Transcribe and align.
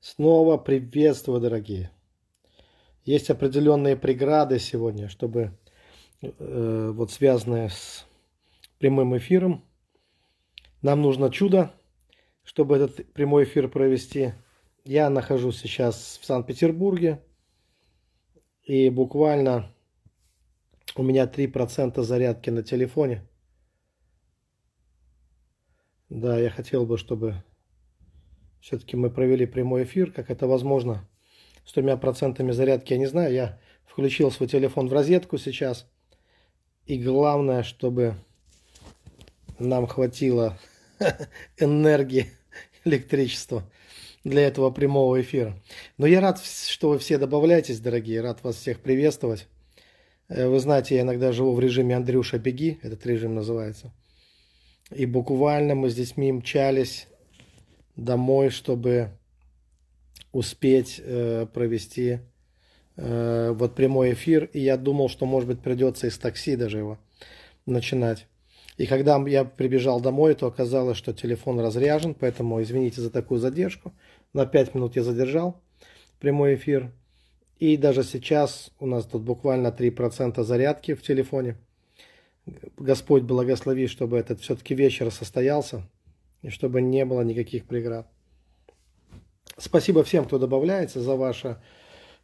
Снова 0.00 0.58
приветствую, 0.58 1.40
дорогие. 1.40 1.90
Есть 3.04 3.30
определенные 3.30 3.96
преграды 3.96 4.60
сегодня, 4.60 5.08
чтобы 5.08 5.58
э, 6.22 6.90
вот 6.94 7.10
связанные 7.10 7.70
с 7.70 8.06
прямым 8.78 9.16
эфиром. 9.16 9.64
Нам 10.82 11.02
нужно 11.02 11.32
чудо, 11.32 11.74
чтобы 12.44 12.76
этот 12.76 13.12
прямой 13.12 13.42
эфир 13.42 13.68
провести. 13.68 14.34
Я 14.84 15.10
нахожусь 15.10 15.58
сейчас 15.58 16.20
в 16.22 16.24
Санкт-Петербурге. 16.24 17.20
И 18.62 18.90
буквально 18.90 19.74
у 20.94 21.02
меня 21.02 21.24
3% 21.24 22.00
зарядки 22.02 22.50
на 22.50 22.62
телефоне. 22.62 23.26
Да, 26.08 26.38
я 26.38 26.50
хотел 26.50 26.86
бы, 26.86 26.98
чтобы 26.98 27.42
все-таки 28.60 28.96
мы 28.96 29.10
провели 29.10 29.46
прямой 29.46 29.84
эфир, 29.84 30.10
как 30.10 30.30
это 30.30 30.46
возможно. 30.46 31.08
С 31.64 31.72
тремя 31.72 31.96
процентами 31.96 32.50
зарядки 32.52 32.92
я 32.92 32.98
не 32.98 33.06
знаю. 33.06 33.32
Я 33.32 33.60
включил 33.84 34.30
свой 34.30 34.48
телефон 34.48 34.88
в 34.88 34.92
розетку 34.92 35.38
сейчас. 35.38 35.86
И 36.86 36.98
главное, 37.02 37.62
чтобы 37.62 38.14
нам 39.58 39.86
хватило 39.86 40.58
энергии, 41.58 42.30
электричества 42.84 43.62
для 44.24 44.46
этого 44.46 44.70
прямого 44.70 45.20
эфира. 45.20 45.60
Но 45.96 46.06
я 46.06 46.20
рад, 46.20 46.40
что 46.40 46.90
вы 46.90 46.98
все 46.98 47.18
добавляетесь, 47.18 47.80
дорогие. 47.80 48.20
Рад 48.20 48.42
вас 48.42 48.56
всех 48.56 48.80
приветствовать. 48.80 49.46
Э, 50.28 50.48
вы 50.48 50.58
знаете, 50.60 50.96
я 50.96 51.02
иногда 51.02 51.32
живу 51.32 51.54
в 51.54 51.60
режиме 51.60 51.96
Андрюша 51.96 52.38
Беги, 52.38 52.78
этот 52.82 53.04
режим 53.06 53.34
называется. 53.34 53.92
И 54.90 55.06
буквально 55.06 55.74
мы 55.74 55.90
с 55.90 55.94
детьми 55.94 56.32
мчались 56.32 57.08
домой, 57.98 58.48
чтобы 58.50 59.10
успеть 60.32 61.00
э, 61.04 61.46
провести 61.52 62.20
э, 62.96 63.52
вот 63.52 63.74
прямой 63.74 64.12
эфир. 64.12 64.44
И 64.52 64.60
я 64.60 64.76
думал, 64.76 65.08
что, 65.08 65.26
может 65.26 65.48
быть, 65.48 65.60
придется 65.60 66.06
из 66.06 66.16
такси 66.16 66.56
даже 66.56 66.78
его 66.78 66.98
начинать. 67.66 68.26
И 68.76 68.86
когда 68.86 69.18
я 69.26 69.44
прибежал 69.44 70.00
домой, 70.00 70.34
то 70.36 70.46
оказалось, 70.46 70.96
что 70.96 71.12
телефон 71.12 71.58
разряжен, 71.58 72.14
поэтому 72.14 72.62
извините 72.62 73.00
за 73.00 73.10
такую 73.10 73.40
задержку. 73.40 73.92
На 74.32 74.46
5 74.46 74.74
минут 74.76 74.94
я 74.94 75.02
задержал 75.02 75.60
прямой 76.20 76.54
эфир. 76.54 76.92
И 77.58 77.76
даже 77.76 78.04
сейчас 78.04 78.70
у 78.78 78.86
нас 78.86 79.04
тут 79.06 79.22
буквально 79.22 79.68
3% 79.68 80.40
зарядки 80.44 80.94
в 80.94 81.02
телефоне. 81.02 81.56
Господь 82.76 83.24
благослови, 83.24 83.88
чтобы 83.88 84.16
этот 84.16 84.40
все-таки 84.40 84.76
вечер 84.76 85.10
состоялся 85.10 85.84
и 86.42 86.50
чтобы 86.50 86.80
не 86.80 87.04
было 87.04 87.22
никаких 87.22 87.66
преград. 87.66 88.08
Спасибо 89.56 90.04
всем, 90.04 90.24
кто 90.24 90.38
добавляется 90.38 91.00
за 91.00 91.16
ваше 91.16 91.60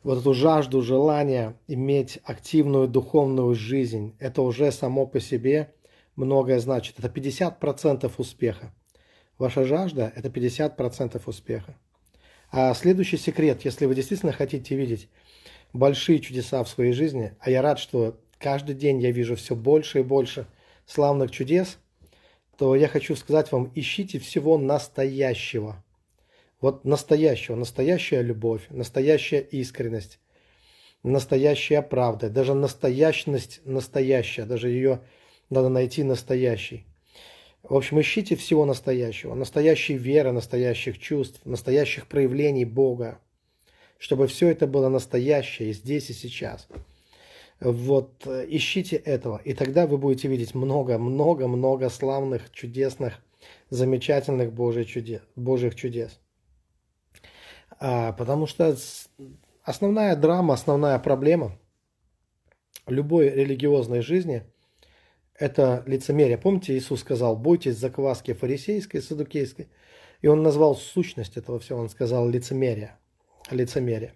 вот 0.05 0.19
эту 0.19 0.35
жажду, 0.35 0.83
желание 0.83 1.57
иметь 1.67 2.21
активную 2.25 2.87
духовную 2.87 3.55
жизнь. 3.55 4.15
Это 4.19 4.43
уже 4.43 4.71
само 4.71 5.07
по 5.07 5.19
себе 5.19 5.73
многое 6.15 6.61
значит. 6.61 6.99
Это 6.99 7.09
50% 7.09 8.13
успеха. 8.19 8.73
Ваша 9.39 9.65
жажда– 9.65 10.13
это 10.17 10.29
50% 10.29 11.21
успеха. 11.27 11.77
А 12.53 12.73
следующий 12.75 13.17
секрет, 13.17 13.65
если 13.65 13.87
вы 13.87 13.97
действительно 13.97 14.31
хотите 14.31 14.77
видеть 14.77 15.09
большие 15.73 16.21
чудеса 16.21 16.63
в 16.63 16.69
своей 16.69 16.93
жизни, 16.93 17.33
а 17.41 17.51
я 17.51 17.63
рад, 17.63 17.81
что 17.81 18.21
каждый 18.39 18.77
день 18.77 19.01
я 19.01 19.11
вижу 19.11 19.35
все 19.35 19.57
больше 19.57 20.01
и 20.01 20.03
больше 20.03 20.47
славных 20.87 21.33
чудес, 21.33 21.79
то 22.57 22.77
я 22.77 22.89
хочу 22.89 23.17
сказать 23.17 23.51
вам, 23.53 23.71
ищите 23.75 24.19
всего 24.19 24.59
настоящего. 24.59 25.83
Вот 26.61 26.85
настоящего, 26.85 27.57
настоящая 27.57 28.23
любовь, 28.23 28.63
настоящая 28.71 29.41
искренность, 29.41 30.19
настоящая 31.03 31.83
правда, 31.83 32.31
даже 32.31 32.55
настоящность 32.55 33.61
настоящая, 33.65 34.45
даже 34.45 34.71
ее 34.71 35.01
надо 35.51 35.69
найти 35.69 36.03
настоящий. 36.03 36.87
В 37.63 37.75
общем, 37.75 38.01
ищите 38.01 38.37
всего 38.37 38.65
настоящего, 38.67 39.35
настоящей 39.35 39.97
веры, 39.97 40.33
настоящих 40.33 40.99
чувств, 40.99 41.41
настоящих 41.45 42.07
проявлений 42.07 42.65
Бога, 42.65 43.19
чтобы 43.99 44.27
все 44.27 44.49
это 44.49 44.67
было 44.67 44.89
настоящее 44.89 45.73
здесь 45.73 46.11
и 46.11 46.13
сейчас. 46.13 46.69
Вот 47.61 48.27
э, 48.27 48.47
ищите 48.49 48.97
этого, 48.97 49.41
и 49.45 49.55
тогда 49.55 49.87
вы 49.87 49.97
будете 49.97 50.29
видеть 50.29 50.55
много-много-много 50.55 51.89
славных, 51.89 52.51
чудесных, 52.53 53.21
замечательных 53.71 54.53
Божьих 54.53 54.89
чудес. 54.89 55.23
Божьих 55.37 55.75
чудес. 55.75 56.21
А, 57.79 58.13
потому 58.13 58.47
что 58.47 58.77
основная 59.63 60.17
драма, 60.17 60.55
основная 60.55 60.99
проблема 60.99 61.59
любой 62.87 63.31
религиозной 63.31 64.03
жизни– 64.03 64.43
это 65.39 65.83
лицемерие. 65.87 66.39
Помните, 66.39 66.77
Иисус 66.77 67.01
сказал, 67.01 67.37
бойтесь 67.37 67.79
закваски 67.79 68.35
фарисейской, 68.35 69.01
садукейской. 69.01 69.69
И 70.23 70.27
он 70.27 70.43
назвал 70.43 70.75
сущность 70.75 71.37
этого 71.37 71.59
всего, 71.61 71.81
он 71.81 71.89
сказал 71.89 72.29
лицемерие. 72.29 72.97
Лицемерие. 73.51 74.15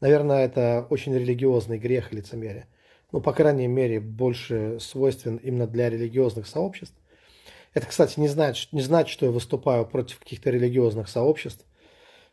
Наверное, 0.00 0.44
это 0.44 0.86
очень 0.90 1.14
религиозный 1.14 1.78
грех 1.78 2.12
лицемерия 2.12 2.68
ну, 3.12 3.20
по 3.20 3.32
крайней 3.32 3.66
мере, 3.66 4.00
больше 4.00 4.78
свойствен 4.80 5.36
именно 5.36 5.66
для 5.66 5.90
религиозных 5.90 6.46
сообществ. 6.46 6.96
Это, 7.72 7.86
кстати, 7.86 8.18
не 8.18 8.28
значит, 8.28 8.72
не 8.72 8.80
значит, 8.80 9.10
что 9.10 9.26
я 9.26 9.32
выступаю 9.32 9.86
против 9.86 10.18
каких-то 10.18 10.50
религиозных 10.50 11.08
сообществ. 11.08 11.66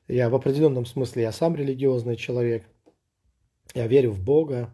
Я 0.07 0.29
в 0.29 0.35
определенном 0.35 0.85
смысле, 0.85 1.23
я 1.23 1.31
сам 1.31 1.55
религиозный 1.55 2.15
человек. 2.15 2.65
Я 3.73 3.87
верю 3.87 4.11
в 4.11 4.23
Бога, 4.23 4.73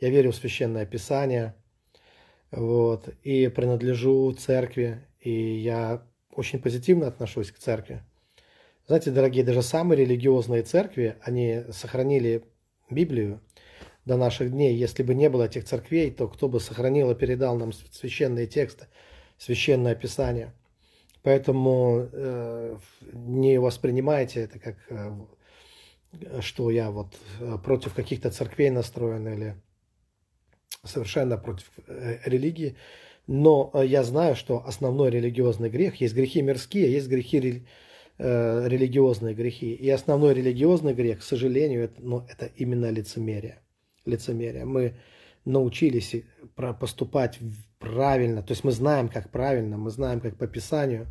я 0.00 0.10
верю 0.10 0.32
в 0.32 0.36
Священное 0.36 0.86
Писание, 0.86 1.54
вот, 2.50 3.08
и 3.22 3.48
принадлежу 3.48 4.32
церкви, 4.32 5.06
и 5.20 5.30
я 5.30 6.06
очень 6.30 6.60
позитивно 6.60 7.06
отношусь 7.06 7.50
к 7.50 7.58
церкви. 7.58 8.02
Знаете, 8.86 9.10
дорогие, 9.10 9.44
даже 9.44 9.62
самые 9.62 10.00
религиозные 10.00 10.62
церкви, 10.62 11.16
они 11.22 11.62
сохранили 11.70 12.44
Библию, 12.90 13.40
до 14.04 14.16
наших 14.16 14.50
дней. 14.50 14.74
Если 14.74 15.02
бы 15.02 15.14
не 15.14 15.28
было 15.28 15.44
этих 15.44 15.64
церквей, 15.64 16.10
то 16.10 16.28
кто 16.28 16.48
бы 16.48 16.60
сохранил 16.60 17.10
и 17.10 17.14
передал 17.14 17.56
нам 17.56 17.72
священные 17.72 18.46
тексты, 18.46 18.86
священное 19.38 19.94
писание. 19.94 20.52
Поэтому 21.22 22.08
э, 22.12 22.76
не 23.12 23.58
воспринимайте 23.58 24.40
это 24.40 24.58
как, 24.58 24.76
э, 24.88 25.12
что 26.40 26.70
я 26.70 26.90
вот 26.90 27.14
э, 27.40 27.58
против 27.62 27.94
каких-то 27.94 28.30
церквей 28.30 28.70
настроен 28.70 29.28
или 29.28 29.54
совершенно 30.84 31.36
против 31.36 31.70
э, 31.86 32.18
религии. 32.24 32.76
Но 33.28 33.70
э, 33.72 33.86
я 33.86 34.02
знаю, 34.02 34.34
что 34.34 34.66
основной 34.66 35.10
религиозный 35.10 35.70
грех, 35.70 36.00
есть 36.00 36.14
грехи 36.14 36.42
мирские, 36.42 36.90
есть 36.90 37.06
грехи 37.06 37.64
э, 38.18 38.68
религиозные 38.68 39.36
грехи. 39.36 39.72
И 39.74 39.88
основной 39.90 40.34
религиозный 40.34 40.92
грех, 40.92 41.20
к 41.20 41.22
сожалению, 41.22 41.84
это, 41.84 42.02
ну, 42.02 42.26
это 42.28 42.46
именно 42.56 42.90
лицемерие 42.90 43.61
лицемерия. 44.04 44.64
Мы 44.64 44.94
научились 45.44 46.16
поступать 46.80 47.38
правильно, 47.78 48.42
то 48.42 48.52
есть 48.52 48.64
мы 48.64 48.72
знаем, 48.72 49.08
как 49.08 49.30
правильно, 49.30 49.76
мы 49.76 49.90
знаем, 49.90 50.20
как 50.20 50.36
по 50.36 50.46
Писанию, 50.46 51.06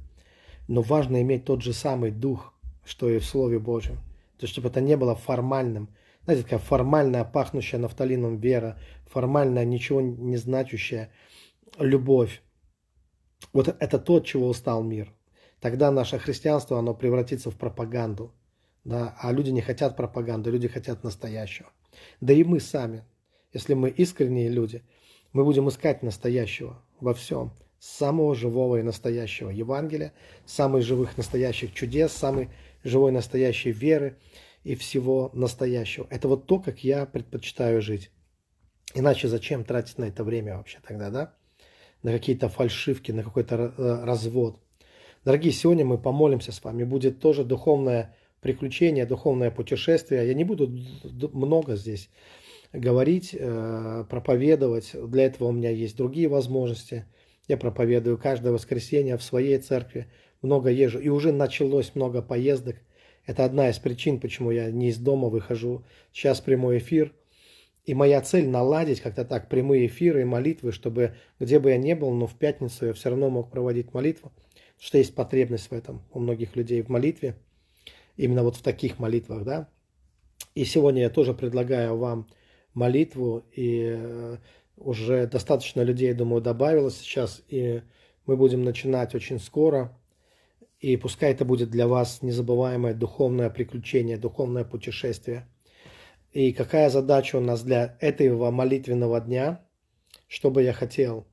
но 0.67 0.81
важно 0.81 1.21
иметь 1.21 1.45
тот 1.45 1.61
же 1.61 1.73
самый 1.73 2.11
дух, 2.11 2.53
что 2.85 3.09
и 3.09 3.19
в 3.19 3.25
Слове 3.25 3.59
Божьем. 3.59 3.97
То 4.37 4.45
есть, 4.45 4.53
чтобы 4.53 4.69
это 4.69 4.81
не 4.81 4.97
было 4.97 5.15
формальным. 5.15 5.89
Знаете, 6.23 6.43
такая 6.43 6.59
формальная, 6.59 7.23
пахнущая 7.23 7.79
нафталином 7.79 8.37
вера, 8.37 8.79
формальная, 9.05 9.65
ничего 9.65 10.01
не 10.01 10.37
значащая 10.37 11.11
любовь. 11.77 12.41
Вот 13.53 13.67
это 13.67 13.99
то, 13.99 14.19
чего 14.19 14.47
устал 14.47 14.83
мир. 14.83 15.13
Тогда 15.59 15.91
наше 15.91 16.19
христианство, 16.19 16.79
оно 16.79 16.93
превратится 16.93 17.51
в 17.51 17.55
пропаганду. 17.55 18.33
Да? 18.83 19.15
А 19.19 19.31
люди 19.31 19.51
не 19.51 19.61
хотят 19.61 19.95
пропаганды, 19.95 20.49
люди 20.49 20.67
хотят 20.67 21.03
настоящего. 21.03 21.69
Да 22.19 22.33
и 22.33 22.43
мы 22.43 22.59
сами, 22.59 23.03
если 23.53 23.73
мы 23.73 23.89
искренние 23.89 24.49
люди, 24.49 24.83
мы 25.33 25.43
будем 25.43 25.69
искать 25.69 26.03
настоящего 26.03 26.81
во 26.99 27.13
всем, 27.13 27.53
самого 27.79 28.35
живого 28.35 28.77
и 28.77 28.83
настоящего 28.83 29.49
Евангелия, 29.49 30.13
самых 30.45 30.83
живых 30.83 31.17
настоящих 31.17 31.73
чудес, 31.73 32.11
самой 32.11 32.49
живой 32.83 33.11
настоящей 33.11 33.71
веры 33.71 34.17
и 34.63 34.75
всего 34.75 35.31
настоящего. 35.33 36.05
Это 36.09 36.27
вот 36.27 36.45
то, 36.45 36.59
как 36.59 36.83
я 36.83 37.05
предпочитаю 37.05 37.81
жить. 37.81 38.11
Иначе 38.93 39.27
зачем 39.27 39.63
тратить 39.63 39.97
на 39.97 40.05
это 40.05 40.23
время 40.23 40.57
вообще 40.57 40.79
тогда, 40.85 41.09
да? 41.09 41.33
На 42.03 42.11
какие-то 42.11 42.49
фальшивки, 42.49 43.11
на 43.11 43.23
какой-то 43.23 43.73
э, 43.77 44.03
развод. 44.03 44.59
Дорогие, 45.23 45.53
сегодня 45.53 45.85
мы 45.85 45.97
помолимся 45.97 46.51
с 46.51 46.63
вами. 46.63 46.83
Будет 46.83 47.19
тоже 47.19 47.43
духовное 47.43 48.15
приключение, 48.41 49.05
духовное 49.05 49.51
путешествие. 49.51 50.27
Я 50.27 50.33
не 50.33 50.43
буду 50.43 50.71
много 51.31 51.75
здесь 51.75 52.09
говорить, 52.73 53.35
э, 53.37 54.05
проповедовать. 54.09 54.91
Для 54.93 55.25
этого 55.25 55.49
у 55.49 55.51
меня 55.51 55.69
есть 55.69 55.95
другие 55.95 56.27
возможности. 56.27 57.05
Я 57.47 57.57
проповедую 57.57 58.17
каждое 58.17 58.51
воскресенье 58.51 59.17
в 59.17 59.23
своей 59.23 59.57
церкви, 59.59 60.07
много 60.41 60.69
езжу. 60.69 60.99
И 60.99 61.09
уже 61.09 61.31
началось 61.31 61.95
много 61.95 62.21
поездок. 62.21 62.77
Это 63.25 63.45
одна 63.45 63.69
из 63.69 63.77
причин, 63.77 64.19
почему 64.19 64.51
я 64.51 64.71
не 64.71 64.89
из 64.89 64.97
дома 64.97 65.29
выхожу. 65.29 65.83
Сейчас 66.11 66.41
прямой 66.41 66.79
эфир. 66.79 67.13
И 67.85 67.93
моя 67.93 68.21
цель 68.21 68.47
наладить 68.47 69.01
как-то 69.01 69.25
так 69.25 69.49
прямые 69.49 69.87
эфиры 69.87 70.21
и 70.21 70.25
молитвы, 70.25 70.71
чтобы 70.71 71.15
где 71.39 71.59
бы 71.59 71.71
я 71.71 71.77
ни 71.77 71.93
был, 71.93 72.11
но 72.11 72.27
в 72.27 72.35
пятницу 72.35 72.87
я 72.87 72.93
все 72.93 73.09
равно 73.09 73.29
мог 73.29 73.51
проводить 73.51 73.93
молитву. 73.93 74.31
Что 74.79 74.97
есть 74.97 75.13
потребность 75.13 75.69
в 75.69 75.73
этом 75.73 76.01
у 76.11 76.19
многих 76.19 76.55
людей 76.55 76.81
в 76.81 76.89
молитве. 76.89 77.35
Именно 78.17 78.43
вот 78.43 78.55
в 78.55 78.61
таких 78.61 78.99
молитвах, 78.99 79.43
да. 79.43 79.69
И 80.55 80.65
сегодня 80.65 81.03
я 81.03 81.09
тоже 81.09 81.33
предлагаю 81.33 81.97
вам 81.97 82.27
молитву. 82.73 83.43
И 83.53 83.95
э, 83.97 84.37
уже 84.77 85.27
достаточно 85.27 85.81
людей, 85.81 86.13
думаю, 86.13 86.41
добавилось 86.41 86.97
сейчас. 86.97 87.41
И 87.47 87.81
мы 88.25 88.37
будем 88.37 88.63
начинать 88.63 89.15
очень 89.15 89.39
скоро. 89.39 89.97
И 90.79 90.97
пускай 90.97 91.31
это 91.31 91.45
будет 91.45 91.69
для 91.69 91.87
вас 91.87 92.21
незабываемое 92.21 92.93
духовное 92.93 93.49
приключение, 93.49 94.17
духовное 94.17 94.63
путешествие. 94.63 95.47
И 96.31 96.53
какая 96.53 96.89
задача 96.89 97.35
у 97.35 97.41
нас 97.41 97.61
для 97.61 97.97
этого 97.99 98.51
молитвенного 98.51 99.19
дня? 99.21 99.63
Что 100.27 100.49
бы 100.49 100.63
я 100.63 100.73
хотел? 100.73 101.27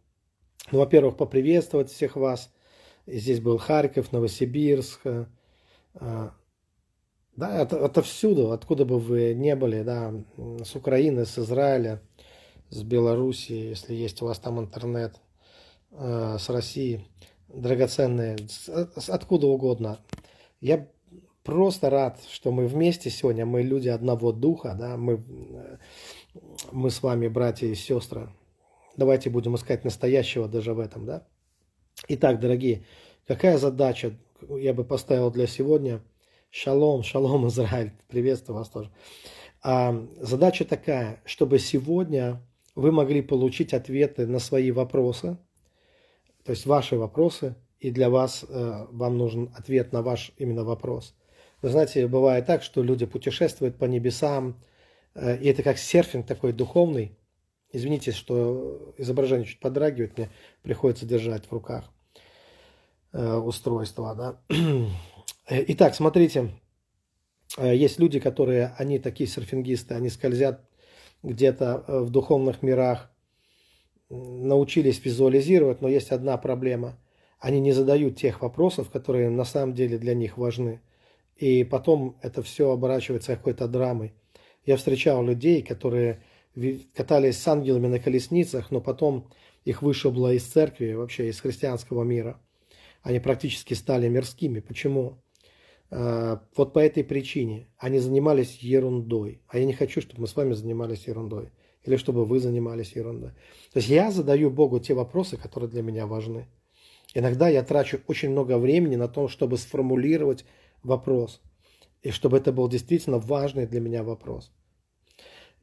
Ну, 0.71 0.81
во-первых, 0.81 1.17
поприветствовать 1.17 1.91
всех 1.91 2.17
вас. 2.17 2.53
Здесь 3.07 3.41
был 3.41 3.57
Харьков, 3.59 4.13
Новосибирск. 4.13 5.01
Э, 7.39 7.41
да, 7.41 7.63
это, 7.63 7.85
отовсюду, 7.85 8.53
откуда 8.53 8.85
бы 8.85 8.99
вы 8.99 9.35
не 9.35 9.55
были, 9.55 9.83
да, 9.83 10.13
с 10.65 10.75
Украины, 10.75 11.25
с 11.25 11.39
Израиля, 11.39 12.01
с 12.71 12.83
Белоруссии, 12.83 13.71
если 13.71 13.95
есть 13.95 14.21
у 14.23 14.27
вас 14.27 14.39
там 14.39 14.59
интернет, 14.59 15.21
э, 15.93 16.37
с 16.39 16.49
России, 16.49 17.07
драгоценные, 17.49 18.37
откуда 19.09 19.47
угодно. 19.47 19.99
Я 20.61 20.89
просто 21.45 21.91
рад, 21.91 22.21
что 22.29 22.51
мы 22.51 22.67
вместе 22.67 23.11
сегодня, 23.11 23.47
мы 23.47 23.63
люди 23.63 23.89
одного 23.89 24.33
духа, 24.33 24.77
да, 24.79 24.97
мы, 24.97 25.23
мы 26.73 26.91
с 26.91 27.03
вами 27.03 27.29
братья 27.29 27.69
и 27.69 27.75
сестры. 27.75 28.31
Давайте 28.97 29.31
будем 29.31 29.55
искать 29.55 29.85
настоящего 29.85 30.49
даже 30.49 30.75
в 30.75 30.81
этом, 30.81 31.07
да. 31.07 31.27
Итак, 32.09 32.41
дорогие, 32.41 32.85
какая 33.27 33.59
задача 33.59 34.13
я 34.49 34.75
бы 34.75 34.85
поставил 34.85 35.31
для 35.31 35.47
сегодня? 35.47 36.03
Шалом, 36.51 37.03
шалом, 37.03 37.47
Израиль, 37.49 37.93
приветствую 38.09 38.59
вас 38.59 38.71
тоже. 38.71 38.91
А, 39.63 39.95
задача 40.17 40.65
такая, 40.65 41.21
чтобы 41.27 41.59
сегодня 41.59 42.41
вы 42.75 42.91
могли 42.91 43.21
получить 43.21 43.75
ответы 43.75 44.27
на 44.27 44.39
свои 44.39 44.71
вопросы, 44.71 45.37
то 46.45 46.53
есть 46.53 46.65
ваши 46.65 46.97
вопросы, 46.97 47.55
и 47.81 47.91
для 47.91 48.09
вас 48.09 48.45
э, 48.49 48.87
вам 48.91 49.19
нужен 49.19 49.53
ответ 49.55 49.93
на 49.93 50.03
ваш 50.03 50.33
именно 50.39 50.65
вопрос. 50.65 51.15
Вы 51.61 51.69
знаете, 51.69 52.07
бывает 52.09 52.47
так, 52.47 52.63
что 52.63 52.83
люди 52.83 53.05
путешествуют 53.05 53.77
по 53.77 53.85
небесам, 53.85 54.59
э, 55.15 55.37
и 55.39 55.49
это 55.49 55.63
как 55.63 55.77
серфинг 55.77 56.27
такой 56.27 56.53
духовный. 56.53 57.19
Извините, 57.71 58.13
что 58.13 58.95
изображение 58.97 59.47
чуть 59.47 59.61
подрагивает, 59.61 60.17
мне 60.17 60.31
приходится 60.63 61.05
держать 61.05 61.45
в 61.45 61.53
руках 61.53 61.85
э, 63.13 63.37
устройство. 63.37 64.15
Да? 64.15 64.41
Итак, 65.51 65.95
смотрите, 65.95 66.51
э, 67.57 67.75
есть 67.75 67.99
люди, 67.99 68.21
которые, 68.21 68.75
они 68.77 68.99
такие 68.99 69.27
серфингисты, 69.27 69.95
они 69.95 70.11
скользят 70.11 70.69
где-то 71.23 71.85
в 71.89 72.11
духовных 72.11 72.63
мирах, 72.63 73.11
научились 74.11 75.03
визуализировать, 75.03 75.81
но 75.81 75.89
есть 75.89 76.11
одна 76.11 76.37
проблема. 76.37 76.99
Они 77.39 77.61
не 77.61 77.73
задают 77.73 78.17
тех 78.17 78.43
вопросов, 78.43 78.91
которые 78.91 79.31
на 79.31 79.45
самом 79.45 79.75
деле 79.75 79.97
для 79.97 80.15
них 80.15 80.37
важны. 80.37 80.83
И 81.37 81.65
потом 81.65 82.19
это 82.21 82.43
все 82.43 82.71
оборачивается 82.71 83.35
какой-то 83.35 83.69
драмой. 83.69 84.13
Я 84.67 84.77
встречал 84.77 85.25
людей, 85.25 85.63
которые 85.63 86.23
катались 86.95 87.39
с 87.39 87.49
ангелами 87.49 87.87
на 87.87 88.01
колесницах, 88.01 88.71
но 88.71 88.83
потом 88.83 89.31
их 89.65 89.81
вышибло 89.81 90.35
из 90.35 90.45
церкви, 90.45 90.93
вообще 90.93 91.31
из 91.31 91.41
христианского 91.41 92.03
мира. 92.03 92.39
Они 93.03 93.19
практически 93.19 93.73
стали 93.73 94.09
мирскими. 94.09 94.61
Почему? 94.61 95.23
А, 95.91 96.43
вот 96.57 96.73
по 96.73 96.79
этой 96.79 97.05
причине. 97.05 97.69
Они 97.79 97.99
занимались 97.99 98.59
ерундой. 98.59 99.43
А 99.49 99.59
я 99.59 99.65
не 99.65 99.73
хочу, 99.73 100.01
чтобы 100.01 100.23
мы 100.23 100.27
с 100.27 100.37
вами 100.37 100.53
занимались 100.53 101.07
ерундой. 101.07 101.51
Или 101.85 101.97
чтобы 101.97 102.25
вы 102.25 102.41
занимались 102.41 102.93
ерундой. 102.93 103.31
То 103.73 103.79
есть 103.79 103.89
я 103.89 104.11
задаю 104.11 104.51
Богу 104.51 104.81
те 104.81 104.95
вопросы, 104.95 105.37
которые 105.37 105.71
для 105.71 105.83
меня 105.83 106.07
важны. 106.07 106.49
Иногда 107.15 107.49
я 107.49 107.63
трачу 107.63 108.01
очень 108.07 108.31
много 108.31 108.59
времени 108.59 108.97
на 108.97 109.09
то, 109.09 109.29
чтобы 109.29 109.57
сформулировать 109.57 110.45
вопрос. 110.83 111.41
И 112.03 112.11
чтобы 112.11 112.37
это 112.37 112.53
был 112.53 112.69
действительно 112.69 113.19
важный 113.19 113.67
для 113.67 113.81
меня 113.81 114.03
вопрос. 114.03 114.53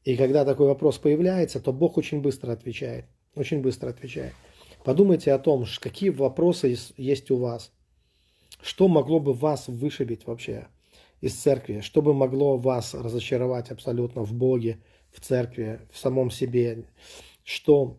И 0.04 0.18
когда 0.18 0.46
такой 0.46 0.68
вопрос 0.68 0.98
появляется, 0.98 1.60
то 1.60 1.72
Бог 1.72 1.98
очень 1.98 2.22
быстро 2.22 2.52
отвечает. 2.52 3.06
Очень 3.36 3.62
быстро 3.62 3.90
отвечает. 3.90 4.34
Подумайте 4.84 5.34
о 5.34 5.40
том, 5.40 5.66
какие 5.80 6.10
вопросы 6.10 6.78
есть 6.98 7.32
у 7.32 7.38
вас. 7.38 7.72
Что 8.66 8.88
могло 8.88 9.20
бы 9.20 9.34
вас 9.34 9.68
вышибить 9.68 10.26
вообще 10.26 10.68
из 11.22 11.36
церкви? 11.36 11.82
Что 11.82 12.02
бы 12.02 12.14
могло 12.14 12.58
вас 12.58 12.94
разочаровать 12.94 13.70
абсолютно 13.70 14.24
в 14.24 14.34
Боге, 14.34 14.80
в 15.12 15.22
церкви, 15.22 15.82
в 15.92 15.98
самом 16.00 16.32
себе? 16.32 16.86
Что, 17.44 17.98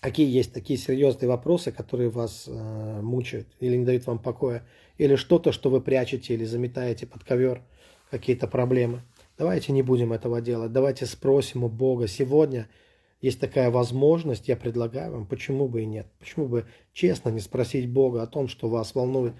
какие 0.00 0.28
есть 0.28 0.52
такие 0.52 0.78
серьезные 0.78 1.28
вопросы, 1.28 1.70
которые 1.70 2.10
вас 2.10 2.44
э, 2.48 3.00
мучают 3.00 3.46
или 3.60 3.76
не 3.76 3.84
дают 3.84 4.06
вам 4.06 4.18
покоя? 4.18 4.66
или 4.98 5.16
что-то, 5.16 5.52
что 5.52 5.70
вы 5.70 5.80
прячете 5.80 6.34
или 6.34 6.44
заметаете 6.44 7.06
под 7.06 7.24
ковер, 7.24 7.62
какие-то 8.10 8.46
проблемы. 8.46 9.02
Давайте 9.38 9.72
не 9.72 9.82
будем 9.82 10.12
этого 10.12 10.40
делать. 10.40 10.72
Давайте 10.72 11.06
спросим 11.06 11.64
у 11.64 11.68
Бога. 11.68 12.06
Сегодня 12.06 12.68
есть 13.20 13.40
такая 13.40 13.70
возможность, 13.70 14.48
я 14.48 14.56
предлагаю 14.56 15.12
вам, 15.12 15.26
почему 15.26 15.68
бы 15.68 15.82
и 15.82 15.86
нет. 15.86 16.06
Почему 16.18 16.46
бы 16.46 16.66
честно 16.92 17.30
не 17.30 17.40
спросить 17.40 17.88
Бога 17.88 18.22
о 18.22 18.26
том, 18.26 18.48
что 18.48 18.68
вас 18.68 18.94
волнует. 18.94 19.34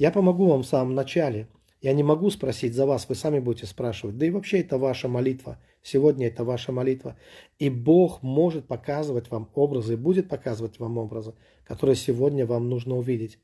Я 0.00 0.10
помогу 0.10 0.48
вам 0.48 0.62
в 0.64 0.66
самом 0.66 0.96
начале. 0.96 1.46
Я 1.80 1.92
не 1.92 2.02
могу 2.02 2.30
спросить 2.30 2.74
за 2.74 2.86
вас, 2.86 3.08
вы 3.08 3.14
сами 3.14 3.38
будете 3.38 3.66
спрашивать. 3.66 4.18
Да 4.18 4.26
и 4.26 4.30
вообще 4.30 4.60
это 4.60 4.78
ваша 4.78 5.06
молитва. 5.06 5.58
Сегодня 5.82 6.26
это 6.26 6.42
ваша 6.42 6.72
молитва. 6.72 7.16
И 7.58 7.70
Бог 7.70 8.22
может 8.22 8.66
показывать 8.66 9.30
вам 9.30 9.48
образы, 9.54 9.96
будет 9.96 10.28
показывать 10.28 10.80
вам 10.80 10.98
образы, 10.98 11.34
которые 11.64 11.96
сегодня 11.96 12.44
вам 12.44 12.68
нужно 12.68 12.96
увидеть 12.96 13.38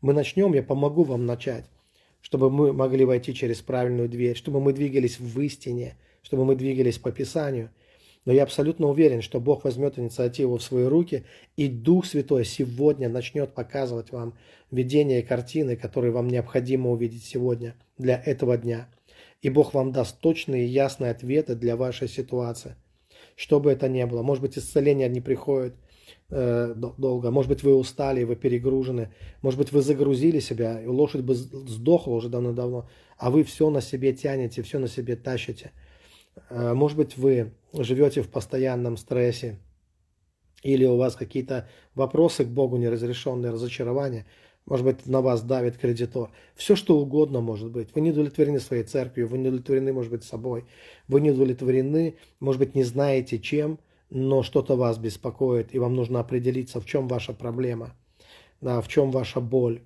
мы 0.00 0.12
начнем, 0.12 0.52
я 0.54 0.62
помогу 0.62 1.02
вам 1.02 1.26
начать, 1.26 1.64
чтобы 2.20 2.50
мы 2.50 2.72
могли 2.72 3.04
войти 3.04 3.34
через 3.34 3.60
правильную 3.60 4.08
дверь, 4.08 4.36
чтобы 4.36 4.60
мы 4.60 4.72
двигались 4.72 5.18
в 5.18 5.40
истине, 5.40 5.96
чтобы 6.22 6.44
мы 6.44 6.56
двигались 6.56 6.98
по 6.98 7.10
Писанию. 7.10 7.70
Но 8.28 8.34
я 8.34 8.42
абсолютно 8.42 8.88
уверен, 8.88 9.22
что 9.22 9.40
Бог 9.40 9.64
возьмет 9.64 9.98
инициативу 9.98 10.58
в 10.58 10.62
свои 10.62 10.84
руки, 10.84 11.24
и 11.56 11.66
Дух 11.66 12.04
Святой 12.04 12.44
сегодня 12.44 13.08
начнет 13.08 13.54
показывать 13.54 14.12
вам 14.12 14.34
видение 14.70 15.22
картины, 15.22 15.76
которые 15.76 16.12
вам 16.12 16.28
необходимо 16.28 16.90
увидеть 16.90 17.24
сегодня 17.24 17.74
для 17.96 18.22
этого 18.22 18.58
дня. 18.58 18.86
И 19.40 19.48
Бог 19.48 19.72
вам 19.72 19.92
даст 19.92 20.20
точные 20.20 20.66
и 20.66 20.68
ясные 20.68 21.10
ответы 21.10 21.54
для 21.54 21.74
вашей 21.74 22.06
ситуации. 22.06 22.76
Что 23.34 23.60
бы 23.60 23.72
это 23.72 23.88
ни 23.88 24.04
было. 24.04 24.20
Может 24.20 24.42
быть, 24.42 24.58
исцеление 24.58 25.08
не 25.08 25.22
приходит– 25.22 25.74
э, 26.30 26.74
долго. 26.76 27.30
Может 27.30 27.48
быть, 27.48 27.62
вы 27.62 27.74
устали, 27.74 28.24
вы 28.24 28.36
перегружены. 28.36 29.10
Может 29.42 29.58
быть, 29.58 29.72
вы 29.72 29.82
загрузили 29.82 30.40
себя, 30.40 30.80
и 30.80 30.86
лошадь 30.86 31.22
бы 31.22 31.34
сдохла 31.34 32.14
уже 32.14 32.28
давно-давно, 32.28 32.88
а 33.16 33.30
вы 33.30 33.44
все 33.44 33.70
на 33.70 33.80
себе 33.80 34.12
тянете, 34.12 34.62
все 34.62 34.78
на 34.78 34.88
себе 34.88 35.16
тащите. 35.16 35.72
Э, 36.50 36.74
может 36.74 36.96
быть, 36.96 37.16
вы 37.16 37.52
живете 37.72 38.22
в 38.22 38.28
постоянном 38.28 38.96
стрессе, 38.96 39.58
или 40.62 40.84
у 40.84 40.96
вас 40.96 41.14
какие-то 41.14 41.68
вопросы 41.94 42.44
к 42.44 42.48
Богу 42.48 42.76
неразрешенные, 42.76 43.52
разочарования. 43.52 44.26
Может 44.66 44.84
быть, 44.84 45.06
на 45.06 45.20
вас 45.20 45.42
давит 45.42 45.78
кредитор. 45.78 46.30
Все, 46.54 46.76
что 46.76 46.98
угодно 46.98 47.40
может 47.40 47.70
быть. 47.70 47.94
Вы 47.94 48.00
не 48.00 48.10
удовлетворены 48.10 48.60
своей 48.60 48.82
церковью, 48.82 49.28
вы 49.28 49.38
не 49.38 49.48
удовлетворены, 49.48 49.92
может 49.92 50.10
быть, 50.10 50.24
собой. 50.24 50.66
Вы 51.06 51.20
не 51.20 51.30
удовлетворены, 51.30 52.16
может 52.40 52.58
быть, 52.58 52.74
не 52.74 52.82
знаете 52.82 53.38
чем 53.38 53.78
но 54.10 54.42
что-то 54.42 54.76
вас 54.76 54.98
беспокоит, 54.98 55.74
и 55.74 55.78
вам 55.78 55.94
нужно 55.94 56.20
определиться, 56.20 56.80
в 56.80 56.86
чем 56.86 57.08
ваша 57.08 57.32
проблема, 57.32 57.94
да, 58.60 58.80
в 58.80 58.88
чем 58.88 59.10
ваша 59.10 59.40
боль. 59.40 59.82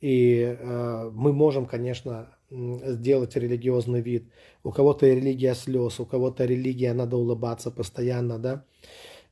И 0.00 0.56
э, 0.58 1.10
мы 1.12 1.32
можем, 1.32 1.66
конечно, 1.66 2.34
сделать 2.50 3.36
религиозный 3.36 4.00
вид. 4.00 4.30
У 4.62 4.72
кого-то 4.72 5.06
религия 5.06 5.54
слез, 5.54 6.00
у 6.00 6.06
кого-то 6.06 6.44
религия 6.44 6.92
надо 6.92 7.16
улыбаться 7.16 7.70
постоянно, 7.70 8.38
да, 8.38 8.64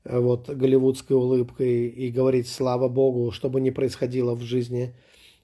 вот 0.04 0.48
голливудской 0.48 1.16
улыбкой 1.16 1.88
и 1.88 2.10
говорить 2.10 2.48
слава 2.48 2.88
Богу, 2.88 3.30
что 3.30 3.50
бы 3.50 3.60
ни 3.60 3.70
происходило 3.70 4.34
в 4.34 4.42
жизни. 4.42 4.94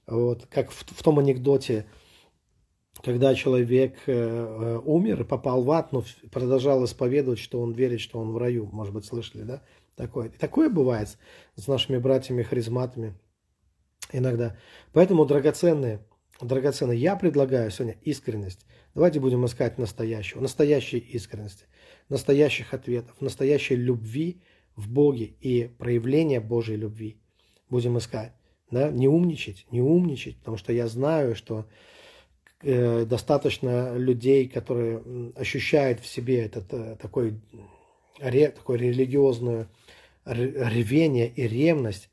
Вот, 0.07 0.45
как 0.49 0.71
в, 0.71 0.85
в 0.85 1.03
том 1.03 1.19
анекдоте, 1.19 1.85
когда 3.03 3.35
человек 3.35 3.95
э, 4.07 4.13
э, 4.13 4.79
умер 4.83 5.25
попал 5.25 5.63
в 5.63 5.71
ад, 5.71 5.91
но 5.91 6.03
продолжал 6.31 6.85
исповедовать, 6.85 7.39
что 7.39 7.59
он 7.61 7.73
верит, 7.73 7.99
что 7.99 8.19
он 8.19 8.31
в 8.31 8.37
раю. 8.37 8.69
Может 8.71 8.93
быть, 8.93 9.05
слышали, 9.05 9.43
да? 9.43 9.61
Такое. 9.95 10.27
И 10.29 10.37
такое 10.37 10.69
бывает 10.69 11.17
с 11.55 11.67
нашими 11.67 11.97
братьями-харизматами 11.97 13.13
иногда. 14.11 14.57
Поэтому, 14.93 15.25
драгоценные, 15.25 16.05
драгоценные, 16.41 16.99
я 16.99 17.15
предлагаю 17.15 17.71
сегодня 17.71 17.97
искренность. 18.03 18.65
Давайте 18.93 19.19
будем 19.19 19.45
искать 19.45 19.77
настоящего, 19.77 20.41
настоящей 20.41 20.97
искренности, 20.97 21.65
настоящих 22.09 22.73
ответов, 22.73 23.19
настоящей 23.19 23.75
любви 23.75 24.41
в 24.75 24.89
Боге 24.89 25.33
и 25.41 25.69
проявления 25.77 26.39
Божьей 26.39 26.77
любви. 26.77 27.17
Будем 27.69 27.97
искать. 27.97 28.33
Да? 28.71 28.89
Не 28.89 29.07
умничать, 29.07 29.65
не 29.71 29.81
умничать, 29.81 30.37
потому 30.37 30.57
что 30.57 30.73
я 30.73 30.87
знаю, 30.87 31.35
что 31.35 31.65
э, 32.61 33.05
достаточно 33.05 33.97
людей, 33.97 34.47
которые 34.47 35.31
ощущают 35.35 35.99
в 35.99 36.07
себе 36.07 36.45
этот 36.45 36.73
э, 36.73 36.97
такой, 37.01 37.39
ре, 38.19 38.49
такое 38.49 38.77
религиозное 38.77 39.67
ревение 40.25 41.29
и 41.29 41.47
ревность, 41.47 42.09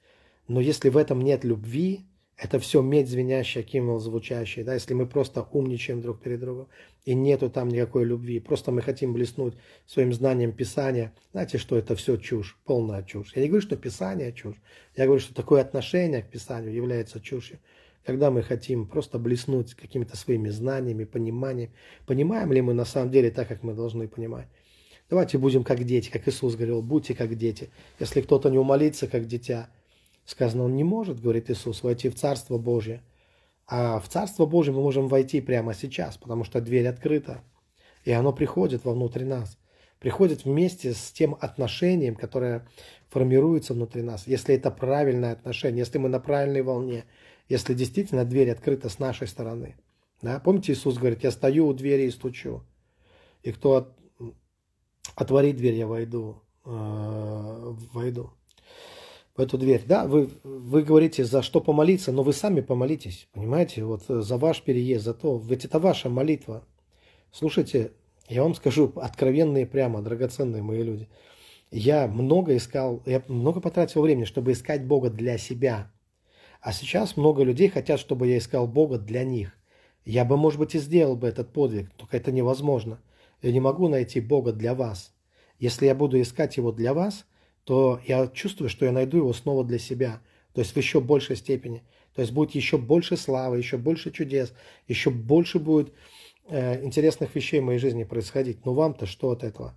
но 0.46 0.60
если 0.60 0.90
в 0.90 0.96
этом 0.96 1.22
нет 1.22 1.44
любви, 1.44 2.04
это 2.42 2.58
все 2.58 2.82
медь 2.82 3.08
звенящая, 3.08 3.62
кимвол 3.62 4.00
звучащий, 4.00 4.64
да, 4.64 4.74
если 4.74 4.94
мы 4.94 5.06
просто 5.06 5.46
умничаем 5.52 6.00
друг 6.00 6.20
перед 6.20 6.40
другом, 6.40 6.66
и 7.04 7.14
нету 7.14 7.48
там 7.48 7.68
никакой 7.68 8.04
любви, 8.04 8.40
просто 8.40 8.72
мы 8.72 8.82
хотим 8.82 9.12
блеснуть 9.12 9.54
своим 9.86 10.12
знанием 10.12 10.50
Писания, 10.50 11.12
знаете, 11.30 11.58
что 11.58 11.76
это 11.76 11.94
все 11.94 12.16
чушь, 12.16 12.58
полная 12.64 13.04
чушь. 13.04 13.32
Я 13.36 13.42
не 13.42 13.48
говорю, 13.48 13.62
что 13.62 13.76
Писание 13.76 14.32
чушь, 14.32 14.56
я 14.96 15.04
говорю, 15.04 15.20
что 15.20 15.34
такое 15.34 15.60
отношение 15.60 16.22
к 16.22 16.30
Писанию 16.30 16.74
является 16.74 17.20
чушью. 17.20 17.60
Когда 18.04 18.32
мы 18.32 18.42
хотим 18.42 18.88
просто 18.88 19.20
блеснуть 19.20 19.74
какими-то 19.74 20.16
своими 20.16 20.48
знаниями, 20.48 21.04
пониманием, 21.04 21.70
понимаем 22.06 22.52
ли 22.52 22.60
мы 22.60 22.74
на 22.74 22.84
самом 22.84 23.12
деле 23.12 23.30
так, 23.30 23.46
как 23.46 23.62
мы 23.62 23.74
должны 23.74 24.08
понимать. 24.08 24.48
Давайте 25.08 25.38
будем 25.38 25.62
как 25.62 25.84
дети, 25.84 26.10
как 26.10 26.26
Иисус 26.26 26.56
говорил, 26.56 26.82
будьте 26.82 27.14
как 27.14 27.36
дети. 27.36 27.70
Если 28.00 28.20
кто-то 28.20 28.50
не 28.50 28.58
умолится, 28.58 29.06
как 29.06 29.26
дитя– 29.26 29.70
Сказано, 30.24 30.64
он 30.64 30.76
не 30.76 30.84
может, 30.84 31.20
говорит 31.20 31.50
Иисус, 31.50 31.82
войти 31.82 32.08
в 32.08 32.14
Царство 32.14 32.58
Божье. 32.58 33.02
А 33.66 33.98
в 34.00 34.08
Царство 34.08 34.46
Божье 34.46 34.72
мы 34.72 34.80
можем 34.80 35.08
войти 35.08 35.40
прямо 35.40 35.74
сейчас, 35.74 36.16
потому 36.16 36.44
что 36.44 36.60
дверь 36.60 36.86
открыта. 36.86 37.42
И 38.04 38.12
оно 38.12 38.32
приходит 38.32 38.84
вовнутрь 38.84 39.24
нас. 39.24 39.58
Приходит 39.98 40.44
вместе 40.44 40.94
с 40.94 41.12
тем 41.12 41.36
отношением, 41.40 42.16
которое 42.16 42.68
формируется 43.08 43.74
внутри 43.74 44.02
нас. 44.02 44.26
Если 44.26 44.54
это 44.54 44.70
правильное 44.70 45.32
отношение, 45.32 45.80
если 45.80 45.98
мы 45.98 46.08
на 46.08 46.18
правильной 46.18 46.62
волне, 46.62 47.04
если 47.48 47.74
действительно 47.74 48.24
дверь 48.24 48.50
открыта 48.50 48.88
с 48.88 48.98
нашей 48.98 49.28
стороны. 49.28 49.76
Да? 50.20 50.40
Помните, 50.40 50.72
Иисус 50.72 50.98
говорит, 50.98 51.22
я 51.22 51.30
стою 51.30 51.68
у 51.68 51.72
двери 51.72 52.04
и 52.04 52.10
стучу. 52.10 52.64
И 53.42 53.52
кто 53.52 53.74
от... 53.74 53.96
отворит 55.14 55.56
дверь, 55.56 55.74
я 55.74 55.86
войду. 55.86 56.42
Э, 56.64 57.74
войду 57.92 58.32
в 59.34 59.40
эту 59.40 59.58
дверь. 59.58 59.82
Да, 59.86 60.06
вы, 60.06 60.28
вы 60.44 60.82
говорите, 60.82 61.24
за 61.24 61.42
что 61.42 61.60
помолиться, 61.60 62.12
но 62.12 62.22
вы 62.22 62.32
сами 62.32 62.60
помолитесь, 62.60 63.28
понимаете, 63.32 63.84
вот 63.84 64.04
э, 64.08 64.20
за 64.20 64.36
ваш 64.36 64.62
переезд, 64.62 65.04
за 65.04 65.14
то, 65.14 65.38
ведь 65.38 65.64
это 65.64 65.78
ваша 65.78 66.08
молитва. 66.08 66.64
Слушайте, 67.30 67.92
я 68.28 68.42
вам 68.42 68.54
скажу, 68.54 68.92
откровенные 68.96 69.66
прямо, 69.66 70.02
драгоценные 70.02 70.62
мои 70.62 70.82
люди. 70.82 71.08
Я 71.70 72.06
много 72.06 72.54
искал, 72.56 73.02
я 73.06 73.22
много 73.28 73.60
потратил 73.60 74.02
времени, 74.02 74.24
чтобы 74.24 74.52
искать 74.52 74.84
Бога 74.86 75.08
для 75.08 75.38
себя. 75.38 75.90
А 76.60 76.72
сейчас 76.72 77.16
много 77.16 77.42
людей 77.42 77.68
хотят, 77.68 77.98
чтобы 77.98 78.26
я 78.28 78.38
искал 78.38 78.68
Бога 78.68 78.98
для 78.98 79.24
них. 79.24 79.56
Я 80.04 80.24
бы, 80.24 80.36
может 80.36 80.58
быть, 80.58 80.74
и 80.74 80.78
сделал 80.78 81.16
бы 81.16 81.26
этот 81.26 81.52
подвиг, 81.52 81.90
только 81.96 82.18
это 82.18 82.30
невозможно. 82.30 83.00
Я 83.40 83.52
не 83.52 83.60
могу 83.60 83.88
найти 83.88 84.20
Бога 84.20 84.52
для 84.52 84.74
вас. 84.74 85.14
Если 85.58 85.86
я 85.86 85.94
буду 85.94 86.20
искать 86.20 86.58
Его 86.58 86.70
для 86.70 86.92
вас– 86.92 87.24
то 87.64 88.00
я 88.06 88.26
чувствую, 88.28 88.68
что 88.68 88.84
я 88.84 88.92
найду 88.92 89.18
его 89.18 89.32
снова 89.32 89.64
для 89.64 89.78
себя, 89.78 90.20
то 90.52 90.60
есть 90.60 90.72
в 90.72 90.76
еще 90.76 91.00
большей 91.00 91.36
степени. 91.36 91.82
То 92.14 92.20
есть 92.20 92.32
будет 92.32 92.54
еще 92.54 92.76
больше 92.76 93.16
славы, 93.16 93.58
еще 93.58 93.78
больше 93.78 94.10
чудес, 94.10 94.52
еще 94.86 95.10
больше 95.10 95.58
будет 95.58 95.94
э, 96.48 96.84
интересных 96.84 97.34
вещей 97.34 97.60
в 97.60 97.64
моей 97.64 97.78
жизни 97.78 98.04
происходить. 98.04 98.64
Но 98.66 98.74
вам-то 98.74 99.06
что 99.06 99.30
от 99.30 99.44
этого? 99.44 99.74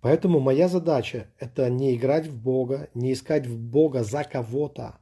Поэтому 0.00 0.38
моя 0.40 0.68
задача– 0.68 1.28
это 1.38 1.70
не 1.70 1.94
играть 1.94 2.26
в 2.26 2.36
Бога, 2.36 2.90
не 2.92 3.14
искать 3.14 3.46
в 3.46 3.58
Бога 3.58 4.04
за 4.04 4.24
кого-то. 4.24 4.98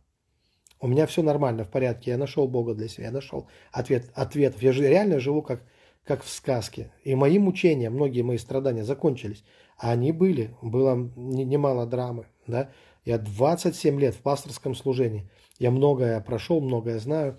У 0.81 0.87
меня 0.87 1.07
все 1.07 1.23
нормально, 1.23 1.65
в 1.65 1.71
порядке. 1.71 2.13
Я 2.13 2.19
нашел 2.19 2.47
Бога 2.47 2.75
для 2.75 2.87
себя, 2.87 3.07
я 3.07 3.11
нашел 3.11 3.49
ответ, 3.73 4.11
ответов. 4.15 4.63
Я 4.63 4.73
же 4.73 4.89
реально 4.89 5.19
живу 5.19 5.43
как, 5.43 5.65
как 6.05 6.23
в 6.23 6.29
сказке. 6.29 6.93
И 7.03 7.17
мои 7.17 7.41
мучения, 7.41 7.91
многие 7.91 8.23
мои 8.23 8.39
страдания 8.39 8.85
закончились. 8.85 9.43
А 9.77 9.93
они 9.93 10.13
были, 10.13 10.57
было 10.63 10.95
немало 11.17 11.87
драмы. 11.87 12.27
Да? 12.47 12.71
Я 13.05 13.19
27 13.19 13.99
лет 14.01 14.15
в 14.15 14.21
пасторском 14.21 14.75
служении. 14.75 15.29
Я 15.59 15.71
многое 15.71 16.21
прошел, 16.21 16.61
многое 16.61 16.99
знаю. 16.99 17.39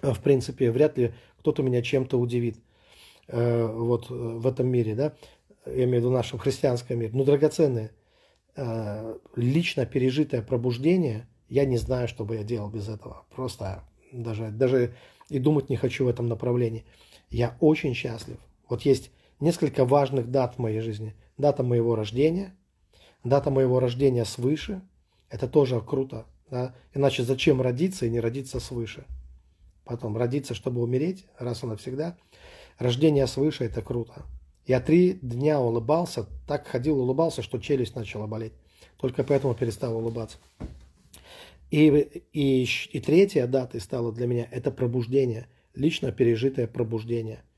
В 0.00 0.20
принципе, 0.20 0.70
вряд 0.70 0.96
ли 0.96 1.12
кто-то 1.38 1.62
меня 1.62 1.82
чем-то 1.82 2.18
удивит 2.18 2.56
э, 3.28 3.66
вот 3.66 4.10
э, 4.10 4.14
в 4.14 4.46
этом 4.46 4.68
мире, 4.68 4.94
да, 4.94 5.14
я 5.66 5.84
имею 5.84 5.90
в 5.90 6.04
виду 6.04 6.10
нашем 6.10 6.38
христианском 6.38 6.98
мире. 6.98 7.10
Ну, 7.12 7.24
драгоценное, 7.24 7.90
э, 8.56 9.16
лично 9.36 9.84
пережитое 9.84 10.40
пробуждение, 10.40 11.28
я 11.48 11.66
не 11.66 11.76
знаю, 11.76 12.08
что 12.08 12.24
бы 12.24 12.36
я 12.36 12.42
делал 12.42 12.70
без 12.70 12.88
этого. 12.88 13.26
Просто 13.34 13.84
даже, 14.12 14.50
даже 14.50 14.94
и 15.28 15.38
думать 15.38 15.68
не 15.68 15.76
хочу 15.76 16.04
в 16.04 16.08
этом 16.08 16.28
направлении. 16.28 16.84
Я 17.30 17.56
очень 17.60 17.94
счастлив. 17.94 18.38
Вот 18.68 18.82
есть 18.82 19.10
несколько 19.40 19.84
важных 19.84 20.30
дат 20.30 20.54
в 20.54 20.58
моей 20.58 20.80
жизни 20.80 21.14
дата 21.38 21.62
моего 21.62 21.94
рождения, 21.94 22.56
дата 23.24 23.50
моего 23.50 23.80
рождения 23.80 24.24
свыше, 24.24 24.82
это 25.30 25.48
тоже 25.48 25.80
круто. 25.80 26.26
Да? 26.50 26.74
Иначе 26.94 27.22
зачем 27.22 27.60
родиться 27.60 28.06
и 28.06 28.10
не 28.10 28.20
родиться 28.20 28.60
свыше? 28.60 29.04
Потом 29.84 30.16
родиться, 30.16 30.54
чтобы 30.54 30.82
умереть, 30.82 31.26
раз 31.38 31.62
и 31.62 31.66
навсегда. 31.66 32.16
Рождение 32.78 33.26
свыше– 33.26 33.64
это 33.66 33.82
круто. 33.82 34.22
Я 34.66 34.80
три 34.80 35.14
дня 35.14 35.60
улыбался, 35.60 36.26
так 36.46 36.66
ходил, 36.66 37.00
улыбался, 37.00 37.42
что 37.42 37.58
челюсть 37.58 37.96
начала 37.96 38.26
болеть. 38.26 38.52
Только 38.96 39.24
поэтому 39.24 39.54
перестал 39.54 39.96
улыбаться. 39.96 40.38
И, 41.70 41.88
и, 42.32 42.64
и 42.64 43.00
третья 43.00 43.46
дата 43.46 43.80
стала 43.80 44.12
для 44.12 44.26
меня– 44.26 44.46
это 44.50 44.70
пробуждение, 44.70 45.48
лично 45.74 46.12
пережитое 46.12 46.66
пробуждение– 46.66 47.42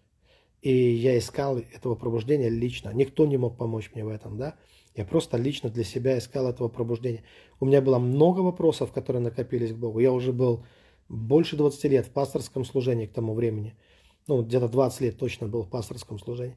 и 0.65 0.73
я 0.73 1.19
искал 1.19 1.59
этого 1.59 1.95
пробуждения 1.95 2.49
лично. 2.49 2.89
Никто 2.95 3.27
не 3.27 3.37
мог 3.37 3.59
помочь 3.59 3.91
мне 3.95 4.03
в 4.03 4.09
этом, 4.09 4.39
да. 4.39 4.57
Я 4.97 5.05
просто 5.05 5.37
лично 5.37 5.69
для 5.69 5.85
себя 5.85 6.17
искал 6.17 6.49
этого 6.49 6.69
пробуждения. 6.69 7.23
У 7.61 7.67
меня 7.67 7.83
было 7.83 7.99
много 7.99 8.41
вопросов, 8.41 8.91
которые 8.91 9.21
накопились 9.21 9.73
к 9.73 9.77
Богу. 9.77 9.99
Я 9.99 10.11
уже 10.11 10.33
был 10.33 10.65
больше 11.11 11.57
20 11.57 11.85
лет 11.85 12.07
в 12.07 12.11
пасторском 12.13 12.65
служении 12.65 13.05
к 13.05 13.13
тому 13.13 13.35
времени. 13.35 13.77
Ну, 14.27 14.43
где-то 14.43 14.71
20 14.71 15.01
лет 15.03 15.19
точно 15.19 15.49
был 15.49 15.65
в 15.65 15.69
пасторском 15.69 16.19
служении. 16.19 16.57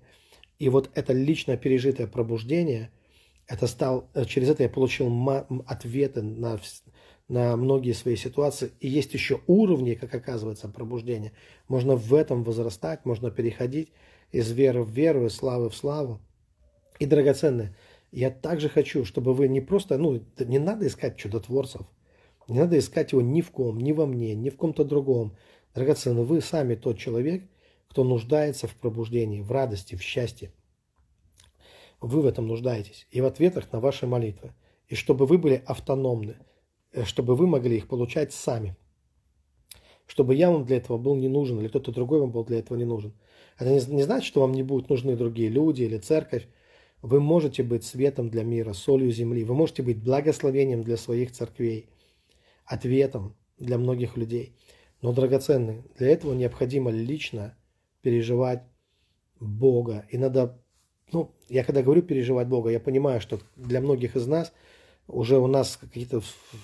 И 0.57 0.69
вот 0.69 0.89
это 0.93 1.11
лично 1.11 1.57
пережитое 1.57 2.07
пробуждение, 2.07 2.91
это 3.45 3.67
стал, 3.67 4.09
э, 4.13 4.23
через 4.23 4.47
это 4.47 4.63
я 4.63 4.69
получил 4.69 5.11
ответы 5.65 6.21
на, 6.21 6.57
на 7.27 7.55
многие 7.57 7.91
свои 7.91 8.15
ситуации. 8.15 8.71
И 8.79 8.87
есть 8.87 9.13
еще 9.13 9.41
уровни, 9.47 9.95
как 9.95 10.13
оказывается, 10.13 10.69
пробуждения. 10.69 11.33
Можно 11.67 11.95
в 11.95 12.13
этом 12.13 12.43
возрастать, 12.43 13.05
можно 13.05 13.31
переходить 13.31 13.91
из 14.31 14.51
веры 14.51 14.83
в 14.83 14.89
веру, 14.89 15.25
из 15.25 15.35
славы 15.35 15.69
в 15.69 15.75
славу. 15.75 16.21
И, 16.99 17.05
драгоценные, 17.05 17.75
я 18.11 18.31
также 18.31 18.69
хочу, 18.69 19.05
чтобы 19.05 19.33
вы 19.33 19.47
не 19.47 19.61
просто, 19.61 19.97
ну, 19.97 20.23
не 20.39 20.59
надо 20.59 20.87
искать 20.87 21.17
чудотворцев, 21.17 21.81
не 22.47 22.59
надо 22.59 22.79
искать 22.79 23.11
его 23.11 23.21
ни 23.21 23.41
в 23.41 23.51
ком, 23.51 23.79
ни 23.79 23.91
во 23.91 24.05
мне, 24.05 24.33
ни 24.33 24.49
в 24.49 24.55
ком-то 24.55 24.85
другом. 24.85 25.35
Драгоценные, 25.75 26.23
вы 26.23 26.41
сами 26.41 26.75
тот 26.75 26.97
человек, 26.97 27.43
кто 27.89 28.03
нуждается 28.03 28.67
в 28.67 28.75
пробуждении, 28.75 29.41
в 29.41 29.51
радости, 29.51 29.95
в 29.95 30.01
счастье. 30.01 30.51
Вы 31.99 32.21
в 32.21 32.25
этом 32.25 32.47
нуждаетесь. 32.47 33.07
И 33.11 33.21
в 33.21 33.25
ответах 33.25 33.71
на 33.73 33.79
ваши 33.79 34.07
молитвы. 34.07 34.53
И 34.87 34.95
чтобы 34.95 35.25
вы 35.25 35.37
были 35.37 35.61
автономны– 35.65 36.37
чтобы 37.05 37.35
вы 37.35 37.47
могли 37.47 37.77
их 37.77 37.87
получать 37.87 38.33
сами. 38.33 38.75
Чтобы 40.07 40.35
я 40.35 40.49
вам 40.49 40.65
для 40.65 40.77
этого 40.77 40.97
был 40.97 41.15
не 41.15 41.27
нужен, 41.27 41.59
или 41.59 41.67
кто-то 41.67 41.91
другой 41.91 42.19
вам 42.19 42.31
был 42.31 42.45
для 42.45 42.59
этого 42.59 42.77
не 42.77 42.85
нужен. 42.85 43.13
Это 43.57 43.71
не, 43.71 43.95
не 43.95 44.03
значит, 44.03 44.27
что 44.27 44.41
вам 44.41 44.53
не 44.53 44.63
будут 44.63 44.89
нужны 44.89 45.15
другие 45.15 45.49
люди 45.49 45.83
или 45.83 45.97
церковь. 45.97 46.47
Вы 47.01 47.19
можете 47.19 47.63
быть 47.63 47.83
светом 47.83 48.29
для 48.29 48.43
мира, 48.43 48.73
солью 48.73 49.11
земли. 49.11 49.43
Вы 49.43 49.53
можете 49.53 49.83
быть 49.83 50.01
благословением 50.01 50.83
для 50.83 50.97
своих 50.97 51.31
церквей, 51.31 51.89
ответом 52.65 53.35
для 53.59 53.77
многих 53.77 54.17
людей. 54.17 54.55
Но, 55.01 55.13
драгоценный, 55.13 55.83
для 55.97 56.07
этого 56.07 56.33
необходимо 56.33 56.89
лично 56.89 57.55
переживать 58.01 58.63
Бога. 59.39 60.05
И 60.09 60.17
надо, 60.17 60.59
ну, 61.11 61.35
я 61.49 61.63
когда 61.63 61.83
говорю 61.83 62.01
переживать 62.01 62.47
Бога, 62.47 62.71
я 62.71 62.79
понимаю, 62.79 63.21
что 63.21 63.39
для 63.55 63.81
многих 63.81 64.15
из 64.15 64.25
нас– 64.25 64.53
уже 65.07 65.37
у 65.37 65.47
нас 65.47 65.77
какие-то 65.77 66.21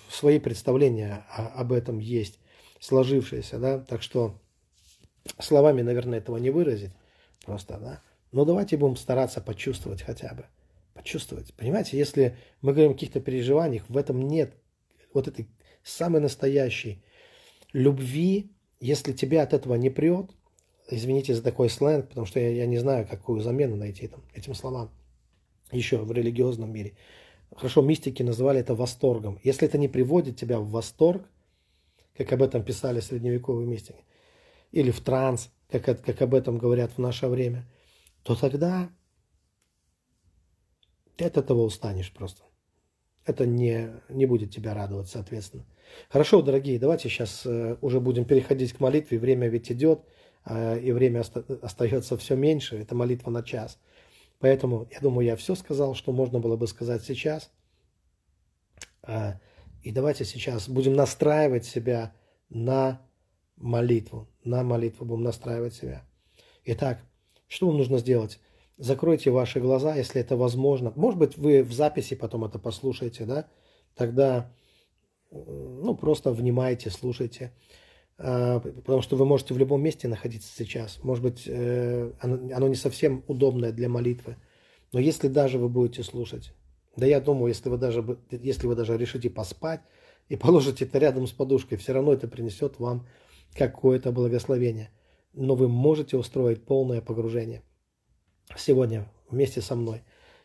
свои 0.09 0.39
представления 0.39 1.25
об 1.29 1.71
этом 1.71 1.99
есть, 1.99 2.39
сложившиеся, 2.79 3.59
да, 3.59 3.79
так 3.79 4.01
что 4.01 4.35
словами, 5.39 5.81
наверное, 5.81 6.19
этого 6.19 6.37
не 6.37 6.49
выразить 6.49 6.91
просто, 7.45 7.77
да, 7.77 8.01
но 8.31 8.45
давайте 8.45 8.77
будем 8.77 8.95
стараться 8.95 9.41
почувствовать 9.41 10.01
хотя 10.01 10.33
бы, 10.33 10.45
почувствовать. 10.93 11.53
Понимаете, 11.53 11.97
если 11.97 12.37
мы 12.61 12.73
говорим 12.73 12.91
о 12.91 12.93
каких-то 12.95 13.21
переживаниях, 13.21 13.89
в 13.89 13.97
этом 13.97 14.21
нет 14.21 14.53
вот 15.13 15.27
этой 15.27 15.47
самой 15.83 16.21
настоящей 16.21 17.03
любви 17.73 18.51
Если 18.79 19.13
тебя 19.13 19.43
от 19.43 19.53
этого 19.53 19.75
не 19.75 19.89
прет, 19.89 20.31
извините 20.89 21.33
за 21.33 21.41
такой 21.41 21.69
сленг, 21.69 22.09
потому 22.09 22.25
что 22.25 22.41
я, 22.41 22.49
я 22.49 22.65
не 22.65 22.77
знаю, 22.79 23.07
какую 23.07 23.39
замену 23.39 23.77
найти 23.77 24.07
там, 24.07 24.21
этим 24.33 24.53
словам 24.53 24.91
еще 25.71 25.99
в 25.99 26.11
религиозном 26.11 26.69
мире. 26.69 26.97
Хорошо, 27.55 27.81
мистики 27.81 28.23
называли 28.23 28.59
это 28.59 28.75
восторгом. 28.75 29.39
Если 29.43 29.67
это 29.67 29.77
не 29.77 29.87
приводит 29.87 30.37
тебя 30.37 30.59
в 30.59 30.69
восторг, 30.69 31.29
как 32.17 32.31
об 32.33 32.41
этом 32.41 32.63
писали 32.63 32.99
средневековые 32.99 33.67
мистики, 33.67 34.03
или 34.71 34.91
в 34.91 35.01
транс, 35.01 35.51
как, 35.69 36.03
как 36.03 36.21
об 36.21 36.33
этом 36.33 36.57
говорят 36.57 36.91
в 36.91 36.97
наше 36.97 37.27
время, 37.27 37.69
то 38.23 38.35
тогда 38.35 38.89
ты 41.15 41.25
от 41.25 41.37
этого 41.37 41.61
устанешь 41.61 42.11
просто. 42.11 42.43
Это 43.25 43.45
не, 43.45 43.91
не 44.09 44.25
будет 44.25 44.51
тебя 44.51 44.73
радовать, 44.73 45.07
соответственно. 45.07 45.65
Хорошо, 46.09 46.41
дорогие, 46.41 46.79
давайте 46.79 47.07
сейчас 47.07 47.45
э, 47.45 47.77
уже 47.81 47.99
будем 47.99 48.25
переходить 48.25 48.73
к 48.73 48.79
молитве. 48.79 49.19
Время 49.19 49.47
ведь 49.47 49.71
идет, 49.71 50.01
э, 50.45 50.79
и 50.79 50.91
время 50.91 51.21
оста- 51.21 51.45
остается 51.61 52.17
все 52.17 52.35
меньше. 52.35 52.77
Это 52.77 52.95
молитва 52.95 53.31
на 53.31 53.43
час. 53.43 53.79
Поэтому, 54.43 54.89
я 54.91 54.99
думаю, 54.99 55.25
я 55.25 55.37
все 55.37 55.55
сказал, 55.55 55.95
что 55.95 56.11
можно 56.11 56.37
было 56.39 56.57
бы 56.57 56.67
сказать 56.67 57.01
сейчас. 57.05 57.49
Э, 59.07 59.35
и 59.83 59.93
давайте 59.93 60.25
сейчас 60.25 60.67
будем 60.67 60.95
настраивать 60.95 61.63
себя 61.63 62.13
на 62.49 63.01
молитву. 63.55 64.27
На 64.43 64.63
молитву 64.63 65.05
будем 65.05 65.23
настраивать 65.23 65.75
себя. 65.75 66.05
Итак, 66.65 66.99
что 67.47 67.67
вам 67.67 67.77
нужно 67.77 67.99
сделать? 67.99 68.41
Закройте 68.77 69.31
ваши 69.31 69.61
глаза, 69.61 69.95
если 69.95 70.19
это 70.19 70.35
возможно. 70.35 70.91
Может 70.97 71.19
быть, 71.19 71.37
вы 71.37 71.63
в 71.63 71.71
записи 71.71 72.13
потом 72.13 72.43
это 72.43 72.59
послушаете, 72.59 73.23
да? 73.23 73.47
Тогда, 73.95 74.51
ну, 75.31 75.95
просто 75.95 76.33
внимайте, 76.33 76.89
слушайте. 76.89 77.53
А, 78.25 78.61
потому 78.61 79.01
что 79.01 79.17
вы 79.17 79.25
можете 79.25 79.53
в 79.53 79.57
любом 79.57 79.83
месте 79.83 80.07
находиться 80.07 80.49
сейчас. 80.55 81.03
Может 81.03 81.21
быть, 81.21 81.43
э, 81.45 82.13
оно 82.21 82.67
не 82.69 82.75
совсем 82.75 83.21
удобное 83.27 83.73
для 83.73 83.89
молитвы. 83.89 84.37
Но 84.93 84.99
если 85.01 85.27
даже 85.27 85.59
вы 85.59 85.67
будете 85.67 86.03
слушать, 86.03 86.53
да 86.95 87.05
я 87.05 87.19
думаю, 87.19 87.49
если 87.49 87.67
вы 87.67 87.77
даже, 87.77 88.17
если 88.31 88.65
вы 88.65 88.75
даже 88.75 88.97
решите 88.97 89.29
поспать 89.29 89.81
и 90.29 90.35
положите 90.37 90.85
это 90.85 90.99
рядом 90.99 91.27
с 91.27 91.33
подушкой, 91.33 91.77
все 91.77 91.91
равно 91.91 92.13
это 92.13 92.29
принесет 92.29 92.79
вам 92.79 93.05
какое-то 93.55 94.13
благословение. 94.13 94.91
Но 95.33 95.55
вы 95.55 95.67
можете 95.67 96.15
устроить 96.15 96.63
полное 96.63 97.01
погружение 97.01 97.61
сегодня 98.55 99.11
вместе 99.29 99.59
со 99.59 99.75
мной. 99.75 100.03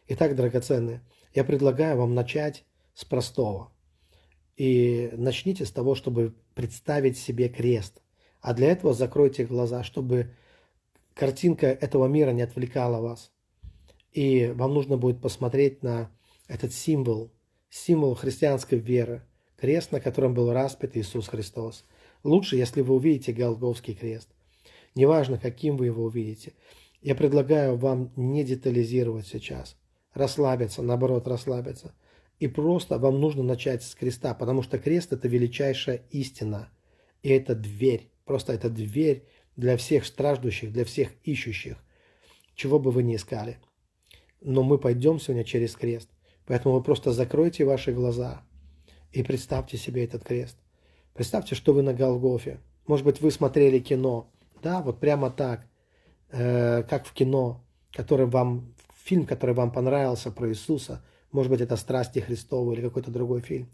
Итак, 0.08 0.35
драгоценные, 0.35 1.02
я 1.32 1.44
предлагаю 1.44 1.97
вам 1.97 2.16
начать 2.16 2.64
с 2.94 3.04
простого. 3.04 3.70
И 4.59 5.11
начните 5.17 5.65
с 5.65 5.71
того, 5.71 5.95
чтобы 5.95 6.35
представить 6.55 7.17
себе 7.17 7.49
крест. 7.49 8.03
А 8.41 8.55
для 8.55 8.73
этого 8.73 8.93
закройте 8.93 9.47
глаза, 9.47 9.85
чтобы 9.85 10.35
картинка 11.15 11.69
этого 11.69 12.09
мира 12.09 12.33
не 12.33 12.43
отвлекала 12.43 13.00
вас. 13.00 13.31
И 14.12 14.53
вам 14.57 14.75
нужно 14.75 14.97
будет 14.97 15.21
посмотреть 15.21 15.85
на 15.85 16.11
этот 16.49 16.75
символ, 16.75 17.31
символ 17.71 18.17
христианской 18.17 18.79
веры, 18.79 19.23
крест, 19.57 19.93
на 19.93 20.00
котором 20.00 20.35
был 20.35 20.53
распят 20.53 20.97
Иисус 20.97 21.29
Христос. 21.29 21.85
Лучше, 22.25 22.57
если 22.57 22.81
вы 22.81 22.97
увидите 22.97 23.33
Голговский 23.33 23.95
крест. 23.95 24.29
Неважно, 24.97 25.38
каким 25.38 25.77
вы 25.77 25.87
его 25.87 26.03
увидите. 26.03 26.55
Я 27.00 27.15
предлагаю 27.15 27.77
вам 27.77 28.11
не 28.17 28.43
детализировать 28.43 29.29
сейчас, 29.29 29.77
расслабиться, 30.15 30.83
наоборот, 30.83 31.28
расслабиться. 31.28 31.95
И 32.39 32.47
просто 32.47 32.99
вам 32.99 33.21
нужно 33.21 33.43
начать 33.43 33.83
с 33.83 33.95
креста, 33.95 34.35
потому 34.35 34.63
что 34.63 34.79
крест– 34.79 35.13
это 35.15 35.27
величайшая 35.29 36.03
истина. 36.11 36.71
И 37.23 37.31
это 37.31 37.55
дверь, 37.55 38.11
просто 38.25 38.53
это 38.53 38.71
дверь 38.71 39.25
для 39.57 39.77
всех 39.77 40.07
страждущих, 40.07 40.73
для 40.73 40.85
всех 40.85 41.11
ищущих, 41.25 41.77
чего 42.55 42.79
бы 42.79 42.91
вы 42.91 43.03
ни 43.03 43.17
искали. 43.17 43.59
Но 44.41 44.63
мы 44.63 44.79
пойдем 44.79 45.19
сегодня 45.19 45.45
через 45.45 45.75
крест. 45.75 46.09
Поэтому 46.47 46.77
вы 46.77 46.83
просто 46.83 47.13
закройте 47.13 47.65
ваши 47.65 47.93
глаза 47.93 48.43
и 49.13 49.23
представьте 49.23 49.77
себе 49.77 50.05
этот 50.05 50.25
крест. 50.25 50.57
Представьте, 51.13 51.57
что 51.57 51.73
вы 51.73 51.83
на 51.83 51.93
Голгофе. 51.93 52.61
Может 52.87 53.05
быть, 53.05 53.21
вы 53.21 53.33
смотрели 53.33 53.81
кино. 53.81 54.31
Да, 54.63 54.81
вот 54.81 55.01
прямо 55.01 55.31
так– 55.31 55.67
э, 56.31 56.83
как 56.85 57.07
в 57.07 57.13
кино, 57.13 57.65
который 57.93 58.27
вам, 58.27 58.75
фильм, 59.05 59.27
который 59.27 59.55
вам 59.55 59.71
понравился 59.71 60.31
про 60.31 60.49
Иисуса, 60.49 61.03
может 61.32 61.50
быть, 61.50 61.60
это 61.60 61.76
«Страсти 61.76 62.21
Христовы» 62.21 62.75
или 62.75 62.82
какой-то 62.82 63.10
другой 63.10 63.41
фильм. 63.41 63.69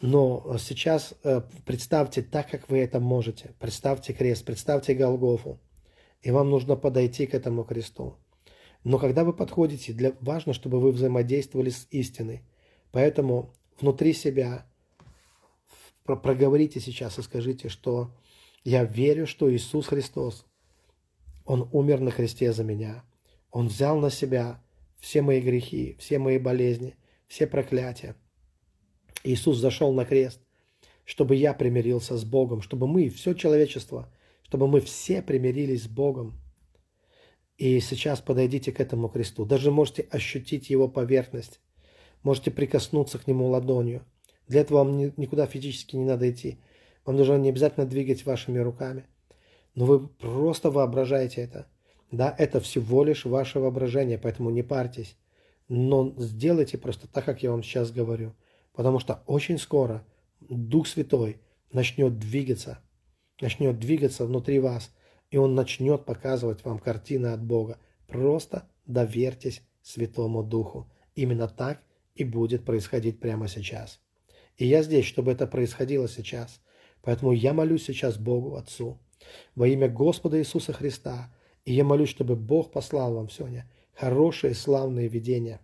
Но 0.00 0.56
сейчас 0.58 1.14
э, 1.22 1.42
представьте 1.64 2.22
так, 2.22 2.50
как 2.50 2.68
вы 2.68 2.78
это 2.78 3.00
можете. 3.00 3.54
Представьте 3.58 4.12
крест, 4.12 4.44
представьте 4.44 4.94
Голгофу. 4.94 5.58
И 6.22 6.30
вам 6.30 6.50
нужно 6.50 6.76
подойти 6.76 7.26
к 7.26 7.34
этому 7.34 7.64
кресту. 7.64 8.16
Но 8.84 8.98
когда 8.98 9.24
вы 9.24 9.32
подходите, 9.32 9.92
для, 9.92 10.12
важно, 10.20 10.52
чтобы 10.52 10.80
вы 10.80 10.92
взаимодействовали 10.92 11.70
с 11.70 11.86
истиной. 11.90 12.42
Поэтому 12.92 13.54
внутри 13.80 14.12
себя 14.12 14.66
проговорите 16.04 16.80
сейчас 16.80 17.18
и 17.18 17.22
скажите, 17.22 17.68
что 17.68 18.14
я 18.64 18.84
верю, 18.84 19.26
что 19.26 19.52
Иисус 19.52 19.86
Христос 19.86 20.46
он 21.46 21.68
умер 21.72 22.00
на 22.00 22.10
кресте 22.10 22.52
за 22.52 22.64
меня. 22.64 23.04
Он 23.50 23.68
взял 23.68 23.98
на 23.98 24.10
себя 24.10 24.62
все 25.06 25.22
мои 25.22 25.40
грехи, 25.40 25.94
все 26.00 26.18
мои 26.18 26.36
болезни, 26.36 26.96
все 27.28 27.46
проклятия. 27.46 28.16
Иисус 29.22 29.56
зашел 29.56 29.92
на 29.92 30.04
крест, 30.04 30.40
чтобы 31.04 31.36
я 31.36 31.54
примирился 31.54 32.16
с 32.16 32.24
Богом, 32.24 32.60
чтобы 32.60 32.88
мы, 32.88 33.08
все 33.08 33.32
человечество, 33.32 34.12
чтобы 34.42 34.66
мы 34.66 34.80
все 34.80 35.22
примирились 35.22 35.84
с 35.84 35.86
Богом. 35.86 36.34
И 37.56 37.78
сейчас 37.78 38.20
подойдите 38.20 38.72
к 38.72 38.80
этому 38.80 39.08
кресту. 39.08 39.44
Даже 39.44 39.70
можете 39.70 40.02
ощутить 40.10 40.70
его 40.70 40.88
поверхность. 40.88 41.60
Можете 42.24 42.50
прикоснуться 42.50 43.20
к 43.20 43.28
нему 43.28 43.46
ладонью. 43.46 44.04
Для 44.48 44.62
этого 44.62 44.78
вам 44.78 44.98
никуда 44.98 45.46
физически 45.46 45.94
не 45.94 46.04
надо 46.04 46.28
идти. 46.28 46.58
Вам 47.04 47.14
нужно 47.14 47.36
не 47.36 47.50
обязательно 47.50 47.86
двигать 47.86 48.26
вашими 48.26 48.58
руками. 48.58 49.06
Но 49.76 49.84
вы 49.84 50.08
просто 50.08 50.72
воображаете 50.72 51.42
это. 51.42 51.68
Да, 52.10 52.34
это 52.38 52.60
всего 52.60 53.04
лишь 53.04 53.24
ваше 53.24 53.58
воображение, 53.58 54.18
поэтому 54.18 54.50
не 54.50 54.62
парьтесь. 54.62 55.16
Но 55.68 56.14
сделайте 56.18 56.78
просто 56.78 57.08
так, 57.08 57.24
как 57.24 57.42
я 57.42 57.50
вам 57.50 57.62
сейчас 57.62 57.90
говорю. 57.90 58.34
Потому 58.72 58.98
что 58.98 59.22
очень 59.26 59.58
скоро 59.58 60.06
Дух 60.40 60.86
Святой 60.86 61.40
начнет 61.72 62.18
двигаться, 62.18 62.78
начнет 63.40 63.78
двигаться 63.78 64.24
внутри 64.24 64.60
вас, 64.60 64.94
и 65.30 65.38
Он 65.38 65.54
начнет 65.54 66.04
показывать 66.04 66.64
вам 66.64 66.78
картины 66.78 67.28
от 67.28 67.42
Бога. 67.42 67.78
Просто 68.06 68.68
доверьтесь 68.86 69.62
Святому 69.82 70.44
Духу. 70.44 70.90
Именно 71.14 71.48
так 71.48 71.82
и 72.14 72.24
будет 72.24 72.64
происходить 72.64 73.20
прямо 73.20 73.48
сейчас. 73.48 74.00
И 74.56 74.66
я 74.66 74.82
здесь, 74.82 75.04
чтобы 75.04 75.32
это 75.32 75.46
происходило 75.46 76.08
сейчас. 76.08 76.60
Поэтому 77.02 77.32
я 77.32 77.52
молюсь 77.52 77.84
сейчас 77.84 78.16
Богу 78.16 78.56
Отцу, 78.56 78.98
во 79.54 79.68
имя 79.68 79.88
Господа 79.88 80.38
Иисуса 80.38 80.72
Христа. 80.72 81.32
И 81.66 81.74
я 81.74 81.84
молюсь, 81.84 82.08
чтобы 82.08 82.36
Бог 82.36 82.70
послал 82.70 83.14
вам 83.14 83.28
сегодня 83.28 83.68
хорошие 83.92 84.54
славные 84.54 85.08
видения, 85.08 85.60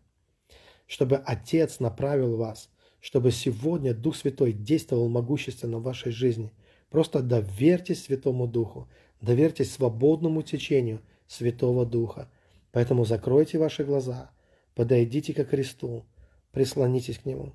чтобы 0.87 1.17
Отец 1.17 1.79
направил 1.79 2.37
вас, 2.37 2.71
чтобы 3.01 3.31
сегодня 3.31 3.95
Дух 3.95 4.17
Святой 4.17 4.53
действовал 4.53 5.09
могущественно 5.09 5.79
в 5.79 5.85
вашей 5.85 6.11
жизни. 6.11 6.53
Просто 6.91 7.23
доверьтесь 7.23 8.05
Святому 8.05 8.49
Духу, 8.49 8.89
доверьтесь 9.21 9.73
свободному 9.73 10.43
течению 10.43 11.01
Святого 11.29 11.87
Духа. 11.87 12.29
Поэтому 12.73 13.05
закройте 13.05 13.59
ваши 13.59 13.85
глаза, 13.85 14.33
подойдите 14.75 15.33
к 15.33 15.45
кресту, 15.45 16.05
прислонитесь 16.51 17.19
к 17.19 17.27
Нему. 17.27 17.55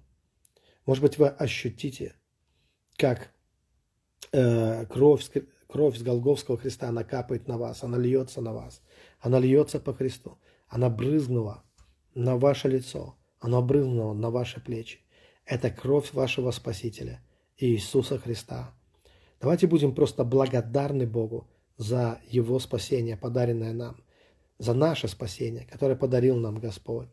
Может 0.85 1.03
быть, 1.03 1.17
вы 1.17 1.27
ощутите, 1.27 2.15
как 2.95 3.33
э, 4.31 4.85
кровь 4.85 5.29
Кровь 5.67 5.97
с 5.97 6.01
Голговского 6.01 6.57
креста, 6.57 6.89
она 6.89 7.03
капает 7.03 7.47
на 7.47 7.57
вас, 7.57 7.83
она 7.83 7.97
льется 7.97 8.41
на 8.41 8.53
вас. 8.53 8.81
Она 9.19 9.39
льется 9.39 9.79
по 9.79 9.93
кресту. 9.93 10.37
Она 10.67 10.89
брызнула 10.89 11.63
на 12.15 12.37
ваше 12.37 12.69
лицо. 12.69 13.15
Она 13.39 13.61
брызнула 13.61 14.13
на 14.13 14.29
ваши 14.29 14.61
плечи. 14.61 14.99
Это 15.45 15.69
кровь 15.69 16.13
вашего 16.13 16.51
Спасителя, 16.51 17.21
Иисуса 17.57 18.17
Христа. 18.17 18.73
Давайте 19.41 19.67
будем 19.67 19.93
просто 19.93 20.23
благодарны 20.23 21.05
Богу 21.05 21.47
за 21.77 22.19
Его 22.29 22.59
спасение, 22.59 23.17
подаренное 23.17 23.73
нам, 23.73 24.03
за 24.57 24.73
наше 24.73 25.07
спасение, 25.07 25.65
которое 25.65 25.95
подарил 25.95 26.37
нам 26.37 26.59
Господь. 26.59 27.09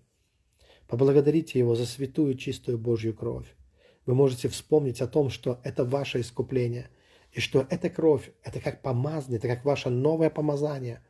Поблагодарите 0.89 1.59
Его 1.59 1.75
за 1.75 1.87
святую 1.87 2.35
чистую 2.37 2.79
Божью 2.79 3.15
кровь. 3.15 3.55
Вы 4.07 4.15
можете 4.15 4.49
вспомнить 4.49 5.01
о 5.01 5.09
том, 5.09 5.29
что 5.29 5.59
это 5.65 5.85
ваше 5.85 6.21
искупление– 6.21 6.89
и 7.35 7.41
что 7.41 7.67
эта 7.69 7.91
кровь, 7.91 8.31
это 8.45 8.61
как 8.61 8.81
помазание, 8.81 9.39
это 9.39 9.49
как 9.49 9.65
ваше 9.65 9.91
новое 9.91 10.31
помазание 10.31 11.03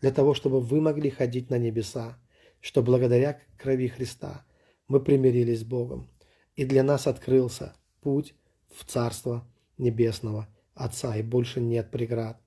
для 0.00 0.12
того, 0.12 0.32
чтобы 0.32 0.60
вы 0.60 0.80
могли 0.80 1.10
ходить 1.10 1.50
на 1.50 1.58
небеса, 1.58 2.18
что 2.60 2.82
благодаря 2.82 3.40
крови 3.58 3.88
Христа 3.88 4.46
мы 4.86 5.00
примирились 5.00 5.60
с 5.60 5.64
Богом, 5.64 6.08
и 6.54 6.64
для 6.64 6.84
нас 6.84 7.08
открылся 7.08 7.74
путь 8.00 8.34
в 8.72 8.84
Царство 8.84 9.44
Небесного 9.76 10.48
Отца, 10.74 11.16
и 11.16 11.22
больше 11.22 11.60
нет 11.60 11.90
преград. 11.90 12.40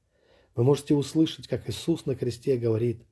Вы 0.56 0.64
можете 0.64 0.96
услышать, 0.96 1.48
как 1.48 1.70
Иисус 1.70 2.06
на 2.06 2.16
кресте 2.16 2.56
говорит 2.56 3.04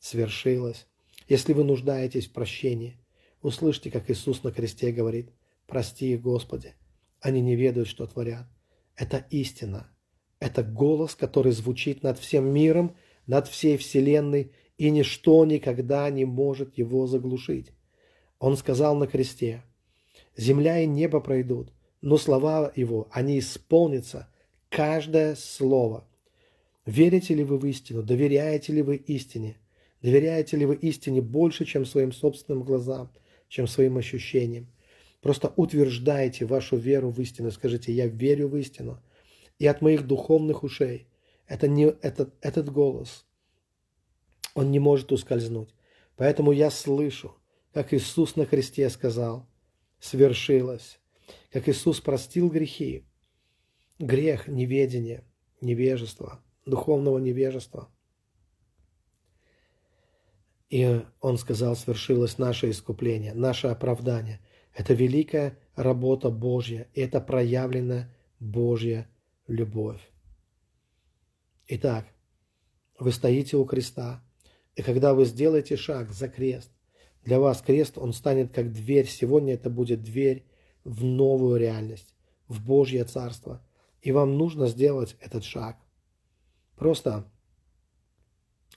«свершилось». 0.00 0.86
Если 1.28 1.52
вы 1.52 1.62
нуждаетесь 1.62 2.26
в 2.26 2.32
прощении, 2.32 2.98
услышьте, 3.42 3.90
как 3.90 4.10
Иисус 4.10 4.42
на 4.42 4.50
кресте 4.50 4.92
говорит 4.92 5.30
«прости 5.66 6.14
их, 6.14 6.22
Господи, 6.22 6.72
они 7.20 7.42
не 7.42 7.54
ведают, 7.54 7.88
что 7.88 8.06
творят». 8.06 8.46
Это 8.98 9.24
истина. 9.30 9.88
Это 10.40 10.64
голос, 10.64 11.14
который 11.14 11.52
звучит 11.52 12.02
над 12.02 12.18
всем 12.18 12.52
миром, 12.52 12.96
над 13.28 13.46
всей 13.46 13.76
вселенной, 13.76 14.52
и 14.76 14.90
ничто 14.90 15.44
никогда 15.44 16.10
не 16.10 16.24
может 16.24 16.76
его 16.76 17.06
заглушить. 17.06 17.72
Он 18.40 18.56
сказал 18.56 18.96
на 18.96 19.06
кресте, 19.06 19.62
«Земля 20.36 20.80
и 20.80 20.86
небо 20.86 21.20
пройдут, 21.20 21.72
но 22.00 22.16
слова 22.16 22.72
его, 22.74 23.08
они 23.12 23.38
исполнятся, 23.38 24.28
каждое 24.68 25.36
слово». 25.36 26.04
Верите 26.84 27.34
ли 27.34 27.44
вы 27.44 27.58
в 27.58 27.66
истину? 27.66 28.02
Доверяете 28.02 28.72
ли 28.72 28.82
вы 28.82 28.96
истине? 28.96 29.58
Доверяете 30.02 30.56
ли 30.56 30.66
вы 30.66 30.74
истине 30.74 31.20
больше, 31.20 31.66
чем 31.66 31.84
своим 31.84 32.12
собственным 32.12 32.62
глазам, 32.62 33.12
чем 33.48 33.66
своим 33.66 33.98
ощущениям? 33.98 34.68
Просто 35.20 35.52
утверждайте 35.56 36.46
вашу 36.46 36.76
веру 36.76 37.10
в 37.10 37.20
истину. 37.20 37.50
Скажите, 37.50 37.92
я 37.92 38.06
верю 38.06 38.48
в 38.48 38.56
истину. 38.56 39.02
И 39.58 39.66
от 39.66 39.80
моих 39.80 40.06
духовных 40.06 40.62
ушей 40.62 41.08
это 41.46 41.66
не, 41.66 41.86
этот, 41.86 42.34
этот 42.40 42.70
голос, 42.70 43.26
он 44.54 44.70
не 44.70 44.78
может 44.78 45.10
ускользнуть. 45.12 45.74
Поэтому 46.16 46.52
я 46.52 46.70
слышу, 46.70 47.36
как 47.72 47.94
Иисус 47.94 48.36
на 48.36 48.46
кресте 48.46 48.88
сказал, 48.90 49.48
свершилось. 49.98 51.00
Как 51.50 51.68
Иисус 51.68 52.00
простил 52.00 52.50
грехи, 52.50 53.04
грех 53.98 54.48
неведения, 54.48 55.24
невежества, 55.60 56.42
духовного 56.64 57.18
невежества. 57.18 57.88
И 60.70 61.02
Он 61.20 61.38
сказал, 61.38 61.76
свершилось 61.76 62.38
наше 62.38 62.70
искупление, 62.70 63.34
наше 63.34 63.68
оправдание. 63.68 64.40
Это 64.78 64.94
великая 64.94 65.58
работа 65.74 66.30
Божья, 66.30 66.86
и 66.94 67.00
это 67.00 67.20
проявленная 67.20 68.14
Божья 68.38 69.10
любовь. 69.48 70.00
Итак, 71.66 72.06
вы 72.96 73.10
стоите 73.10 73.56
у 73.56 73.64
креста, 73.64 74.22
и 74.76 74.82
когда 74.82 75.14
вы 75.14 75.24
сделаете 75.24 75.76
шаг 75.76 76.12
за 76.12 76.28
крест, 76.28 76.70
для 77.24 77.40
вас 77.40 77.60
крест, 77.60 77.98
он 77.98 78.12
станет 78.12 78.54
как 78.54 78.72
дверь. 78.72 79.08
Сегодня 79.08 79.54
это 79.54 79.68
будет 79.68 80.04
дверь 80.04 80.46
в 80.84 81.02
новую 81.02 81.58
реальность, 81.58 82.14
в 82.46 82.64
Божье 82.64 83.02
Царство. 83.02 83.66
И 84.00 84.12
вам 84.12 84.38
нужно 84.38 84.68
сделать 84.68 85.16
этот 85.18 85.42
шаг. 85.42 85.76
Просто 86.76 87.28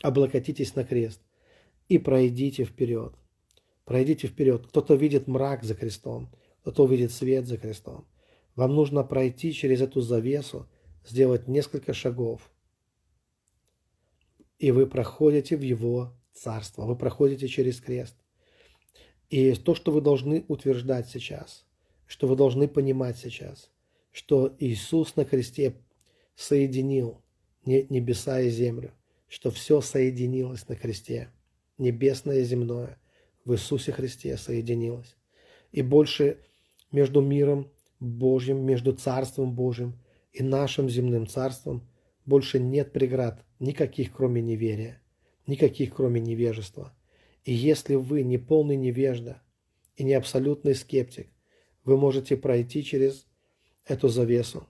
облокотитесь 0.01 0.73
на 0.73 0.83
крест 0.83 1.21
и 1.89 1.99
пройдите 1.99 2.63
вперед. 2.65 3.13
Пройдите 3.91 4.27
вперед. 4.27 4.67
Кто-то 4.67 4.95
видит 4.95 5.27
мрак 5.27 5.65
за 5.65 5.75
крестом, 5.75 6.29
кто-то 6.61 6.85
увидит 6.85 7.11
свет 7.11 7.45
за 7.45 7.57
крестом. 7.57 8.07
Вам 8.55 8.73
нужно 8.73 9.03
пройти 9.03 9.51
через 9.51 9.81
эту 9.81 9.99
завесу, 9.99 10.69
сделать 11.05 11.49
несколько 11.49 11.93
шагов. 11.93 12.53
И 14.59 14.71
вы 14.71 14.87
проходите 14.87 15.57
в 15.57 15.61
Его 15.61 16.13
Царство, 16.31 16.85
вы 16.85 16.95
проходите 16.95 17.49
через 17.49 17.81
крест. 17.81 18.15
И 19.29 19.55
то, 19.55 19.75
что 19.75 19.91
вы 19.91 19.99
должны 19.99 20.45
утверждать 20.47 21.09
сейчас, 21.09 21.65
что 22.07 22.27
вы 22.27 22.37
должны 22.37 22.69
понимать 22.69 23.17
сейчас, 23.17 23.71
что 24.13 24.55
Иисус 24.57 25.17
на 25.17 25.25
кресте 25.25 25.75
соединил 26.35 27.21
небеса 27.65 28.39
и 28.39 28.49
землю, 28.51 28.93
что 29.27 29.51
все 29.51 29.81
соединилось 29.81 30.65
на 30.69 30.77
кресте, 30.77 31.29
небесное 31.77 32.37
и 32.37 32.45
земное 32.45 32.97
в 33.45 33.53
Иисусе 33.53 33.91
Христе 33.91 34.37
соединилось. 34.37 35.15
И 35.71 35.81
больше 35.81 36.37
между 36.91 37.21
миром 37.21 37.71
Божьим, 37.99 38.65
между 38.65 38.93
Царством 38.93 39.53
Божьим 39.53 39.99
и 40.33 40.43
нашим 40.43 40.89
земным 40.89 41.27
Царством 41.27 41.87
больше 42.25 42.59
нет 42.59 42.91
преград, 42.93 43.43
никаких 43.59 44.13
кроме 44.13 44.41
неверия, 44.41 45.01
никаких 45.47 45.95
кроме 45.95 46.19
невежества– 46.19 46.93
и 47.43 47.53
если 47.53 47.95
вы 47.95 48.23
не 48.23 48.37
полный 48.37 48.75
невежда 48.75 49.41
и 49.95 50.03
не 50.03 50.13
абсолютный 50.13 50.75
скептик, 50.75 51.29
вы 51.83 51.97
можете 51.97 52.37
пройти 52.37 52.83
через 52.83 53.25
эту 53.85 54.09
завесу, 54.09 54.67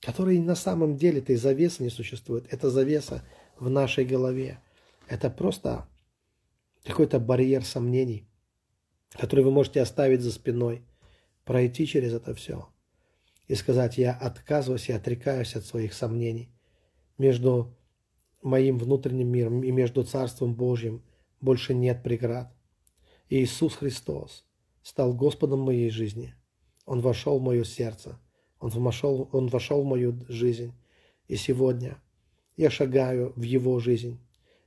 которая 0.00 0.38
на 0.40 0.54
самом 0.54 0.96
деле 0.96 1.20
этой 1.20 1.36
завесы 1.36 1.82
не 1.82 1.90
существует. 1.90 2.46
Это 2.50 2.70
завеса 2.70 3.24
в 3.58 3.70
нашей 3.70 4.04
голове. 4.04 4.60
Это 5.08 5.30
просто 5.30 5.88
какой-то 6.86 7.18
барьер 7.18 7.64
сомнений, 7.64 8.28
который 9.12 9.44
вы 9.44 9.50
можете 9.50 9.80
оставить 9.80 10.20
за 10.20 10.32
спиной, 10.32 10.82
пройти 11.44 11.86
через 11.86 12.12
это 12.12 12.34
все 12.34 12.68
и 13.48 13.54
сказать, 13.54 13.96
я 13.96 14.12
отказываюсь 14.12 14.88
и 14.88 14.92
отрекаюсь 14.92 15.54
от 15.54 15.64
своих 15.64 15.94
сомнений 15.94 16.50
между 17.18 17.76
моим 18.42 18.78
внутренним 18.78 19.28
миром 19.28 19.62
и 19.62 19.70
между 19.70 20.02
Царством 20.04 20.54
Божьим– 20.54 21.02
больше 21.40 21.74
нет 21.74 22.02
преград. 22.02 22.52
Иисус 23.28 23.74
Христос 23.74 24.44
стал 24.82 25.14
Господом 25.14 25.60
моей 25.60 25.90
жизни. 25.90 26.34
Он 26.84 27.00
вошел 27.00 27.38
в 27.38 27.42
мое 27.42 27.64
сердце, 27.64 28.18
Он 28.58 28.70
вошел, 28.70 29.28
он 29.32 29.48
вошел 29.48 29.82
в 29.82 29.86
мою 29.86 30.18
жизнь. 30.28 30.72
И 31.28 31.36
сегодня 31.36 32.02
я 32.56 32.70
шагаю 32.70 33.32
в 33.36 33.42
Его 33.42 33.78
жизнь, 33.80 34.18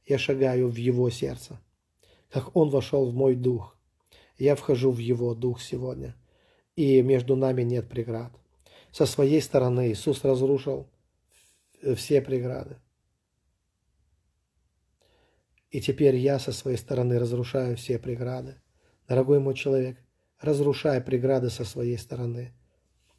я 0.05 0.17
шагаю 0.17 0.67
в 0.67 0.75
Его 0.75 1.09
сердце. 1.09 1.59
Как 2.29 2.55
Он 2.55 2.69
вошел 2.69 3.09
в 3.09 3.13
мой 3.13 3.35
дух, 3.35 3.75
я 4.37 4.55
вхожу 4.55 4.91
в 4.91 4.97
Его 4.97 5.33
дух 5.35 5.61
сегодня. 5.61 6.15
И 6.75 7.01
между 7.01 7.35
нами 7.35 7.63
нет 7.63 7.89
преград. 7.89 8.31
Со 8.91 9.05
своей 9.05 9.41
стороны 9.41 9.91
Иисус 9.91 10.23
разрушил 10.23 10.87
все 11.95 12.21
преграды. 12.21 12.77
И 15.71 15.81
теперь 15.81 16.15
я 16.15 16.39
со 16.39 16.51
своей 16.51 16.77
стороны 16.77 17.19
разрушаю 17.19 17.77
все 17.77 17.99
преграды. 17.99 18.55
Дорогой 19.07 19.39
мой 19.39 19.53
человек, 19.53 19.97
разрушай 20.39 21.01
преграды 21.01 21.49
со 21.49 21.63
своей 21.63 21.97
стороны. 21.97 22.53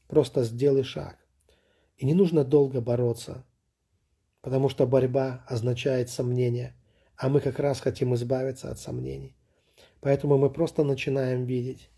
Просто 0.08 0.42
сделай 0.42 0.82
шаг. 0.82 1.18
И 1.96 2.06
не 2.06 2.14
нужно 2.14 2.44
долго 2.44 2.80
бороться, 2.80 3.44
потому 4.40 4.68
что 4.68 4.86
борьба 4.86 5.44
означает 5.46 6.10
сомнение, 6.10 6.74
а 7.20 7.28
мы 7.28 7.40
как 7.40 7.58
раз 7.58 7.80
хотим 7.80 8.14
избавиться 8.14 8.70
от 8.70 8.78
сомнений. 8.78 9.36
Поэтому 10.00 10.38
мы 10.38 10.50
просто 10.50 10.82
начинаем 10.82 11.44
видеть. 11.44 11.90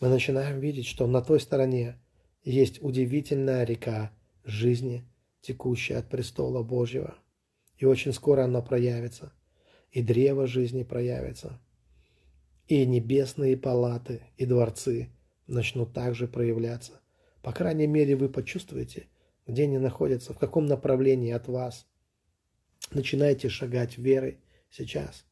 Мы 0.00 0.08
начинаем 0.08 0.58
видеть, 0.58 0.86
что 0.86 1.06
на 1.06 1.22
той 1.22 1.38
стороне 1.40 1.98
есть 2.42 2.82
удивительная 2.82 3.64
река 3.64 4.10
жизни, 4.44 5.04
текущая 5.42 5.98
от 5.98 6.08
престола 6.08 6.62
Божьего. 6.62 7.14
И 7.76 7.84
очень 7.84 8.12
скоро 8.12 8.44
она 8.44 8.60
проявится– 8.62 9.32
и 9.92 10.02
древо 10.02 10.46
жизни 10.46 10.82
проявится. 10.82 11.60
И 12.68 12.86
небесные 12.86 13.56
палаты 13.56 14.22
и 14.36 14.46
дворцы 14.46 15.08
начнут 15.46 15.92
также 15.92 16.28
проявляться. 16.28 17.00
По 17.42 17.52
крайней 17.52 17.86
мере, 17.86 18.16
вы 18.16 18.28
почувствуете, 18.28 19.06
где 19.46 19.64
они 19.64 19.78
находятся, 19.78 20.32
в 20.32 20.38
каком 20.38 20.66
направлении 20.66 21.32
от 21.32 21.48
вас. 21.48 21.86
Начинайте 22.92 23.48
шагать 23.48 23.98
верой 23.98 24.38
сейчас 24.70 25.24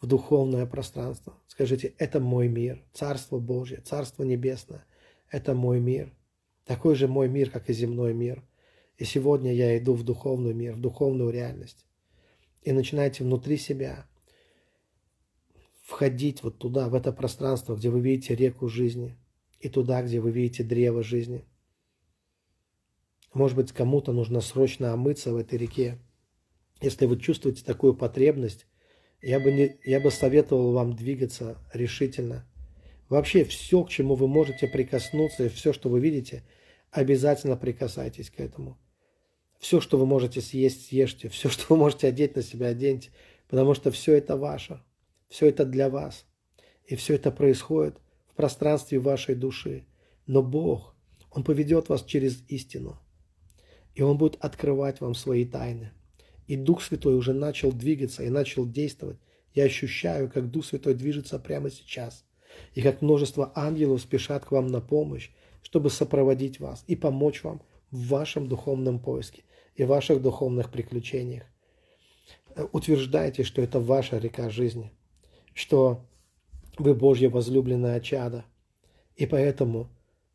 в 0.00 0.06
духовное 0.06 0.66
пространство. 0.66 1.38
Скажите, 1.46 1.94
это 1.98 2.20
мой 2.20 2.48
мир, 2.48 2.82
Царство 2.92 3.38
Божье, 3.38 3.80
Царство 3.80 4.24
Небесное. 4.24 4.84
Это 5.30 5.54
мой 5.54 5.80
мир. 5.80 6.12
Такой 6.64 6.94
же 6.94 7.08
мой 7.08 7.28
мир, 7.28 7.50
как 7.50 7.70
и 7.70 7.72
земной 7.72 8.12
мир. 8.12 8.42
И 8.96 9.04
сегодня 9.04 9.52
я 9.52 9.76
иду 9.78 9.94
в 9.94 10.04
духовный 10.04 10.54
мир, 10.54 10.74
в 10.74 10.80
духовную 10.80 11.30
реальность 11.30 11.86
и 12.62 12.72
начинаете 12.72 13.24
внутри 13.24 13.56
себя 13.56 14.06
входить 15.82 16.42
вот 16.42 16.58
туда, 16.58 16.88
в 16.88 16.94
это 16.94 17.12
пространство, 17.12 17.74
где 17.74 17.90
вы 17.90 18.00
видите 18.00 18.34
реку 18.34 18.68
жизни, 18.68 19.16
и 19.60 19.68
туда, 19.68 20.02
где 20.02 20.20
вы 20.20 20.30
видите 20.30 20.62
древо 20.62 21.02
жизни. 21.02 21.44
Может 23.34 23.56
быть, 23.56 23.72
кому-то 23.72 24.12
нужно 24.12 24.40
срочно 24.40 24.92
омыться 24.92 25.32
в 25.32 25.36
этой 25.36 25.58
реке. 25.58 25.98
Если 26.82 27.06
вы 27.06 27.16
чувствуете 27.16 27.64
такую 27.64 27.94
потребность, 27.94 28.66
я 29.22 29.38
бы, 29.38 29.52
не, 29.52 29.78
я 29.84 30.00
бы 30.00 30.10
советовал 30.10 30.72
вам 30.72 30.94
двигаться 30.96 31.56
решительно. 31.72 32.44
Вообще 33.08 33.44
все, 33.44 33.84
к 33.84 33.88
чему 33.88 34.16
вы 34.16 34.26
можете 34.26 34.66
прикоснуться, 34.66 35.44
и 35.44 35.48
все, 35.48 35.72
что 35.72 35.88
вы 35.88 36.00
видите, 36.00 36.42
обязательно 36.90 37.56
прикасайтесь 37.56 38.30
к 38.30 38.40
этому. 38.40 38.78
Все, 39.60 39.80
что 39.80 39.96
вы 39.96 40.06
можете 40.06 40.40
съесть, 40.40 40.88
съешьте. 40.88 41.28
Все, 41.28 41.48
что 41.48 41.66
вы 41.68 41.76
можете 41.76 42.08
одеть 42.08 42.34
на 42.34 42.42
себя, 42.42 42.66
оденьте. 42.66 43.10
Потому 43.46 43.74
что 43.74 43.92
все 43.92 44.14
это 44.14 44.36
ваше. 44.36 44.82
Все 45.28 45.46
это 45.50 45.64
для 45.64 45.88
вас. 45.88 46.26
И 46.84 46.96
все 46.96 47.14
это 47.14 47.30
происходит 47.30 47.96
в 48.26 48.34
пространстве 48.34 48.98
вашей 48.98 49.36
души. 49.36 49.86
Но 50.26 50.42
Бог, 50.42 50.96
Он 51.30 51.44
поведет 51.44 51.88
вас 51.90 52.02
через 52.02 52.42
истину. 52.48 52.98
И 53.94 54.02
Он 54.02 54.18
будет 54.18 54.36
открывать 54.44 55.00
вам 55.00 55.14
свои 55.14 55.44
тайны. 55.44 55.92
И 56.46 56.56
Дух 56.56 56.82
Святой 56.82 57.14
уже 57.14 57.32
начал 57.32 57.72
двигаться 57.72 58.22
и 58.22 58.28
начал 58.28 58.66
действовать. 58.66 59.18
Я 59.54 59.64
ощущаю, 59.64 60.30
как 60.30 60.50
Дух 60.50 60.64
Святой 60.64 60.94
движется 60.94 61.38
прямо 61.38 61.70
сейчас. 61.70 62.24
И 62.74 62.82
как 62.82 63.02
множество 63.02 63.52
ангелов 63.54 64.00
спешат 64.00 64.44
к 64.44 64.52
вам 64.52 64.66
на 64.66 64.80
помощь, 64.80 65.30
чтобы 65.62 65.90
сопроводить 65.90 66.60
вас 66.60 66.84
и 66.86 66.96
помочь 66.96 67.44
вам 67.44 67.62
в 67.90 68.08
вашем 68.08 68.48
духовном 68.48 68.98
поиске 68.98 69.44
и 69.76 69.84
ваших 69.84 70.20
духовных 70.20 70.70
приключениях. 70.70 71.44
Э, 72.54 72.66
утверждайте, 72.72 73.44
что 73.44 73.62
это 73.62 73.80
ваша 73.80 74.18
река 74.18 74.50
жизни, 74.50 74.92
что 75.54 76.04
вы 76.78 76.94
Божье 76.94 77.28
возлюбленное 77.28 78.00
чадо, 78.00 78.44
и 79.16 79.26
поэтому 79.26 79.88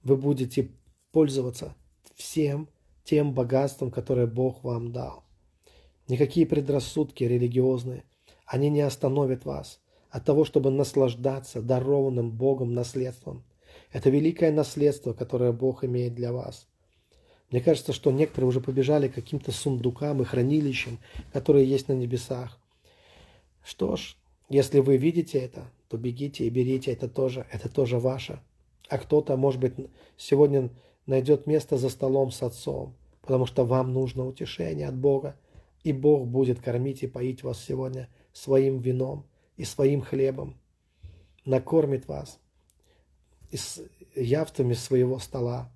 вы 0.04 0.18
будете 0.18 0.72
пользоваться 1.12 1.76
всем 2.16 2.70
тем 3.04 3.34
богатством, 3.34 3.92
которое 3.92 4.28
Бог 4.28 4.64
вам 4.64 4.92
дал. 4.92 5.27
Никакие 6.08 6.46
предрассудки 6.46 7.24
религиозные, 7.24 8.04
они 8.46 8.70
не 8.70 8.82
остановят 8.82 9.46
вас 9.46 9.82
от 10.10 10.24
того, 10.24 10.46
чтобы 10.46 10.72
наслаждаться 10.72 11.62
дарованным 11.62 12.32
Богом 12.32 12.74
наследством. 12.74 13.44
Это 13.92 14.10
великое 14.10 14.52
наследство, 14.52 15.14
которое 15.14 15.52
Бог 15.52 15.84
имеет 15.84 16.16
для 16.16 16.32
вас. 16.32 16.68
Мне 17.52 17.62
кажется, 17.62 17.94
что 17.94 18.12
некоторые 18.12 18.48
уже 18.50 18.62
побежали 18.62 19.08
к 19.08 19.16
каким-то 19.16 19.52
сундукам 19.52 20.22
и 20.22 20.26
хранилищам, 20.26 21.00
которые 21.34 21.68
есть 21.68 21.88
на 21.88 21.94
небесах. 21.94 22.60
Что 23.64 23.96
ж, 23.96 24.18
если 24.50 24.80
вы 24.80 24.98
видите 24.98 25.40
это, 25.40 25.70
то 25.90 25.98
бегите 25.98 26.46
и 26.46 26.50
берите 26.50 26.92
это 26.92 27.08
тоже. 27.08 27.46
Это 27.52 27.70
тоже 27.70 28.00
ваше. 28.00 28.42
А 28.90 28.98
кто-то, 28.98 29.36
может 29.36 29.60
быть, 29.60 29.74
сегодня 30.18 30.70
найдет 31.06 31.48
место 31.48 31.78
за 31.78 31.90
столом 31.90 32.32
с 32.32 32.44
отцом, 32.44 32.96
потому 33.22 33.46
что 33.46 33.66
вам 33.66 33.94
нужно 33.94 34.26
утешение 34.26 34.88
от 34.88 34.96
Бога, 34.96 35.38
и 35.88 35.94
Бог 35.94 36.28
будет 36.28 36.60
кормить 36.60 37.02
и 37.04 37.08
поить 37.08 37.44
вас 37.44 37.64
сегодня 37.64 38.10
своим 38.34 38.78
вином 38.78 39.26
и 39.56 39.64
своим 39.64 40.02
хлебом, 40.02 40.60
накормит 41.46 42.10
вас 42.10 42.42
из 43.52 43.80
явствами 44.14 44.74
своего 44.74 45.18
стола. 45.20 45.72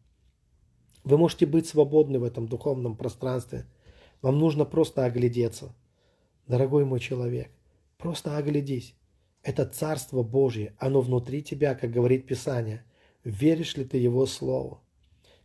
Вы 1.06 1.17
можете 1.17 1.45
быть 1.45 1.65
свободны 1.65 2.19
в 2.19 2.26
этом 2.26 2.45
духовном 2.45 2.97
пространстве. 2.97 3.65
Вам 4.21 4.38
нужно 4.38 4.65
просто 4.65 5.06
оглядеться. 5.06 5.74
Дорогой 6.45 6.84
мой 6.84 7.00
человек, 7.00 7.50
просто 7.97 8.36
оглядись. 8.36 8.95
Это 9.43 9.65
Царство 9.65 10.24
Божье, 10.24 10.76
оно 10.78 11.00
внутри 11.00 11.41
тебя, 11.41 11.74
как 11.74 11.89
говорит 11.89 12.28
Писание. 12.28 12.84
Веришь 13.24 13.78
ли 13.78 13.86
ты 13.86 13.97
Его 13.97 14.26
Слову? 14.26 14.82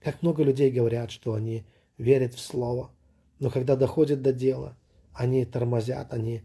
Как 0.00 0.22
много 0.22 0.42
людей 0.42 0.72
говорят, 0.72 1.12
что 1.12 1.34
они 1.34 1.64
верят 1.98 2.34
в 2.34 2.40
Слово, 2.40 2.90
но 3.38 3.50
когда 3.50 3.76
доходит 3.76 4.22
до 4.22 4.32
дела, 4.32 4.76
они 5.12 5.44
тормозят, 5.44 6.12
они, 6.12 6.42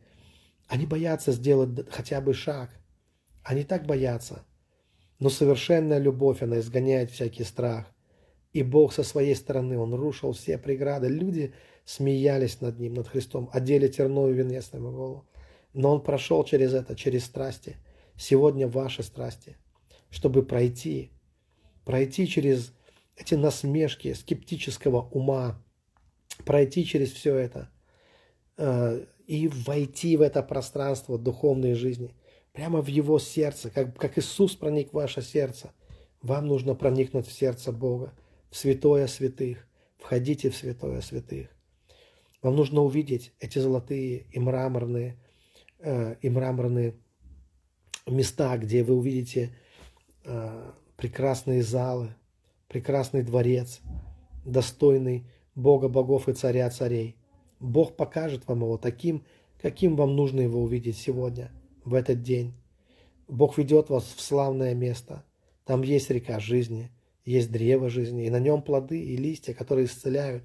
они 0.67 0.85
боятся 0.85 1.31
сделать 1.31 1.89
хотя 1.89 2.21
бы 2.21 2.33
шаг. 2.33 2.69
Они 3.43 3.63
так 3.63 3.85
боятся. 3.85 4.45
Но 5.19 5.29
совершенная 5.29 5.99
любовь, 5.99 6.41
она 6.41 6.59
изгоняет 6.59 7.11
всякий 7.11 7.43
страх. 7.43 7.85
И 8.53 8.63
Бог 8.63 8.93
со 8.93 9.03
своей 9.03 9.35
стороны, 9.35 9.77
Он 9.77 9.93
рушил 9.93 10.33
все 10.33 10.57
преграды. 10.57 11.07
Люди 11.07 11.53
смеялись 11.85 12.61
над 12.61 12.79
Ним, 12.79 12.95
над 12.95 13.07
Христом, 13.07 13.49
одели 13.53 13.87
терновый 13.87 14.33
венец 14.33 14.71
на 14.71 14.77
Его 14.77 14.91
голову. 14.91 15.29
Но 15.73 15.93
Он 15.93 16.01
прошел 16.01 16.43
через 16.43 16.73
это, 16.73 16.95
через 16.95 17.25
страсти. 17.25 17.77
Сегодня 18.17 18.67
ваши 18.67 19.03
страсти, 19.03 19.57
чтобы 20.09 20.43
пройти, 20.43 21.11
пройти 21.85 22.27
через 22.27 22.73
эти 23.15 23.35
насмешки 23.35 24.13
скептического 24.13 25.09
ума, 25.09 25.63
пройти 26.45 26.85
через 26.85 27.11
все 27.11 27.35
это 27.35 27.71
э, 28.57 29.05
и 29.27 29.47
войти 29.47 30.17
в 30.17 30.21
это 30.21 30.43
пространство 30.43 31.17
духовной 31.17 31.73
жизни, 31.73 32.13
прямо 32.53 32.81
в 32.81 32.87
Его 32.87 33.19
сердце, 33.19 33.69
как, 33.69 33.97
как 33.97 34.17
Иисус 34.17 34.55
проник 34.55 34.91
в 34.91 34.95
ваше 34.95 35.21
сердце. 35.21 35.71
Вам 36.21 36.47
нужно 36.47 36.75
проникнуть 36.75 37.27
в 37.27 37.31
сердце 37.31 37.71
Бога, 37.71 38.13
в 38.49 38.57
святое 38.57 39.07
святых. 39.07 39.65
Входите 39.97 40.49
в 40.49 40.55
святое 40.55 41.01
святых. 41.01 41.49
Вам 42.41 42.55
нужно 42.55 42.81
увидеть 42.81 43.33
эти 43.39 43.59
золотые 43.59 44.25
и 44.31 44.39
мраморные, 44.39 45.17
э, 45.79 46.15
и 46.21 46.29
мраморные 46.29 46.95
места, 48.07 48.57
где 48.57 48.83
вы 48.83 48.95
увидите 48.95 49.55
э, 50.23 50.71
прекрасные 50.97 51.61
залы, 51.61 52.15
прекрасный 52.67 53.21
дворец, 53.21 53.79
достойный 54.45 55.27
Бога 55.55 55.87
богов 55.87 56.29
и 56.29 56.33
царя 56.33 56.69
царей. 56.69 57.17
Бог 57.59 57.95
покажет 57.95 58.47
вам 58.47 58.61
его 58.61 58.77
таким, 58.77 59.25
каким 59.61 59.95
вам 59.95 60.15
нужно 60.15 60.41
его 60.41 60.61
увидеть 60.61 60.97
сегодня, 60.97 61.51
в 61.85 61.93
этот 61.93 62.21
день. 62.21 62.53
Бог 63.27 63.57
ведет 63.57 63.89
вас 63.89 64.13
в 64.15 64.21
славное 64.21 64.73
место. 64.73 65.23
Там 65.65 65.83
есть 65.83 66.09
река 66.09 66.39
жизни, 66.39 66.89
есть 67.23 67.51
древо 67.51 67.89
жизни, 67.89 68.25
и 68.25 68.29
на 68.29 68.39
нем 68.39 68.61
плоды 68.61 69.01
и 69.01 69.15
листья, 69.15 69.53
которые 69.53 69.85
исцеляют. 69.85 70.43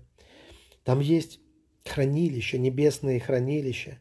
Там 0.85 1.01
есть 1.01 1.40
хранилище, 1.85 2.59
небесные 2.59 3.19
хранилища. 3.19 3.99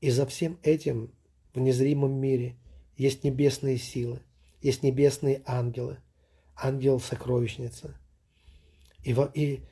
И 0.00 0.10
за 0.10 0.26
всем 0.26 0.58
этим 0.62 1.12
в 1.54 1.60
незримом 1.60 2.12
мире 2.12 2.56
есть 2.96 3.22
небесные 3.22 3.76
силы, 3.76 4.20
есть 4.62 4.82
небесные 4.82 5.42
ангелы– 5.44 5.98
ангел-сокровищница. 6.60 7.96
И, 9.02 9.16
и 9.34 9.62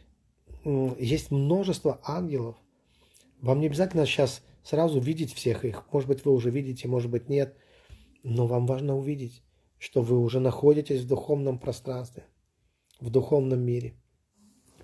есть 0.98 1.30
множество 1.30 2.00
ангелов. 2.04 2.56
Вам 3.40 3.60
не 3.60 3.66
обязательно 3.66 4.06
сейчас 4.06 4.42
сразу 4.62 5.00
видеть 5.00 5.32
всех 5.32 5.64
их. 5.64 5.84
Может 5.92 6.08
быть, 6.08 6.24
вы 6.24 6.32
уже 6.32 6.50
видите, 6.50 6.88
может 6.88 7.10
быть, 7.10 7.28
нет. 7.28 7.56
Но 8.22 8.46
вам 8.46 8.66
важно 8.66 8.96
увидеть, 8.96 9.42
что 9.78 10.02
вы 10.02 10.18
уже 10.18 10.40
находитесь 10.40 11.02
в 11.02 11.08
духовном 11.08 11.58
пространстве, 11.58 12.24
в 13.00 13.10
духовном 13.10 13.60
мире. 13.60 13.94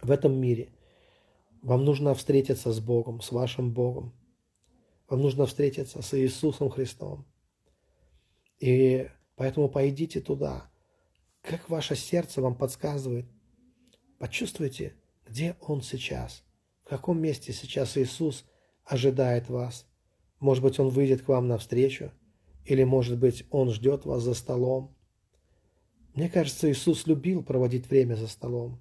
В 0.03 0.11
этом 0.11 0.38
мире 0.40 0.73
вам 1.62 1.85
нужно 1.85 2.14
встретиться 2.14 2.73
с 2.73 2.81
Богом, 2.81 3.20
с 3.20 3.33
вашим 3.33 3.73
Богом. 3.73 4.14
Вам 5.09 5.20
нужно 5.20 5.47
встретиться 5.47 6.01
с 6.03 6.18
Иисусом 6.18 6.70
Христом. 6.70 7.27
И 8.59 9.11
поэтому 9.37 9.68
пойдите 9.68 10.20
туда, 10.20 10.70
как 11.42 11.68
ваше 11.68 11.97
сердце 11.97 12.40
вам 12.40 12.55
подсказывает. 12.55 13.27
Почувствуйте, 14.18 14.94
где 15.26 15.56
Он 15.60 15.82
сейчас, 15.82 16.42
в 16.84 16.88
каком 16.88 17.20
месте 17.20 17.52
сейчас 17.52 17.96
Иисус 17.96 18.44
ожидает 18.84 19.48
вас. 19.48 19.87
Может 20.40 20.62
быть, 20.62 20.78
Он 20.78 20.88
выйдет 20.88 21.22
к 21.22 21.28
вам 21.28 21.48
навстречу, 21.48 22.10
или, 22.64 22.84
может 22.84 23.18
быть, 23.18 23.46
Он 23.50 23.70
ждет 23.70 24.04
вас 24.04 24.22
за 24.22 24.34
столом. 24.34 24.94
Мне 26.14 26.28
кажется, 26.28 26.70
Иисус 26.70 27.06
любил 27.06 27.42
проводить 27.42 27.88
время 27.88 28.14
за 28.14 28.28
столом. 28.28 28.80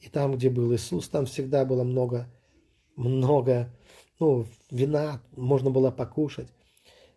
И 0.00 0.08
там, 0.08 0.34
где 0.34 0.48
был 0.48 0.74
Иисус, 0.74 1.08
там 1.08 1.26
всегда 1.26 1.64
было 1.64 1.84
много, 1.84 2.26
много, 2.96 3.70
ну, 4.18 4.46
вина, 4.70 5.20
можно 5.36 5.70
было 5.70 5.90
покушать. 5.90 6.48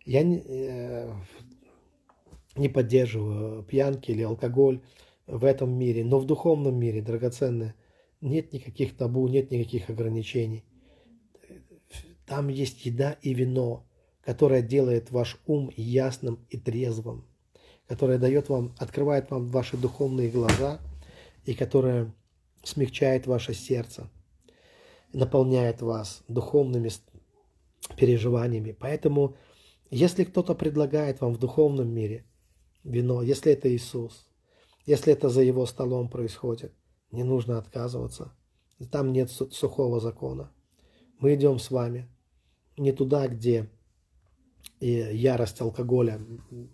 Я 0.04 0.22
не, 0.22 0.42
э, 0.44 1.12
не 2.56 2.68
поддерживаю 2.68 3.62
пьянки 3.62 4.10
или 4.10 4.22
алкоголь 4.22 4.82
в 5.26 5.44
этом 5.44 5.72
мире, 5.72 6.04
но 6.04 6.18
в 6.18 6.26
духовном 6.26 6.78
мире, 6.78 7.00
драгоценное, 7.00 7.74
нет 8.24 8.52
никаких 8.52 8.96
табу, 8.96 9.28
нет 9.28 9.50
никаких 9.50 9.90
ограничений. 9.90 10.64
Там 12.26 12.48
есть 12.48 12.84
еда 12.86 13.16
и 13.22 13.34
вино, 13.34 13.86
которое 14.22 14.62
делает 14.62 15.10
ваш 15.10 15.38
ум 15.46 15.70
ясным 15.76 16.44
и 16.50 16.58
трезвым, 16.58 17.24
которое 17.86 18.18
дает 18.18 18.48
вам, 18.48 18.74
открывает 18.78 19.30
вам 19.30 19.48
ваши 19.48 19.76
духовные 19.76 20.30
глаза 20.30 20.80
и 21.44 21.54
которое 21.54 22.12
смягчает 22.62 23.26
ваше 23.26 23.52
сердце, 23.52 24.10
наполняет 25.12 25.82
вас 25.82 26.22
духовными 26.28 26.90
переживаниями. 27.96 28.72
Поэтому, 28.72 29.36
если 29.90 30.24
кто-то 30.24 30.54
предлагает 30.54 31.20
вам 31.20 31.34
в 31.34 31.38
духовном 31.38 31.88
мире– 31.88 32.24
вино, 32.84 33.22
если 33.22 33.52
это 33.52 33.74
Иисус, 33.74 34.26
если 34.86 35.12
это 35.12 35.28
за 35.30 35.42
Его 35.42 35.66
столом 35.66 36.08
происходит, 36.08 36.72
не 37.14 37.24
нужно 37.24 37.58
отказываться. 37.58 38.32
Там 38.90 39.12
нет 39.12 39.30
сухого 39.30 40.00
закона. 40.00 40.52
Мы 41.18 41.34
идем 41.34 41.58
с 41.58 41.70
вами 41.70 42.08
не 42.76 42.92
туда, 42.92 43.28
где 43.28 43.70
и 44.80 44.90
ярость 44.90 45.60
алкоголя, 45.60 46.20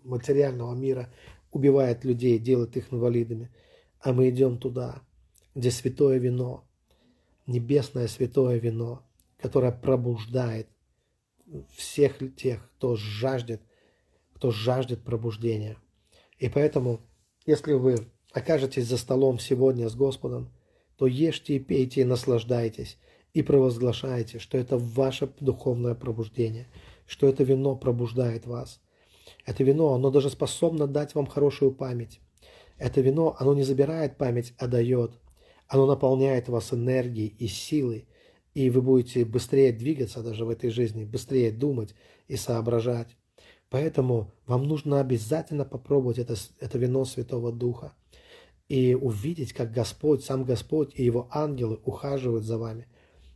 материального 0.02 0.74
мира 0.74 1.12
убивает 1.52 2.04
людей, 2.04 2.38
делает 2.38 2.76
их 2.76 2.92
инвалидами, 2.92 3.50
а 4.00 4.12
мы 4.12 4.30
идем 4.30 4.58
туда, 4.58 5.02
где 5.54 5.70
святое 5.70 6.18
вино, 6.18 6.64
небесное 7.46 8.08
святое 8.08 8.58
вино, 8.58 9.04
которое 9.36 9.72
пробуждает 9.72 10.68
всех 11.76 12.18
тех, 12.36 12.68
кто 12.76 12.96
жаждет, 12.96 13.60
кто 14.34 14.50
жаждет 14.50 15.04
пробуждения– 15.04 15.76
и 16.40 16.48
поэтому, 16.48 17.00
если 17.44 17.74
вы 17.74 17.96
окажетесь 18.32 18.86
за 18.86 18.96
столом 18.96 19.38
сегодня 19.38 19.88
с 19.88 19.94
Господом, 19.94 20.50
то 20.96 21.06
ешьте 21.06 21.56
и 21.56 21.58
пейте 21.58 22.02
и 22.02 22.04
наслаждайтесь, 22.04 22.98
и 23.32 23.42
провозглашайте, 23.42 24.38
что 24.38 24.58
это 24.58 24.76
ваше 24.76 25.30
духовное 25.40 25.94
пробуждение, 25.94 26.66
что 27.06 27.26
это 27.26 27.44
вино 27.44 27.76
пробуждает 27.76 28.46
вас. 28.46 28.80
Это 29.46 29.64
вино, 29.64 29.94
оно 29.94 30.10
даже 30.10 30.30
способно 30.30 30.86
дать 30.86 31.14
вам 31.14 31.26
хорошую 31.26 31.72
память. 31.72 32.20
Это 32.78 33.00
вино, 33.00 33.36
оно 33.38 33.54
не 33.54 33.62
забирает 33.62 34.16
память, 34.16 34.54
а 34.58 34.66
дает. 34.66 35.12
Оно 35.68 35.86
наполняет 35.86 36.48
вас 36.48 36.72
энергией 36.72 37.34
и 37.38 37.46
силой, 37.46 38.06
и 38.54 38.68
вы 38.70 38.82
будете 38.82 39.24
быстрее 39.24 39.72
двигаться 39.72 40.22
даже 40.22 40.44
в 40.44 40.50
этой 40.50 40.70
жизни, 40.70 41.04
быстрее 41.04 41.52
думать 41.52 41.94
и 42.26 42.36
соображать. 42.36 43.16
Поэтому 43.68 44.32
вам 44.46 44.64
нужно 44.64 45.00
обязательно 45.00 45.64
попробовать 45.64 46.18
это, 46.18 46.34
это 46.58 46.76
вино 46.76 47.04
Святого 47.04 47.52
Духа 47.52 47.92
и 48.70 48.94
увидеть, 48.94 49.52
как 49.52 49.72
Господь, 49.72 50.24
сам 50.24 50.44
Господь 50.44 50.92
и 50.94 51.04
Его 51.04 51.28
ангелы 51.32 51.80
ухаживают 51.84 52.44
за 52.44 52.56
вами. 52.56 52.86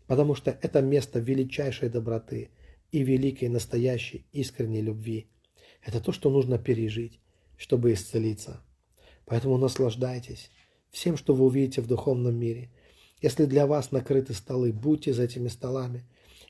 Потому 0.07 0.37
что 0.37 0.57
это 0.63 0.81
место 0.81 1.19
величайшей 1.19 1.89
доброты 1.89 2.51
и 2.93 3.03
великой, 3.03 3.49
настоящей, 3.49 4.27
искренней 4.31 4.81
любви. 4.81 5.27
Это 5.83 6.01
то, 6.01 6.13
что 6.13 6.31
нужно 6.31 6.57
пережить, 6.57 7.19
чтобы 7.57 7.93
исцелиться. 7.93 8.63
Поэтому 9.27 9.59
наслаждайтесь 9.59 10.53
всем, 10.93 11.17
что 11.17 11.35
вы 11.35 11.47
увидите 11.47 11.81
в 11.81 11.89
духовном 11.89 12.37
мире. 12.37 12.71
Если 13.21 13.47
для 13.47 13.67
вас 13.67 13.91
накрыты 13.91 14.35
столы, 14.35 14.73
будьте 14.73 15.13
за 15.13 15.25
этими 15.25 15.49
столами. 15.49 16.05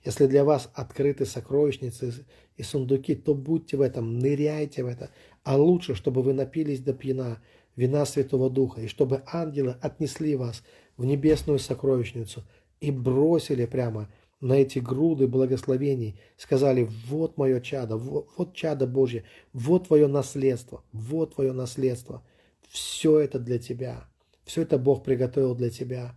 Если 0.05 0.27
для 0.27 0.45
вас 0.45 0.71
открыты 0.75 1.25
сокровищницы 1.25 2.27
и 2.59 2.63
сундуки, 2.63 3.15
то 3.15 3.35
будьте 3.35 3.79
в 3.79 3.81
этом, 3.81 4.19
ныряйте 4.19 4.85
в 4.85 4.89
это. 4.89 5.11
А 5.43 5.57
лучше, 5.57 5.95
чтобы 5.95 6.23
вы 6.23 6.35
напились 6.35 6.81
до 6.81 6.93
пьяна 6.93 7.41
вина 7.77 8.05
Святого 8.07 8.51
Духа, 8.51 8.81
и 8.81 8.89
чтобы 8.89 9.23
ангелы 9.27 9.77
отнесли 9.81 10.37
вас 10.37 10.63
в 10.97 11.05
небесную 11.05 11.59
сокровищницу 11.59 12.43
и 12.81 12.91
бросили 12.91 13.67
прямо 13.67 14.09
на 14.41 14.55
эти 14.55 14.79
груды 14.79 15.27
благословений, 15.27 16.19
сказали, 16.37 16.89
вот 17.09 17.39
мое 17.39 17.61
чадо, 17.61 17.97
вот, 17.97 18.29
вот 18.37 18.55
чадо 18.55 18.87
Божье, 18.87 19.25
вот 19.53 19.89
твое 19.89 20.07
наследство, 20.07 20.83
вот 20.93 21.35
твое 21.35 21.53
наследство. 21.53 22.23
Все 22.69 23.21
это 23.21 23.39
для 23.39 23.59
тебя, 23.59 24.05
все 24.45 24.63
это 24.63 24.79
Бог 24.79 25.03
приготовил 25.03 25.55
для 25.55 25.71
тебя. 25.71 26.15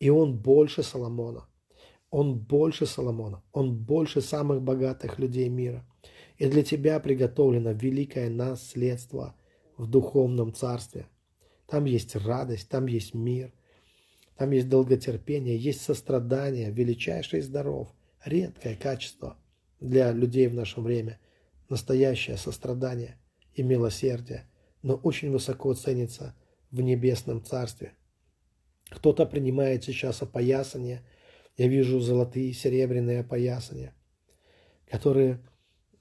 И 0.00 0.10
Он 0.10 0.36
больше 0.36 0.82
Соломона. 0.82 1.46
Он 2.12 2.38
больше 2.38 2.84
Соломона, 2.84 3.42
он 3.52 3.74
больше 3.74 4.20
самых 4.20 4.60
богатых 4.60 5.18
людей 5.18 5.48
мира. 5.48 5.82
И 6.36 6.46
для 6.46 6.62
тебя 6.62 7.00
приготовлено 7.00 7.72
великое 7.72 8.28
наследство 8.28 9.34
в 9.82 9.88
духовном 9.88 10.54
царстве. 10.54 11.06
Там 11.66 11.84
есть 11.84 12.16
радость, 12.16 12.68
там 12.68 12.86
есть 12.86 13.14
мир, 13.14 13.52
там 14.36 14.50
есть 14.50 14.68
долготерпение, 14.68 15.56
есть 15.56 15.82
сострадание, 15.82 16.70
величайший 16.70 17.40
здоров, 17.40 17.88
редкое 18.24 18.76
качество 18.76 19.36
для 19.80 20.12
людей 20.12 20.48
в 20.48 20.54
наше 20.54 20.80
время, 20.80 21.18
настоящее 21.68 22.36
сострадание 22.36 23.18
и 23.54 23.62
милосердие, 23.62 24.48
но 24.82 24.94
очень 24.94 25.30
высоко 25.30 25.74
ценится 25.74 26.34
в 26.70 26.80
небесном 26.80 27.44
царстве. 27.44 27.92
Кто-то 28.90 29.26
принимает 29.26 29.84
сейчас 29.84 30.22
опоясание– 30.22 31.02
я 31.56 31.68
вижу 31.68 32.00
золотые, 32.00 32.52
серебряные 32.52 33.20
опоясания, 33.20 33.94
которые 34.90 35.38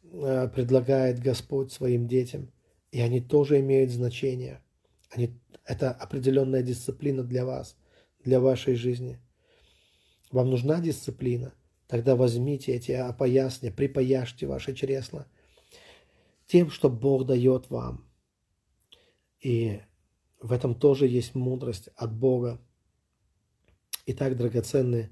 э, 0.04 0.48
предлагает 0.48 1.20
Господь 1.20 1.72
своим 1.72 2.08
детям, 2.08 2.52
и 2.92 3.02
они 3.02 3.22
тоже 3.22 3.60
имеют 3.60 3.92
значение. 3.92 4.62
Они, 5.10 5.40
это 5.66 5.92
определенная 5.92 6.62
дисциплина 6.62 7.24
для 7.24 7.46
вас, 7.46 7.76
для 8.24 8.40
вашей 8.40 8.76
жизни. 8.76 9.20
Вам 10.32 10.50
нужна 10.50 10.80
дисциплина? 10.80 11.54
Тогда 11.88 12.16
возьмите 12.16 12.74
эти 12.74 12.92
опоясания, 12.92 13.74
припаяшьте 13.74 14.48
ваши 14.48 14.74
чресла 14.74 15.28
тем, 16.48 16.70
что 16.70 16.90
Бог 16.90 17.26
дает 17.26 17.70
вам. 17.70 18.06
И 19.40 19.82
в 20.42 20.52
этом 20.52 20.76
тоже 20.76 21.08
есть 21.08 21.34
мудрость 21.34 21.90
от 21.96 22.14
Бога. 22.14 22.60
Итак, 24.06 24.36
драгоценные, 24.36 25.12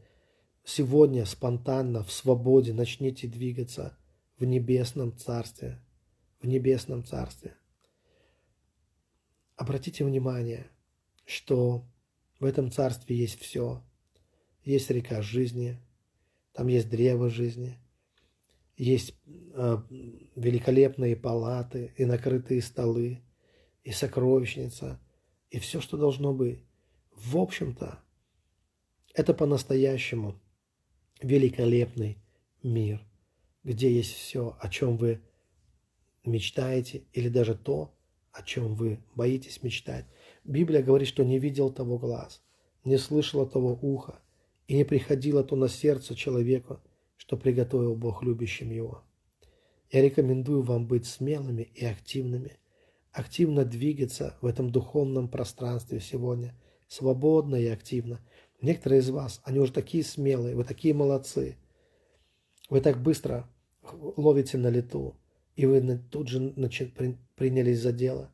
Сегодня 0.71 1.25
спонтанно, 1.25 2.03
в 2.03 2.11
свободе 2.11 2.73
начните 2.73 3.27
двигаться 3.27 3.97
в 4.37 4.45
небесном 4.45 5.17
царстве. 5.17 5.81
В 6.41 6.45
небесном 6.45 7.03
царстве. 7.03 7.55
Обратите 9.59 10.05
внимание, 10.05 10.71
что 11.25 11.83
в 12.39 12.45
этом 12.45 12.71
царстве 12.71 13.17
есть 13.17 13.41
все. 13.41 13.83
Есть 14.63 14.89
река 14.89 15.21
жизни, 15.21 15.77
там 16.53 16.67
есть 16.67 16.89
древо 16.89 17.29
жизни, 17.29 17.77
есть 18.77 19.19
э, 19.27 19.77
великолепные 20.37 21.17
палаты 21.17 21.93
и 21.97 22.05
накрытые 22.05 22.61
столы, 22.61 23.21
и 23.83 23.91
сокровищница, 23.91 24.97
и 25.49 25.59
все, 25.59 25.81
что 25.81 25.97
должно 25.97 26.33
быть. 26.33 26.63
В 27.11 27.35
общем-то, 27.35 28.01
это 29.13 29.33
по-настоящему– 29.33 30.39
великолепный 31.21 32.17
мир, 32.63 33.05
где 33.65 33.93
есть 33.93 34.13
все, 34.13 34.57
о 34.61 34.69
чем 34.69 34.95
вы 34.95 35.21
мечтаете, 36.23 37.03
или 37.11 37.27
даже 37.27 37.55
то, 37.55 37.93
о 38.39 38.43
чем 38.43 38.75
вы 38.75 38.99
боитесь 39.15 39.61
мечтать. 39.63 40.05
Библия 40.43 40.81
говорит, 40.81 41.07
что 41.07 41.23
не 41.23 41.39
видел 41.39 41.71
того 41.71 41.97
глаз, 41.97 42.41
не 42.83 42.97
слышало 42.97 43.45
того 43.47 43.77
уха, 43.81 44.19
и 44.67 44.75
не 44.75 44.83
приходило 44.83 45.43
то 45.43 45.55
на 45.55 45.67
сердце 45.67 46.15
человека, 46.15 46.81
что 47.17 47.37
приготовил 47.37 47.95
Бог 47.95 48.23
любящим 48.23 48.71
его. 48.71 49.03
Я 49.91 50.01
рекомендую 50.01 50.61
вам 50.61 50.87
быть 50.87 51.05
смелыми 51.05 51.63
и 51.73 51.85
активными, 51.85 52.57
активно 53.11 53.65
двигаться 53.65 54.37
в 54.41 54.45
этом 54.45 54.71
духовном 54.71 55.27
пространстве 55.27 55.99
сегодня, 55.99 56.55
свободно 56.87 57.55
и 57.55 57.67
активно, 57.67 58.19
Некоторые 58.61 58.99
из 58.99 59.09
вас, 59.09 59.41
они 59.45 59.59
уже 59.59 59.71
такие 59.71 60.03
смелые, 60.03 60.55
вы 60.55 60.65
такие 60.65 60.93
молодцы. 60.93 61.55
Вы 62.69 62.81
так 62.81 63.01
быстро 63.01 63.49
ловите 64.17 64.57
на 64.57 64.67
лету, 64.67 65.15
и 65.59 65.65
вы 65.65 65.81
тут 66.09 66.29
же 66.29 66.53
принялись 67.35 67.81
за 67.81 67.91
дело. 67.91 68.31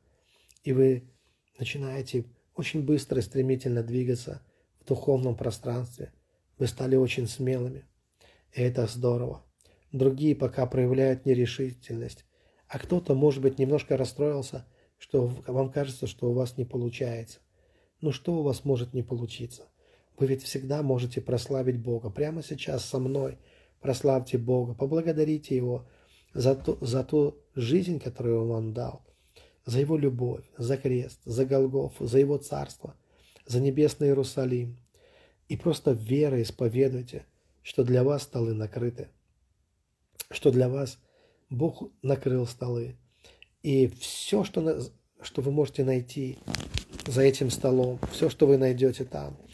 И 0.63 0.73
вы 0.73 1.09
начинаете 1.57 2.25
очень 2.55 2.85
быстро 2.85 3.17
и 3.17 3.23
стремительно 3.23 3.81
двигаться 3.81 4.43
в 4.79 4.85
духовном 4.85 5.35
пространстве. 5.35 6.13
Вы 6.59 6.67
стали 6.67 6.95
очень 6.95 7.27
смелыми. 7.27 7.83
И 8.53 8.61
это 8.61 8.85
здорово. 8.85 9.43
Другие 9.91 10.35
пока 10.35 10.67
проявляют 10.67 11.25
нерешительность. 11.25 12.25
А 12.67 12.77
кто-то, 12.77 13.15
может 13.15 13.41
быть, 13.41 13.57
немножко 13.57 13.97
расстроился, 13.97 14.67
что 14.99 15.25
вам 15.47 15.71
кажется, 15.71 16.05
что 16.05 16.29
у 16.29 16.33
вас 16.33 16.57
не 16.57 16.65
получается. 16.65 17.39
Ну 18.01 18.11
что 18.11 18.35
у 18.35 18.43
вас 18.43 18.65
может 18.65 18.93
не 18.93 19.01
получиться? 19.01 19.63
Вы 20.19 20.27
ведь 20.27 20.43
всегда 20.43 20.83
можете 20.83 21.21
прославить 21.21 21.79
Бога. 21.79 22.11
Прямо 22.11 22.43
сейчас 22.43 22.85
со 22.85 22.99
мной 22.99 23.39
прославьте 23.81 24.37
Бога, 24.37 24.75
поблагодарите 24.75 25.55
Его 25.55 25.87
за, 26.35 26.55
ту, 26.55 26.77
за 26.81 27.03
ту 27.03 27.39
жизнь, 27.55 27.99
которую 27.99 28.51
Он 28.51 28.73
дал, 28.73 29.01
за 29.65 29.79
Его 29.79 29.97
любовь, 29.97 30.43
за 30.57 30.77
крест, 30.77 31.19
за 31.25 31.45
Голгофу, 31.45 32.05
за 32.05 32.19
Его 32.19 32.37
царство, 32.37 32.95
за 33.47 33.59
небесный 33.59 34.09
Иерусалим. 34.09 34.77
И 35.47 35.57
просто 35.57 35.91
верой 35.91 36.43
исповедуйте, 36.43 37.25
что 37.63 37.83
для 37.83 38.03
вас 38.03 38.23
столы 38.23 38.53
накрыты, 38.53 39.09
что 40.29 40.51
для 40.51 40.69
вас 40.69 40.99
Бог 41.49 41.89
накрыл 42.03 42.45
столы. 42.45 42.95
И 43.63 43.87
все, 43.87 44.43
что, 44.43 44.79
что 45.21 45.41
вы 45.41 45.51
можете 45.51 45.83
найти 45.83 46.37
за 47.07 47.23
этим 47.23 47.49
столом, 47.49 47.99
все, 48.11 48.29
что 48.29 48.45
вы 48.45 48.57
найдете 48.57 49.05
там– 49.05 49.35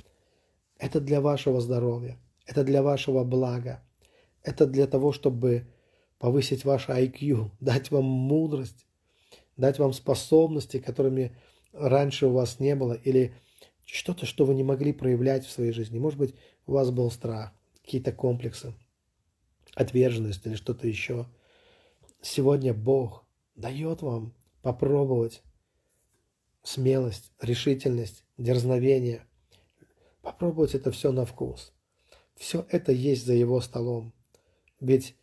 это 0.82 0.99
для 0.99 1.22
вашего 1.22 1.62
здоровья, 1.62 2.18
это 2.47 2.64
для 2.64 2.82
вашего 2.82 3.24
блага, 3.24 3.84
это 4.41 4.66
для 4.66 4.88
того, 4.88 5.12
чтобы 5.12 5.68
повысить 6.22 6.63
ваше 6.63 6.93
IQ, 6.93 7.49
дать 7.59 7.91
вам 7.91 8.05
мудрость, 8.05 8.86
дать 9.57 9.80
вам 9.80 9.91
способности, 9.91 10.80
которыми 10.80 11.36
раньше 11.74 12.28
у 12.28 12.32
вас 12.32 12.59
не 12.59 12.76
было, 12.76 12.93
или 12.93 13.34
что-то, 13.86 14.26
что 14.26 14.45
вы 14.45 14.55
не 14.55 14.63
могли 14.63 14.93
проявлять 14.93 15.45
в 15.45 15.51
своей 15.51 15.74
жизни. 15.74 15.99
Может 15.99 16.17
быть, 16.17 16.36
у 16.65 16.74
вас 16.74 16.91
был 16.91 17.11
страх, 17.11 17.51
какие-то 17.84 18.13
комплексы, 18.13 18.74
отверженность 19.76 20.45
или 20.45 20.55
что-то 20.55 20.88
еще. 20.88 21.26
Сегодня 22.22 22.74
Бог 22.74 23.26
дает 23.55 24.01
вам 24.01 24.34
попробовать 24.61 25.41
смелость, 26.63 27.34
решительность, 27.41 28.24
дерзновение– 28.38 29.26
Попробовать 30.22 30.76
это 30.76 30.91
все 30.91 31.11
на 31.11 31.26
вкус. 31.26 31.74
Все 32.36 32.65
это 32.69 32.91
есть 32.91 33.26
за 33.26 33.34
его 33.34 33.59
столом. 33.59 34.13
Ведь 34.80 35.15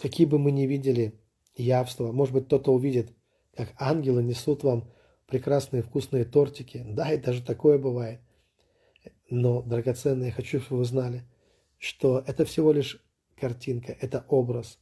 какие 0.00 0.26
бы 0.26 0.38
мы 0.38 0.50
ни 0.50 0.62
видели 0.62 1.20
явства, 1.54 2.10
может 2.10 2.34
быть, 2.34 2.46
кто-то 2.46 2.72
увидит, 2.72 3.12
как 3.54 3.74
ангелы 3.78 4.22
несут 4.22 4.64
вам 4.64 4.90
прекрасные 5.26 5.82
вкусные 5.82 6.24
тортики. 6.24 6.84
Да, 6.88 7.12
и 7.12 7.18
даже 7.18 7.42
такое 7.42 7.78
бывает. 7.78 8.20
Но, 9.28 9.62
драгоценные, 9.62 10.28
я 10.28 10.32
хочу, 10.32 10.60
чтобы 10.60 10.80
вы 10.80 10.84
знали, 10.84 11.24
что 11.78 12.24
это 12.26 12.44
всего 12.44 12.72
лишь 12.72 13.02
картинка, 13.36 13.96
это 14.00 14.24
образ. 14.28 14.78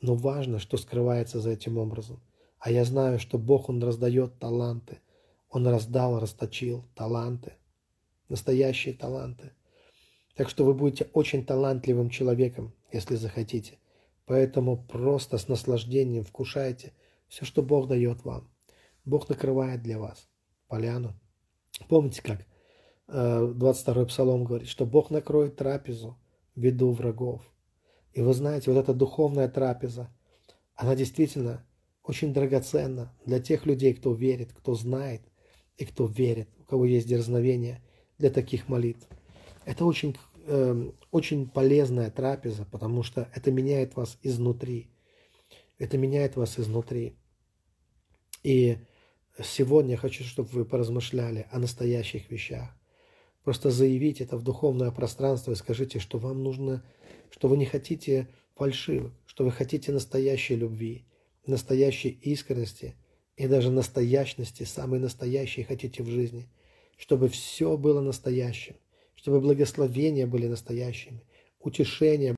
Но 0.00 0.14
важно, 0.14 0.58
что 0.58 0.76
скрывается 0.76 1.40
за 1.40 1.50
этим 1.50 1.78
образом. 1.78 2.22
А 2.60 2.70
я 2.70 2.84
знаю, 2.84 3.18
что 3.18 3.38
Бог, 3.38 3.68
Он 3.68 3.82
раздает 3.82 4.38
таланты. 4.38 4.98
Он 5.50 5.66
раздал, 5.66 6.20
расточил 6.20 6.84
таланты. 6.94 7.54
Настоящие 8.28 8.94
таланты. 8.94 9.52
Так 10.36 10.48
что 10.48 10.64
вы 10.64 10.74
будете 10.74 11.08
очень 11.14 11.44
талантливым 11.44 12.10
человеком, 12.10 12.74
если 12.92 13.16
захотите. 13.16 13.78
Поэтому 14.28 14.76
просто 14.76 15.38
с 15.38 15.48
наслаждением 15.48 16.22
вкушайте 16.22 16.92
все, 17.28 17.46
что 17.46 17.62
Бог 17.62 17.88
дает 17.88 18.24
вам. 18.24 18.46
Бог 19.06 19.26
накрывает 19.30 19.82
для 19.82 19.98
вас 19.98 20.28
поляну. 20.68 21.18
Помните, 21.88 22.22
как 22.22 22.44
22-й 23.08 24.02
э, 24.02 24.06
псалом 24.06 24.44
говорит, 24.44 24.68
что 24.68 24.84
Бог 24.84 25.10
накроет 25.10 25.56
трапезу 25.56 26.18
в 26.54 26.60
виду 26.60 26.92
врагов. 26.92 27.40
И 28.12 28.20
вы 28.20 28.34
знаете, 28.34 28.70
вот 28.70 28.78
эта 28.78 28.92
духовная 28.92 29.48
трапеза, 29.48 30.10
она 30.74 30.94
действительно 30.94 31.66
очень 32.02 32.34
драгоценна 32.34 33.14
для 33.24 33.40
тех 33.40 33.64
людей, 33.64 33.94
кто 33.94 34.12
верит, 34.12 34.52
кто 34.52 34.74
знает 34.74 35.22
и 35.78 35.86
кто 35.86 36.06
верит, 36.06 36.50
у 36.58 36.64
кого 36.64 36.84
есть 36.84 37.08
дерзновение 37.08 37.82
для 38.18 38.28
таких 38.28 38.68
молитв. 38.68 39.08
Это 39.64 39.86
очень, 39.86 40.16
э, 40.48 40.90
очень 41.10 41.48
полезная 41.48 42.10
трапеза, 42.10 42.64
потому 42.64 43.02
что 43.02 43.30
это 43.34 43.50
меняет 43.50 43.96
вас 43.96 44.18
изнутри. 44.22 44.90
Это 45.78 45.96
меняет 45.96 46.36
вас 46.36 46.58
изнутри. 46.58 47.16
И 48.42 48.78
сегодня 49.42 49.92
я 49.92 49.96
хочу, 49.96 50.24
чтобы 50.24 50.48
вы 50.50 50.64
поразмышляли 50.64 51.46
о 51.50 51.58
настоящих 51.58 52.30
вещах. 52.30 52.70
Просто 53.44 53.70
заявите 53.70 54.24
это 54.24 54.36
в 54.36 54.42
духовное 54.42 54.90
пространство 54.90 55.52
и 55.52 55.56
скажите, 55.56 55.98
что 56.00 56.18
вам 56.18 56.42
нужно, 56.42 56.84
что 57.30 57.48
вы 57.48 57.56
не 57.56 57.66
хотите 57.66 58.28
фальшивых, 58.56 59.12
что 59.26 59.44
вы 59.44 59.52
хотите 59.52 59.92
настоящей 59.92 60.56
любви, 60.56 61.06
настоящей 61.46 62.10
искренности 62.10 62.96
и 63.36 63.46
даже 63.46 63.70
настоящности, 63.70 64.64
самой 64.64 64.98
настоящей 64.98 65.62
хотите 65.62 66.02
в 66.02 66.08
жизни, 66.08 66.48
чтобы 66.96 67.28
все 67.28 67.76
было 67.76 68.00
настоящим, 68.00 68.74
чтобы 69.18 69.40
благословения 69.40 70.28
были 70.28 70.46
настоящими, 70.46 71.24
утешения. 71.58 72.36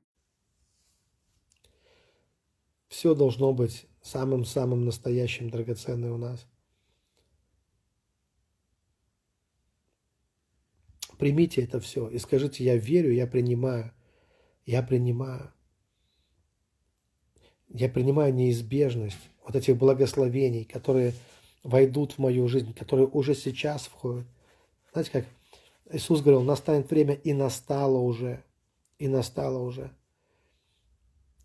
Все 2.87 3.13
должно 3.13 3.53
быть 3.53 3.85
самым-самым 4.01 4.83
настоящим, 4.83 5.51
драгоценным 5.51 6.13
у 6.13 6.17
нас. 6.17 6.47
Примите 11.19 11.61
это 11.61 11.79
все 11.79 12.09
и 12.09 12.17
скажите, 12.17 12.63
я 12.63 12.77
верю, 12.77 13.13
я 13.13 13.27
принимаю, 13.27 13.93
я 14.65 14.81
принимаю. 14.81 15.53
Я 17.69 17.89
принимаю 17.89 18.33
неизбежность 18.33 19.19
вот 19.45 19.55
этих 19.55 19.77
благословений, 19.77 20.65
которые 20.65 21.13
войдут 21.61 22.13
в 22.13 22.17
мою 22.17 22.47
жизнь, 22.47 22.73
которые 22.73 23.07
уже 23.07 23.35
сейчас 23.35 23.85
входят. 23.85 24.25
Знаете, 24.91 25.11
как 25.11 25.25
Иисус 25.93 26.21
говорил, 26.21 26.41
настанет 26.41 26.89
время, 26.89 27.13
и 27.13 27.33
настало 27.33 27.97
уже, 27.97 28.43
и 28.99 29.07
настало 29.07 29.59
уже. 29.59 29.91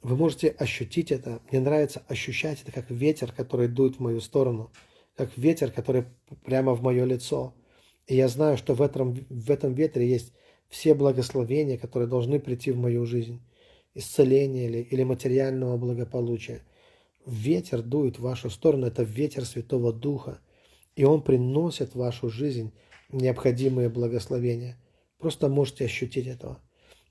Вы 0.03 0.17
можете 0.17 0.49
ощутить 0.49 1.11
это. 1.11 1.41
Мне 1.51 1.61
нравится 1.61 2.03
ощущать 2.09 2.63
это, 2.63 2.73
как 2.73 2.91
ветер, 2.91 3.33
который 3.33 3.69
дует 3.69 3.97
в 3.97 4.01
мою 4.01 4.21
сторону, 4.21 4.71
как 5.17 5.37
ветер, 5.37 5.71
который 5.71 6.05
прямо 6.45 6.75
в 6.75 6.83
мое 6.83 7.05
лицо– 7.05 7.55
и 8.07 8.15
я 8.15 8.29
знаю, 8.29 8.57
что 8.57 8.75
в 8.75 8.83
этом, 8.83 9.15
в 9.29 9.51
этом 9.51 9.75
ветре 9.75 10.09
есть 10.09 10.33
все 10.69 10.95
благословения, 10.95 11.77
которые 11.77 12.09
должны 12.09 12.39
прийти 12.39 12.71
в 12.71 12.77
мою 12.77 13.05
жизнь. 13.05 13.41
Исцеление 13.95 14.67
или, 14.67 14.79
или 14.79 15.03
материального 15.03 15.77
благополучия. 15.77 16.63
Ветер 17.25 17.83
дует 17.83 18.19
в 18.19 18.23
вашу 18.23 18.51
сторону, 18.51 18.87
это 18.87 19.03
ветер 19.03 19.45
Святого 19.45 19.93
Духа. 19.93 20.39
И 20.95 21.05
он 21.05 21.23
приносит 21.23 21.93
в 21.93 21.99
вашу 21.99 22.29
жизнь 22.29 22.73
необходимые 23.11 23.89
благословения. 23.89 24.79
Просто 25.19 25.49
можете 25.49 25.85
ощутить 25.85 26.27
этого. 26.27 26.61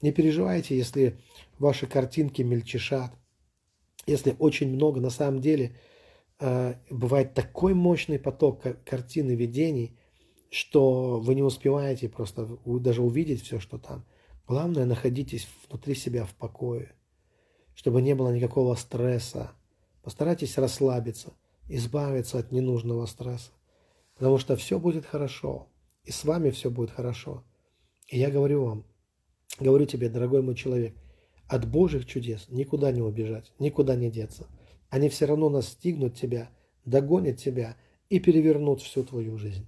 Не 0.02 0.12
переживайте, 0.12 0.78
если 0.78 1.20
ваши 1.58 1.88
картинки 1.88 2.42
мельчешат, 2.42 3.12
если 4.06 4.36
очень 4.40 4.70
много, 4.74 5.02
на 5.02 5.10
самом 5.10 5.42
деле, 5.42 5.76
э, 6.40 6.76
бывает 6.90 7.34
такой 7.34 7.74
мощный 7.74 8.20
поток 8.20 8.64
картин 8.86 9.30
и 9.30 9.36
видений– 9.36 9.98
что 10.56 11.20
вы 11.20 11.36
не 11.36 11.44
успеваете 11.44 12.08
просто 12.08 12.48
даже 12.66 13.02
увидеть 13.02 13.44
все, 13.44 13.60
что 13.60 13.78
там. 13.78 14.06
Главное, 14.48 14.86
находитесь 14.86 15.50
внутри 15.68 15.96
себя 15.96 16.24
в 16.24 16.34
покое, 16.34 16.96
чтобы 17.74 18.02
не 18.02 18.16
было 18.16 18.34
никакого 18.34 18.76
стресса. 18.76 19.52
Постарайтесь 20.02 20.58
расслабиться, 20.58 21.34
избавиться 21.68 22.40
от 22.40 22.54
ненужного 22.54 23.06
стресса, 23.06 23.52
потому 24.16 24.38
что 24.38 24.56
все 24.56 24.80
будет 24.80 25.06
хорошо, 25.06 25.68
и 26.06 26.12
с 26.12 26.24
вами 26.24 26.52
все 26.52 26.70
будет 26.70 26.92
хорошо. 26.92 27.44
И 28.08 28.20
я 28.20 28.30
говорю 28.30 28.66
вам, 28.66 28.86
говорю 29.60 29.86
тебе, 29.86 30.10
дорогой 30.10 30.42
мой 30.42 30.56
человек, 30.56 30.96
от 31.48 31.68
Божьих 31.68 32.06
чудес 32.06 32.48
никуда 32.50 32.92
не 32.92 33.02
убежать, 33.02 33.52
никуда 33.60 33.96
не 33.96 34.10
деться. 34.10 34.48
Они 34.90 35.10
все 35.10 35.26
равно 35.26 35.50
настигнут 35.50 36.16
тебя, 36.16 36.50
догонят 36.86 37.38
тебя 37.38 37.78
и 38.10 38.20
перевернут 38.20 38.82
всю 38.82 39.04
твою 39.04 39.38
жизнь. 39.38 39.66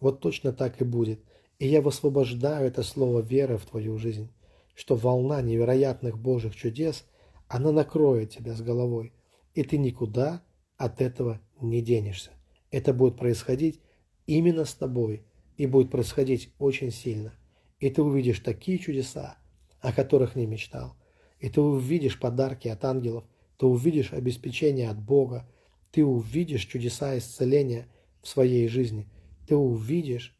Вот 0.00 0.20
точно 0.20 0.52
так 0.52 0.80
и 0.80 0.84
будет. 0.84 1.20
И 1.58 1.66
я 1.66 1.80
высвобождаю 1.80 2.66
это 2.66 2.82
слово 2.82 3.20
веры 3.20 3.58
в 3.58 3.66
твою 3.66 3.98
жизнь, 3.98 4.28
что 4.74 4.96
волна 4.96 5.40
невероятных 5.40 6.18
Божьих 6.18 6.56
чудес, 6.56 7.04
она 7.48 7.72
накроет 7.72 8.30
тебя 8.30 8.54
с 8.54 8.60
головой, 8.60 9.12
и 9.54 9.62
ты 9.62 9.78
никуда 9.78 10.42
от 10.76 11.00
этого 11.00 11.40
не 11.60 11.80
денешься. 11.80 12.30
Это 12.70 12.92
будет 12.92 13.16
происходить 13.16 13.80
именно 14.26 14.64
с 14.64 14.74
тобой, 14.74 15.24
и 15.56 15.66
будет 15.66 15.90
происходить 15.90 16.52
очень 16.58 16.90
сильно. 16.90 17.34
И 17.78 17.90
ты 17.90 18.02
увидишь 18.02 18.40
такие 18.40 18.78
чудеса, 18.78 19.36
о 19.80 19.92
которых 19.92 20.36
не 20.36 20.46
мечтал. 20.46 20.96
И 21.38 21.48
ты 21.48 21.60
увидишь 21.60 22.18
подарки 22.18 22.68
от 22.68 22.84
ангелов, 22.84 23.24
ты 23.58 23.66
увидишь 23.66 24.12
обеспечение 24.12 24.88
от 24.88 24.98
Бога, 24.98 25.48
ты 25.90 26.04
увидишь 26.04 26.64
чудеса 26.64 27.16
исцеления 27.18 27.88
в 28.22 28.28
своей 28.28 28.68
жизни– 28.68 29.08
ты 29.46 29.56
увидишь, 29.56 30.36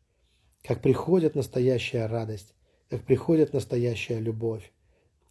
как 0.63 0.83
приходит 0.83 1.35
настоящая 1.35 2.07
радость, 2.07 2.55
как 2.89 3.05
приходит 3.05 3.53
настоящая 3.53 4.21
любовь. 4.21 4.73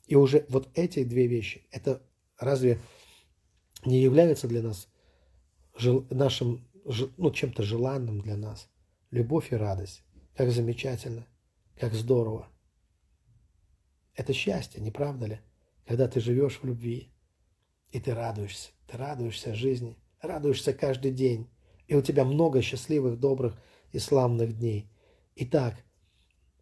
И 0.06 0.16
уже 0.16 0.46
вот 0.50 0.70
эти 0.76 1.04
две 1.04 1.28
вещи, 1.28 1.68
это 1.72 2.02
разве 2.38 2.80
не 3.86 4.02
является 4.02 4.48
для 4.48 4.62
нас 4.62 4.88
жел, 5.76 6.06
нашим, 6.10 6.68
ну, 7.18 7.32
чем-то 7.32 7.64
желанным 7.64 8.22
для 8.22 8.38
нас? 8.38 8.70
Любовь 9.14 9.53
и 9.53 9.55
радость. 9.55 10.01
Как 10.36 10.49
замечательно, 10.49 11.28
как 11.80 11.93
здорово. 11.93 12.49
Это 14.16 14.34
счастье, 14.34 14.82
не 14.82 14.89
правда 14.89 15.28
ли? 15.28 15.39
Когда 15.86 16.07
ты 16.07 16.20
живешь 16.20 16.57
в 16.59 16.66
любви, 16.66 17.14
и 17.91 17.99
ты 17.99 18.16
радуешься, 18.16 18.72
ты 18.88 18.97
радуешься 18.97 19.53
жизни, 19.53 19.99
радуешься 20.20 20.74
каждый 20.74 21.11
день 21.11 21.47
и 21.88 21.93
у 21.93 22.01
тебя 22.01 22.26
много 22.26 22.64
счастливых, 22.64 23.20
добрых 23.20 23.55
и 23.91 23.99
славных 23.99 24.57
дней. 24.57 24.89
Итак, 25.36 25.76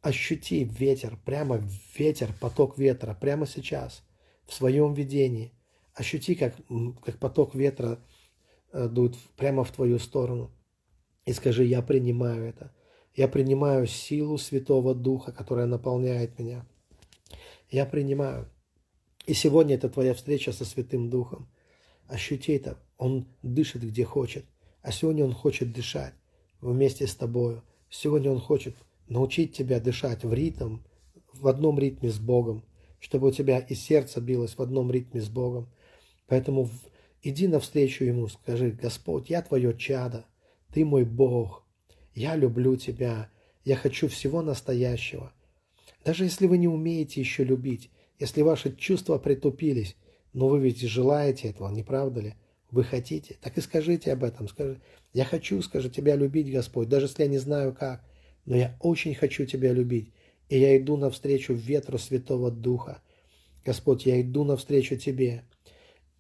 ощути 0.02 0.66
ветер, 0.66 1.18
прямо 1.24 1.64
ветер, 1.96 2.34
поток 2.42 2.78
ветра, 2.78 3.14
прямо 3.14 3.48
сейчас, 3.48 4.04
в 4.46 4.54
своем 4.54 4.94
видении. 4.94 5.54
Ощути, 5.94 6.36
как, 6.36 6.54
как 7.02 7.18
поток 7.18 7.56
ветра 7.56 7.98
э, 8.74 8.90
дует 8.90 9.16
прямо 9.38 9.64
в 9.64 9.72
твою 9.72 10.00
сторону. 10.00 10.52
И 11.26 11.34
скажи, 11.34 11.66
я 11.66 11.82
принимаю 11.82 12.46
это. 12.46 12.74
Я 13.16 13.28
принимаю 13.28 13.88
силу 13.88 14.38
Святого 14.38 14.96
Духа, 14.96 15.32
которая 15.32 15.66
наполняет 15.66 16.40
меня. 16.40 16.66
Я 17.70 17.86
принимаю. 17.86 18.50
И 19.26 19.34
сегодня 19.34 19.76
это 19.76 19.90
твоя 19.90 20.14
встреча 20.14 20.52
со 20.52 20.66
Святым 20.66 21.10
Духом. 21.10 21.50
Ощути 22.08 22.54
это. 22.54 22.78
Он 22.98 23.28
дышит 23.44 23.84
где 23.84 24.06
хочет. 24.06 24.46
А 24.82 24.92
сегодня 24.92 25.24
Он 25.26 25.34
хочет 25.34 25.72
дышать 25.72 26.14
вместе 26.60 27.06
с 27.06 27.16
тобою. 27.16 27.64
Сегодня 27.90 28.32
Он 28.32 28.40
хочет 28.40 28.76
научить 29.08 29.54
тебя 29.56 29.80
дышать 29.80 30.24
в 30.24 30.34
ритм, 30.34 30.80
в 31.34 31.48
одном 31.48 31.78
ритме 31.78 32.10
с 32.10 32.18
Богом, 32.18 32.64
чтобы 33.00 33.28
у 33.28 33.32
тебя 33.32 33.60
и 33.60 33.76
сердце 33.76 34.22
билось 34.22 34.58
в 34.58 34.62
одном 34.62 34.92
ритме 34.92 35.22
с 35.22 35.28
Богом. 35.28 35.70
Поэтому 36.28 36.70
иди 37.22 37.48
навстречу 37.48 38.06
Ему, 38.06 38.28
скажи, 38.28 38.72
Господь, 38.72 39.30
я 39.30 39.42
Твое 39.42 39.78
чадо, 39.78 40.26
Ты 40.74 40.86
мой 40.86 41.04
Бог, 41.04 41.66
я 42.16 42.36
люблю 42.36 42.76
Тебя, 42.76 43.30
я 43.66 43.76
хочу 43.76 44.08
всего 44.08 44.42
настоящего. 44.42 45.34
Даже 46.04 46.24
если 46.24 46.48
вы 46.48 46.58
не 46.58 46.68
умеете 46.68 47.20
еще 47.20 47.44
любить, 47.44 47.90
если 48.20 48.42
ваши 48.42 48.76
чувства 48.76 49.18
притупились, 49.18 49.96
но 50.34 50.48
вы 50.48 50.60
ведь 50.60 50.82
желаете 50.82 51.50
этого, 51.50 51.70
не 51.70 51.84
правда 51.84 52.22
ли? 52.22 52.36
Вы 52.72 52.84
хотите? 52.84 53.36
Так 53.42 53.58
и 53.58 53.62
скажите 53.62 54.14
об 54.14 54.24
этом. 54.24 54.48
Скажите, 54.48 54.82
я 55.14 55.26
хочу, 55.26 55.62
скажи, 55.62 55.90
тебя 55.90 56.16
любить, 56.16 56.52
Господь, 56.52 56.88
даже 56.88 57.08
если 57.08 57.24
я 57.24 57.30
не 57.30 57.38
знаю 57.38 57.76
как. 57.78 58.04
но 58.46 58.56
я 58.56 58.76
очень 58.80 59.14
хочу 59.14 59.46
Тебя 59.46 59.74
любить, 59.74 60.12
и 60.50 60.58
я 60.58 60.78
иду 60.78 60.98
навстречу 60.98 61.54
ветру 61.54 61.98
Святого 61.98 62.50
Духа. 62.50 63.02
Господь, 63.66 64.06
я 64.06 64.20
иду 64.22 64.44
навстречу 64.44 64.98
Тебе, 64.98 65.44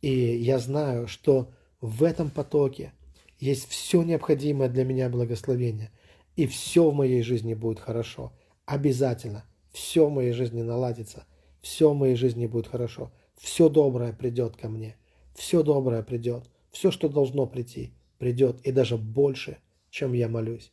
и 0.01 0.11
я 0.11 0.59
знаю, 0.59 1.07
что 1.07 1.51
в 1.79 2.03
этом 2.03 2.29
потоке 2.29 2.93
есть 3.41 3.67
все 3.67 4.03
необходимое 4.03 4.69
для 4.69 4.85
меня 4.85 5.09
благословение, 5.09 5.91
и 6.37 6.47
все 6.47 6.89
в 6.89 6.93
моей 6.93 7.23
жизни 7.23 7.53
будет 7.53 7.79
хорошо. 7.79 8.31
Обязательно. 8.65 9.43
Все 9.71 10.07
в 10.07 10.11
моей 10.11 10.31
жизни 10.31 10.61
наладится, 10.61 11.25
все 11.61 11.91
в 11.91 11.95
моей 11.95 12.15
жизни 12.15 12.45
будет 12.45 12.67
хорошо. 12.67 13.11
Все 13.37 13.67
доброе 13.69 14.13
придет 14.13 14.55
ко 14.55 14.69
мне, 14.69 14.95
все 15.33 15.63
доброе 15.63 16.03
придет, 16.03 16.43
все, 16.71 16.91
что 16.91 17.09
должно 17.09 17.47
прийти, 17.47 17.93
придет, 18.19 18.61
и 18.61 18.71
даже 18.71 18.97
больше, 18.97 19.57
чем 19.89 20.13
я 20.13 20.27
молюсь, 20.27 20.71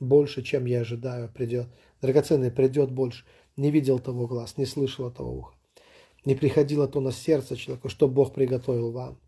больше, 0.00 0.42
чем 0.42 0.66
я 0.66 0.80
ожидаю, 0.80 1.30
придет. 1.32 1.68
Драгоценный 2.02 2.50
придет 2.50 2.90
больше. 2.90 3.24
Не 3.56 3.70
видел 3.70 3.98
того 3.98 4.26
глаз, 4.26 4.56
не 4.56 4.66
слышал 4.66 5.10
того 5.10 5.32
уха. 5.32 5.54
Не 6.24 6.34
приходило 6.34 6.88
то 6.88 7.00
на 7.00 7.12
сердце 7.12 7.56
человеку, 7.56 7.88
что 7.88 8.08
Бог 8.08 8.34
приготовил 8.34 8.90
вам. 8.90 9.18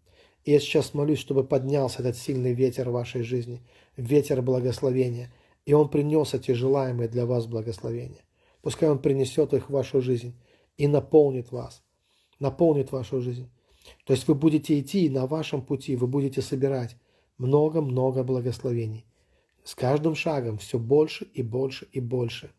И 0.44 0.50
я 0.50 0.60
сейчас 0.60 0.94
молюсь, 0.94 1.18
чтобы 1.18 1.44
поднялся 1.44 2.00
этот 2.00 2.16
сильный 2.16 2.52
ветер 2.52 2.90
в 2.90 2.94
вашей 2.94 3.22
жизни, 3.22 3.62
ветер 3.96 4.42
благословения, 4.42 5.32
и 5.66 5.72
он 5.72 5.88
принес 5.88 6.34
эти 6.34 6.52
желаемые 6.52 7.08
для 7.08 7.26
вас 7.26 7.46
благословения. 7.46 8.24
Пускай 8.60 8.90
он 8.90 8.98
принесет 8.98 9.52
их 9.54 9.68
в 9.68 9.72
вашу 9.72 10.00
жизнь 10.00 10.34
и 10.76 10.88
наполнит 10.88 11.52
вас, 11.52 11.82
наполнит 12.40 12.90
вашу 12.90 13.20
жизнь. 13.20 13.48
То 14.04 14.12
есть 14.12 14.26
вы 14.26 14.34
будете 14.34 14.78
идти, 14.78 15.06
и 15.06 15.10
на 15.10 15.26
вашем 15.26 15.62
пути 15.62 15.96
вы 15.96 16.06
будете 16.06 16.42
собирать 16.42 16.96
много-много 17.38 18.24
благословений. 18.24 19.06
С 19.64 19.74
каждым 19.74 20.14
шагом 20.14 20.58
все 20.58 20.78
больше 20.78 21.24
и 21.34 21.42
больше 21.42 21.86
и 21.92 22.00
больше. 22.00 22.50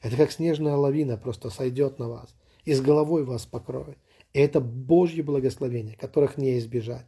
Это 0.00 0.16
как 0.16 0.30
снежная 0.30 0.76
лавина 0.76 1.16
просто 1.16 1.50
сойдет 1.50 1.98
на 1.98 2.08
вас 2.08 2.34
и 2.64 2.72
с 2.72 2.80
головой 2.80 3.24
вас 3.24 3.46
покроет. 3.46 3.98
И 4.32 4.38
это 4.38 4.60
Божье 4.60 5.22
благословение, 5.22 5.96
которых 5.96 6.38
не 6.38 6.58
избежать. 6.58 7.06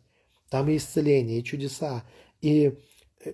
Там 0.51 0.69
и 0.69 0.77
исцеление, 0.77 1.41
и 1.41 1.45
чудеса, 1.45 2.05
и, 2.41 2.79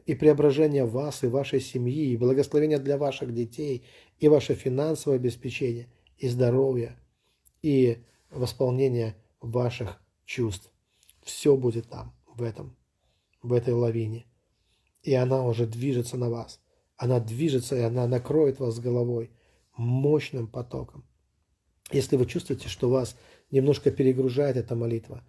и 0.06 0.14
преображение 0.14 0.84
вас 0.84 1.22
и 1.22 1.26
вашей 1.26 1.60
семьи, 1.60 2.10
и 2.10 2.16
благословение 2.16 2.78
для 2.78 2.96
ваших 2.98 3.34
детей, 3.34 3.84
и 4.18 4.28
ваше 4.28 4.54
финансовое 4.54 5.16
обеспечение, 5.16 5.88
и 6.18 6.28
здоровье, 6.28 6.98
и 7.62 7.98
восполнение 8.30 9.16
ваших 9.40 10.00
чувств. 10.24 10.70
Все 11.22 11.56
будет 11.56 11.88
там, 11.88 12.14
в 12.26 12.42
этом, 12.42 12.76
в 13.42 13.52
этой 13.52 13.74
лавине. 13.74 14.26
И 15.02 15.14
она 15.14 15.44
уже 15.44 15.66
движется 15.66 16.16
на 16.16 16.30
вас. 16.30 16.60
Она 16.96 17.18
движется, 17.18 17.76
и 17.76 17.80
она 17.80 18.06
накроет 18.06 18.60
вас 18.60 18.78
головой 18.78 19.30
мощным 19.76 20.46
потоком. 20.46 21.04
Если 21.90 22.16
вы 22.16 22.26
чувствуете, 22.26 22.68
что 22.68 22.90
вас 22.90 23.16
немножко 23.50 23.90
перегружает 23.90 24.56
эта 24.56 24.76
молитва, 24.76 25.24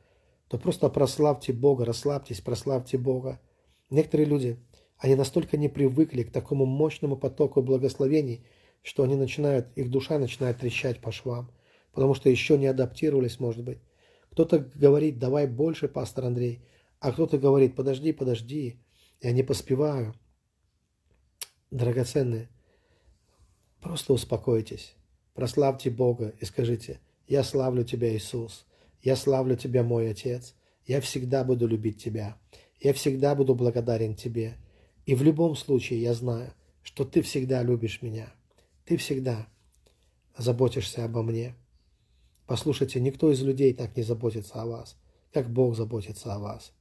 то 0.51 0.57
просто 0.57 0.89
прославьте 0.89 1.53
Бога, 1.53 1.85
расслабьтесь, 1.85 2.41
прославьте 2.41 2.97
Бога. 2.97 3.39
Некоторые 3.89 4.27
люди, 4.27 4.59
они 4.97 5.15
настолько 5.15 5.55
не 5.55 5.69
привыкли 5.69 6.23
к 6.23 6.31
такому 6.33 6.65
мощному 6.65 7.15
потоку 7.15 7.61
благословений, 7.61 8.45
что 8.81 9.03
они 9.03 9.15
начинают, 9.15 9.69
их 9.77 9.89
душа 9.89 10.19
начинает 10.19 10.59
трещать 10.59 10.99
по 10.99 11.13
швам, 11.13 11.49
потому 11.93 12.15
что 12.15 12.29
еще 12.29 12.57
не 12.57 12.67
адаптировались, 12.67 13.39
может 13.39 13.63
быть. 13.63 13.79
Кто-то 14.31 14.59
говорит, 14.59 15.19
давай 15.19 15.47
больше, 15.47 15.87
пастор 15.87 16.25
Андрей, 16.25 16.65
а 16.99 17.13
кто-то 17.13 17.37
говорит, 17.37 17.77
подожди, 17.77 18.11
подожди, 18.11 18.83
я 19.21 19.31
не 19.31 19.43
поспеваю. 19.43 20.13
Драгоценные, 21.71 22.49
просто 23.79 24.11
успокойтесь. 24.11 24.95
Прославьте 25.33 25.89
Бога 25.89 26.33
и 26.41 26.43
скажите, 26.43 26.99
«Я 27.25 27.45
славлю 27.45 27.85
Тебя, 27.85 28.13
Иисус, 28.13 28.65
я 29.01 29.15
славлю 29.15 29.55
Тебя, 29.55 29.83
мой 29.83 30.09
Отец, 30.09 30.55
я 30.85 31.01
всегда 31.01 31.43
буду 31.43 31.67
любить 31.67 32.03
Тебя, 32.03 32.37
я 32.79 32.93
всегда 32.93 33.35
буду 33.35 33.55
благодарен 33.55 34.15
Тебе, 34.15 34.57
и 35.05 35.15
в 35.15 35.23
любом 35.23 35.55
случае 35.55 36.01
я 36.01 36.13
знаю, 36.13 36.53
что 36.83 37.05
Ты 37.05 37.21
всегда 37.21 37.63
любишь 37.63 38.01
меня, 38.01 38.33
Ты 38.85 38.97
всегда 38.97 39.47
заботишься 40.37 41.05
обо 41.05 41.23
мне». 41.23 41.55
Послушайте, 42.47 42.99
никто 42.99 43.31
из 43.31 43.41
людей 43.41 43.73
так 43.73 43.95
не 43.95 44.03
заботится 44.03 44.61
о 44.61 44.65
вас, 44.65 44.97
как 45.31 45.49
Бог 45.49 45.75
заботится 45.75 46.33
о 46.33 46.39
вас. 46.39 46.73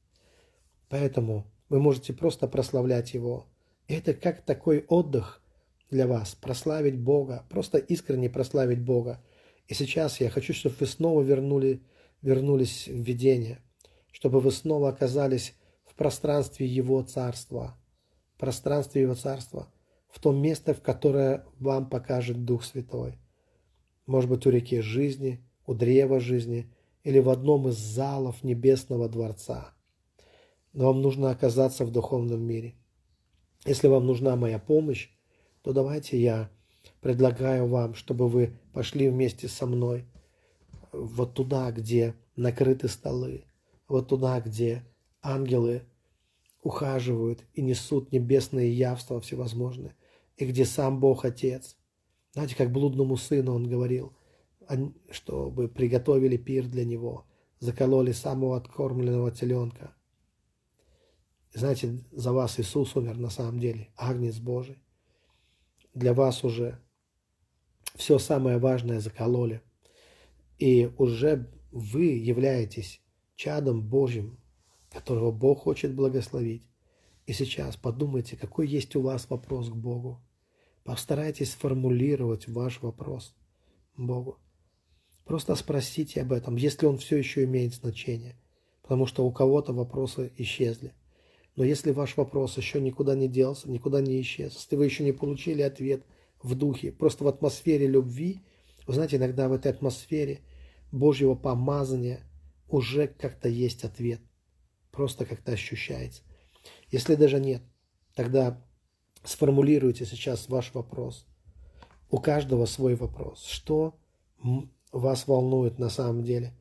Поэтому 0.88 1.46
вы 1.68 1.78
можете 1.78 2.12
просто 2.12 2.48
прославлять 2.48 3.14
Его. 3.14 3.46
И 3.86 3.94
это 3.94 4.12
как 4.14 4.44
такой 4.44 4.84
отдых, 4.88 5.40
для 5.90 6.06
вас, 6.06 6.34
прославить 6.34 6.98
Бога, 6.98 7.44
просто 7.50 7.78
искренне 7.78 8.30
прославить 8.30 8.80
Бога. 8.80 9.22
И 9.68 9.74
сейчас 9.74 10.20
я 10.20 10.30
хочу, 10.30 10.52
чтобы 10.52 10.76
вы 10.80 10.86
снова 10.86 11.22
вернули, 11.22 11.82
вернулись 12.22 12.86
в 12.86 12.96
видение, 12.96 13.62
чтобы 14.12 14.40
вы 14.40 14.50
снова 14.50 14.88
оказались 14.88 15.54
в 15.84 15.94
пространстве 15.94 16.66
Его 16.66 17.02
Царства, 17.02 17.76
пространстве 18.38 19.02
Его 19.02 19.14
Царства, 19.14 19.72
в 20.08 20.18
том 20.18 20.40
месте, 20.40 20.74
в 20.74 20.82
которое 20.82 21.44
вам 21.58 21.88
покажет 21.88 22.44
Дух 22.44 22.64
Святой. 22.64 23.18
Может 24.06 24.28
быть, 24.28 24.46
у 24.46 24.50
реки 24.50 24.80
жизни, 24.80 25.44
у 25.66 25.74
древа 25.74 26.20
жизни 26.20 26.72
или 27.04 27.18
в 27.20 27.28
одном 27.28 27.68
из 27.68 27.76
залов 27.76 28.42
Небесного 28.42 29.08
Дворца. 29.08 29.72
Но 30.72 30.86
вам 30.86 31.00
нужно 31.00 31.30
оказаться 31.30 31.84
в 31.84 31.92
духовном 31.92 32.42
мире. 32.42 32.74
Если 33.64 33.88
вам 33.88 34.06
нужна 34.06 34.36
моя 34.36 34.58
помощь, 34.58 35.10
то 35.62 35.72
давайте 35.72 36.20
я 36.20 36.50
предлагаю 37.00 37.66
вам, 37.66 37.94
чтобы 37.94 38.28
вы 38.28 38.58
пошли 38.72 39.08
вместе 39.08 39.48
со 39.48 39.66
мной 39.66 40.06
вот 40.92 41.34
туда, 41.34 41.70
где 41.72 42.14
накрыты 42.36 42.88
столы, 42.88 43.44
вот 43.88 44.08
туда, 44.08 44.40
где 44.40 44.84
ангелы 45.22 45.82
ухаживают 46.62 47.44
и 47.54 47.62
несут 47.62 48.12
небесные 48.12 48.72
явства 48.72 49.20
всевозможные, 49.20 49.94
и 50.36 50.44
где 50.44 50.64
сам 50.64 51.00
Бог 51.00 51.24
Отец. 51.24 51.76
Знаете, 52.32 52.56
как 52.56 52.70
блудному 52.70 53.16
сыну 53.16 53.54
он 53.54 53.68
говорил, 53.68 54.14
чтобы 55.10 55.68
приготовили 55.68 56.36
пир 56.36 56.66
для 56.66 56.84
него, 56.84 57.26
закололи 57.58 58.12
самого 58.12 58.56
откормленного 58.56 59.30
теленка. 59.30 59.94
Знаете, 61.52 61.98
за 62.12 62.32
вас 62.32 62.60
Иисус 62.60 62.94
умер 62.94 63.18
на 63.18 63.30
самом 63.30 63.58
деле, 63.58 63.88
Агнец 63.96 64.38
Божий 64.38 64.78
для 65.94 66.14
вас 66.14 66.44
уже 66.44 66.78
все 67.94 68.18
самое 68.18 68.58
важное 68.58 69.00
закололи. 69.00 69.62
И 70.60 70.92
уже 70.98 71.50
вы 71.72 72.04
являетесь 72.04 73.00
чадом 73.34 73.82
Божьим, 73.82 74.38
которого 74.90 75.32
Бог 75.32 75.60
хочет 75.60 75.94
благословить. 75.94 76.62
И 77.26 77.32
сейчас 77.32 77.76
подумайте, 77.76 78.36
какой 78.36 78.68
есть 78.68 78.94
у 78.94 79.00
вас 79.00 79.30
вопрос 79.30 79.70
к 79.70 79.74
Богу. 79.74 80.20
Постарайтесь 80.84 81.52
сформулировать 81.52 82.46
ваш 82.46 82.82
вопрос 82.82 83.34
Богу. 83.96 84.38
Просто 85.24 85.54
спросите 85.54 86.20
об 86.20 86.32
этом, 86.32 86.56
если 86.56 86.84
он 86.84 86.98
все 86.98 87.16
еще 87.16 87.44
имеет 87.44 87.72
значение. 87.72 88.36
Потому 88.82 89.06
что 89.06 89.24
у 89.24 89.32
кого-то 89.32 89.72
вопросы 89.72 90.30
исчезли. 90.36 90.92
Но 91.56 91.64
если 91.64 91.92
ваш 91.92 92.18
вопрос 92.18 92.58
еще 92.58 92.82
никуда 92.82 93.14
не 93.14 93.28
делся, 93.28 93.70
никуда 93.70 94.02
не 94.02 94.20
исчез, 94.20 94.56
если 94.56 94.76
вы 94.76 94.84
еще 94.84 95.04
не 95.04 95.12
получили 95.12 95.62
ответ 95.62 96.04
в 96.42 96.54
духе, 96.54 96.92
просто 96.92 97.24
в 97.24 97.28
атмосфере 97.28 97.86
любви, 97.86 98.42
вы 98.86 98.94
знаете, 98.94 99.16
иногда 99.16 99.48
в 99.48 99.52
этой 99.52 99.70
атмосфере 99.70 100.40
Божьего 100.92 101.34
помазания 101.34 102.20
уже 102.68 103.06
как-то 103.08 103.48
есть 103.48 103.84
ответ. 103.84 104.20
Просто 104.90 105.24
как-то 105.24 105.52
ощущается. 105.52 106.22
Если 106.90 107.14
даже 107.14 107.40
нет, 107.40 107.62
тогда 108.14 108.62
сформулируйте 109.24 110.04
сейчас 110.04 110.48
ваш 110.48 110.74
вопрос. 110.74 111.26
У 112.10 112.18
каждого 112.18 112.66
свой 112.66 112.96
вопрос. 112.96 113.44
Что 113.44 113.98
вас 114.92 115.26
волнует 115.28 115.78
на 115.78 115.90
самом 115.90 116.24
деле? 116.24 116.54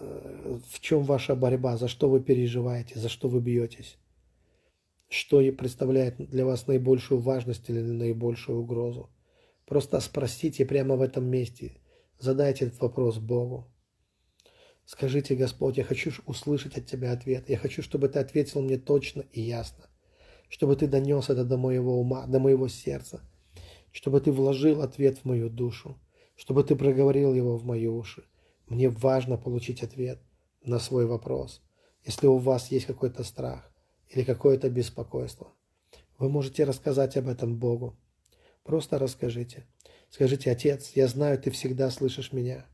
в 0.00 0.80
чем 0.80 1.02
ваша 1.02 1.34
борьба, 1.34 1.76
за 1.76 1.88
что 1.88 2.08
вы 2.08 2.20
переживаете, 2.20 2.98
за 2.98 3.08
что 3.08 3.28
вы 3.28 3.40
бьетесь, 3.40 3.98
что 5.08 5.40
представляет 5.52 6.16
для 6.16 6.44
вас 6.46 6.66
наибольшую 6.66 7.20
важность 7.20 7.68
или 7.68 7.80
наибольшую 7.80 8.60
угрозу. 8.60 9.10
Просто 9.66 10.00
спросите 10.00 10.64
прямо 10.64 10.96
в 10.96 11.02
этом 11.02 11.26
месте, 11.26 11.79
задайте 12.20 12.66
этот 12.66 12.80
вопрос 12.80 13.18
Богу. 13.18 13.66
Скажите, 14.84 15.36
Господь, 15.36 15.76
я 15.76 15.84
хочу 15.84 16.12
услышать 16.26 16.76
от 16.76 16.86
Тебя 16.86 17.12
ответ. 17.12 17.48
Я 17.48 17.56
хочу, 17.56 17.82
чтобы 17.82 18.08
Ты 18.08 18.18
ответил 18.18 18.60
мне 18.60 18.76
точно 18.76 19.24
и 19.32 19.40
ясно. 19.40 19.88
Чтобы 20.48 20.76
Ты 20.76 20.86
донес 20.86 21.30
это 21.30 21.44
до 21.44 21.56
моего 21.56 22.00
ума, 22.00 22.26
до 22.26 22.38
моего 22.40 22.68
сердца. 22.68 23.20
Чтобы 23.92 24.20
Ты 24.20 24.32
вложил 24.32 24.82
ответ 24.82 25.18
в 25.18 25.24
мою 25.24 25.48
душу. 25.48 25.96
Чтобы 26.34 26.64
Ты 26.64 26.74
проговорил 26.74 27.34
его 27.34 27.56
в 27.56 27.64
мои 27.64 27.86
уши. 27.86 28.24
Мне 28.66 28.88
важно 28.88 29.36
получить 29.36 29.82
ответ 29.82 30.20
на 30.64 30.78
свой 30.78 31.06
вопрос. 31.06 31.62
Если 32.04 32.26
у 32.26 32.38
вас 32.38 32.70
есть 32.70 32.86
какой-то 32.86 33.24
страх 33.24 33.70
или 34.08 34.24
какое-то 34.24 34.70
беспокойство, 34.70 35.52
вы 36.18 36.28
можете 36.28 36.64
рассказать 36.64 37.16
об 37.16 37.28
этом 37.28 37.58
Богу. 37.58 37.96
Просто 38.70 39.00
расскажите. 39.00 39.66
Скажите, 40.10 40.48
Отец, 40.48 40.92
я 40.94 41.08
знаю, 41.08 41.40
ты 41.42 41.50
всегда 41.50 41.90
слышишь 41.90 42.30
меня. 42.30 42.66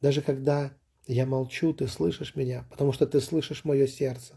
Даже 0.00 0.20
когда 0.20 0.72
я 1.06 1.26
молчу, 1.26 1.72
ты 1.72 1.86
слышишь 1.86 2.34
меня, 2.34 2.66
потому 2.70 2.90
что 2.90 3.06
ты 3.06 3.20
слышишь 3.20 3.64
мое 3.64 3.86
сердце. 3.86 4.36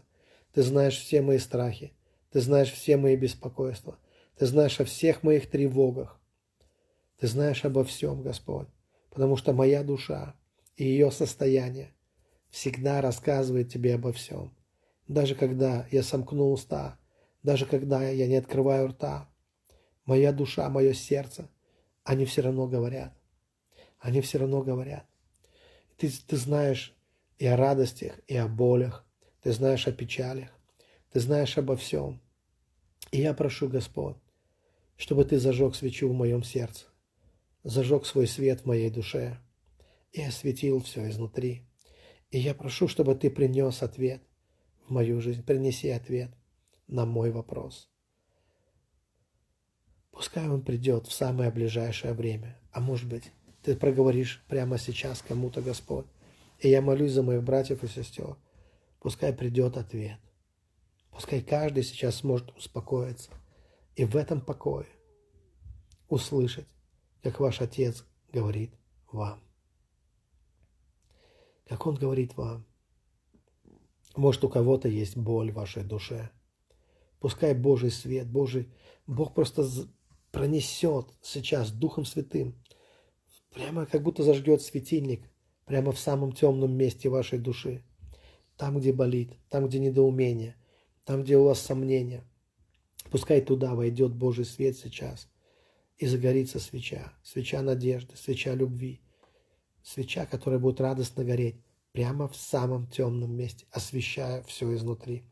Ты 0.52 0.62
знаешь 0.62 0.96
все 0.96 1.22
мои 1.22 1.38
страхи. 1.38 1.92
Ты 2.30 2.40
знаешь 2.40 2.70
все 2.70 2.96
мои 2.96 3.16
беспокойства. 3.16 3.98
Ты 4.38 4.46
знаешь 4.46 4.78
о 4.78 4.84
всех 4.84 5.24
моих 5.24 5.50
тревогах. 5.50 6.20
Ты 7.18 7.26
знаешь 7.26 7.64
обо 7.64 7.82
всем, 7.82 8.22
Господь, 8.22 8.68
потому 9.10 9.36
что 9.36 9.52
моя 9.52 9.82
душа 9.82 10.36
и 10.76 10.84
ее 10.84 11.10
состояние 11.10 11.94
всегда 12.48 13.00
рассказывает 13.00 13.72
тебе 13.72 13.96
обо 13.96 14.12
всем. 14.12 14.56
Даже 15.08 15.34
когда 15.34 15.88
я 15.90 16.04
сомкну 16.04 16.52
уста, 16.52 16.96
даже 17.42 17.66
когда 17.66 18.08
я 18.08 18.28
не 18.28 18.36
открываю 18.36 18.86
рта, 18.90 19.28
моя 20.06 20.32
душа, 20.32 20.68
мое 20.70 20.94
сердце, 20.94 21.50
они 22.04 22.24
все 22.24 22.40
равно 22.42 22.66
говорят. 22.66 23.12
Они 23.98 24.20
все 24.20 24.38
равно 24.38 24.62
говорят. 24.62 25.06
Ты, 25.96 26.10
ты 26.26 26.36
знаешь 26.36 26.94
и 27.38 27.46
о 27.46 27.56
радостях, 27.56 28.18
и 28.28 28.36
о 28.36 28.48
болях, 28.48 29.04
ты 29.42 29.52
знаешь 29.52 29.86
о 29.86 29.92
печалях, 29.92 30.50
ты 31.12 31.20
знаешь 31.20 31.58
обо 31.58 31.76
всем. 31.76 32.20
И 33.10 33.20
я 33.20 33.34
прошу, 33.34 33.68
Господь, 33.68 34.16
чтобы 34.96 35.24
Ты 35.24 35.38
зажег 35.38 35.74
свечу 35.74 36.08
в 36.08 36.14
моем 36.14 36.42
сердце, 36.42 36.86
зажег 37.62 38.06
свой 38.06 38.26
свет 38.26 38.60
в 38.60 38.66
моей 38.66 38.90
душе 38.90 39.38
и 40.12 40.22
осветил 40.22 40.80
все 40.80 41.08
изнутри. 41.10 41.66
И 42.30 42.38
я 42.38 42.54
прошу, 42.54 42.88
чтобы 42.88 43.14
Ты 43.14 43.30
принес 43.30 43.82
ответ 43.82 44.22
в 44.86 44.92
мою 44.92 45.20
жизнь, 45.20 45.42
принеси 45.42 45.90
ответ 45.90 46.30
на 46.86 47.06
мой 47.06 47.30
вопрос. 47.30 47.90
Пускай 50.16 50.48
он 50.48 50.62
придет 50.62 51.06
в 51.06 51.12
самое 51.12 51.50
ближайшее 51.50 52.14
время, 52.14 52.58
а 52.72 52.80
может 52.80 53.06
быть, 53.06 53.32
Ты 53.62 53.76
проговоришь 53.76 54.42
прямо 54.48 54.78
сейчас 54.78 55.20
кому-то, 55.20 55.60
Господь. 55.60 56.06
И 56.58 56.70
я 56.70 56.80
молюсь 56.80 57.12
за 57.12 57.22
моих 57.22 57.42
братьев 57.42 57.84
и 57.84 57.86
сестер. 57.86 58.34
Пускай 58.98 59.34
придет 59.34 59.76
ответ. 59.76 60.18
Пускай 61.10 61.42
каждый 61.42 61.82
сейчас 61.82 62.16
сможет 62.16 62.56
успокоиться 62.56 63.30
и 63.94 64.06
в 64.06 64.16
этом 64.16 64.40
покое 64.40 64.86
услышать, 66.08 66.66
как 67.22 67.38
ваш 67.38 67.60
Отец 67.60 68.02
говорит 68.32 68.72
вам. 69.12 69.38
Как 71.66 71.86
Он 71.86 71.94
говорит 71.94 72.38
вам. 72.38 72.64
Может, 74.16 74.44
у 74.44 74.48
кого-то 74.48 74.88
есть 74.88 75.14
боль 75.14 75.52
в 75.52 75.56
вашей 75.56 75.84
душе. 75.84 76.30
Пускай 77.20 77.54
Божий 77.54 77.90
свет, 77.90 78.26
Божий, 78.30 78.72
Бог 79.06 79.34
просто 79.34 79.68
пронесет 80.36 81.06
сейчас 81.22 81.70
Духом 81.70 82.04
Святым, 82.04 82.54
прямо 83.54 83.86
как 83.86 84.02
будто 84.02 84.22
зажгет 84.22 84.62
светильник, 84.62 85.28
прямо 85.64 85.92
в 85.92 85.98
самом 85.98 86.32
темном 86.32 86.76
месте 86.76 87.08
вашей 87.08 87.38
души, 87.38 87.82
там, 88.56 88.78
где 88.78 88.92
болит, 88.92 89.32
там, 89.48 89.66
где 89.66 89.78
недоумение– 89.78 90.56
там, 91.06 91.22
где 91.22 91.38
у 91.38 91.44
вас 91.44 91.60
сомнения. 91.60 92.24
Пускай 93.10 93.40
туда 93.40 93.74
войдет 93.74 94.12
Божий 94.12 94.44
свет 94.44 94.76
сейчас 94.76 95.30
и 95.96 96.06
загорится 96.06 96.58
свеча, 96.58 97.12
свеча 97.22 97.62
надежды, 97.62 98.16
свеча 98.16 98.54
любви, 98.54 99.00
свеча, 99.82 100.26
которая 100.26 100.58
будет 100.58 100.80
радостно 100.80 101.24
гореть 101.24 101.62
прямо 101.92 102.28
в 102.28 102.36
самом 102.36 102.88
темном 102.88 103.34
месте, 103.34 103.66
освещая 103.70 104.42
все 104.42 104.74
изнутри. 104.74 105.24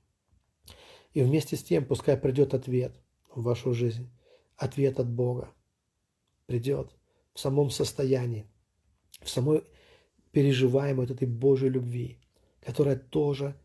И 1.12 1.22
вместе 1.22 1.56
с 1.56 1.64
тем 1.64 1.84
пускай 1.84 2.16
придет 2.16 2.54
ответ 2.54 2.94
в 3.34 3.42
вашу 3.42 3.74
жизнь, 3.74 4.08
ответ 4.56 4.98
от 5.00 5.08
Бога. 5.08 5.52
Придет 6.46 6.90
в 7.32 7.40
самом 7.40 7.70
состоянии, 7.70 8.46
в 9.20 9.28
самой 9.28 9.64
переживаемой 10.32 11.06
этой 11.06 11.26
Божьей 11.26 11.70
любви, 11.70 12.18
которая 12.60 12.96
тоже 12.96 13.56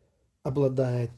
обладает 0.44 1.12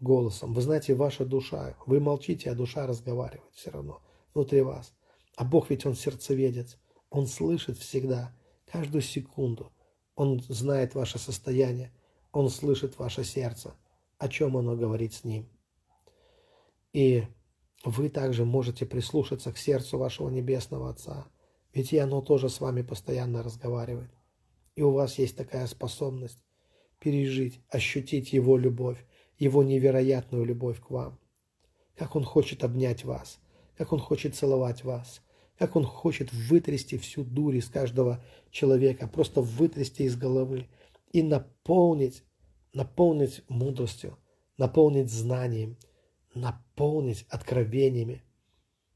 голосом. 0.00 0.54
Вы 0.54 0.62
знаете, 0.62 0.94
ваша 0.94 1.24
душа, 1.24 1.76
вы 1.86 2.00
молчите, 2.00 2.50
а 2.50 2.54
душа 2.54 2.86
разговаривает 2.86 3.52
все 3.54 3.70
равно 3.70 4.00
внутри 4.34 4.62
вас. 4.62 4.94
А 5.36 5.44
Бог 5.44 5.70
ведь 5.70 5.86
Он 5.86 5.94
сердцеведец. 5.94 6.78
Он 7.10 7.26
слышит 7.26 7.78
всегда, 7.78 8.36
каждую 8.66 9.02
секунду. 9.02 9.72
Он 10.14 10.40
знает 10.48 10.94
ваше 10.94 11.18
состояние. 11.18 11.92
Он 12.32 12.50
слышит 12.50 12.98
ваше 12.98 13.24
сердце, 13.24 13.74
о 14.18 14.28
чем 14.28 14.56
оно 14.56 14.76
говорит 14.76 15.14
с 15.14 15.24
Ним. 15.24 15.48
И 16.92 17.24
вы 17.84 18.08
также 18.08 18.44
можете 18.44 18.86
прислушаться 18.86 19.52
к 19.52 19.58
сердцу 19.58 19.98
вашего 19.98 20.28
Небесного 20.28 20.90
Отца, 20.90 21.26
ведь 21.72 21.92
и 21.92 21.98
оно 21.98 22.20
тоже 22.20 22.48
с 22.48 22.60
вами 22.60 22.82
постоянно 22.82 23.42
разговаривает. 23.42 24.10
И 24.74 24.82
у 24.82 24.90
вас 24.90 25.18
есть 25.18 25.36
такая 25.36 25.66
способность 25.66 26.38
пережить, 26.98 27.60
ощутить 27.68 28.32
Его 28.32 28.56
любовь, 28.56 29.04
его 29.38 29.62
невероятную 29.62 30.44
любовь 30.44 30.80
к 30.80 30.90
вам. 30.90 31.18
Как 31.96 32.16
Он 32.16 32.24
хочет 32.24 32.64
обнять 32.64 33.04
вас, 33.04 33.38
как 33.76 33.92
Он 33.92 34.00
хочет 34.00 34.34
целовать 34.34 34.82
вас, 34.84 35.22
как 35.58 35.76
Он 35.76 35.84
хочет 35.84 36.32
вытрясти 36.32 36.98
всю 36.98 37.24
дурь 37.24 37.56
из 37.56 37.68
каждого 37.68 38.24
человека, 38.50 39.06
просто 39.06 39.40
вытрясти 39.40 40.04
из 40.04 40.16
головы 40.16 40.68
и 41.12 41.22
наполнить, 41.22 42.24
наполнить 42.72 43.42
мудростью, 43.48 44.18
наполнить 44.56 45.10
знанием, 45.10 45.76
наполнить 46.34 46.67
откровениями 47.28 48.22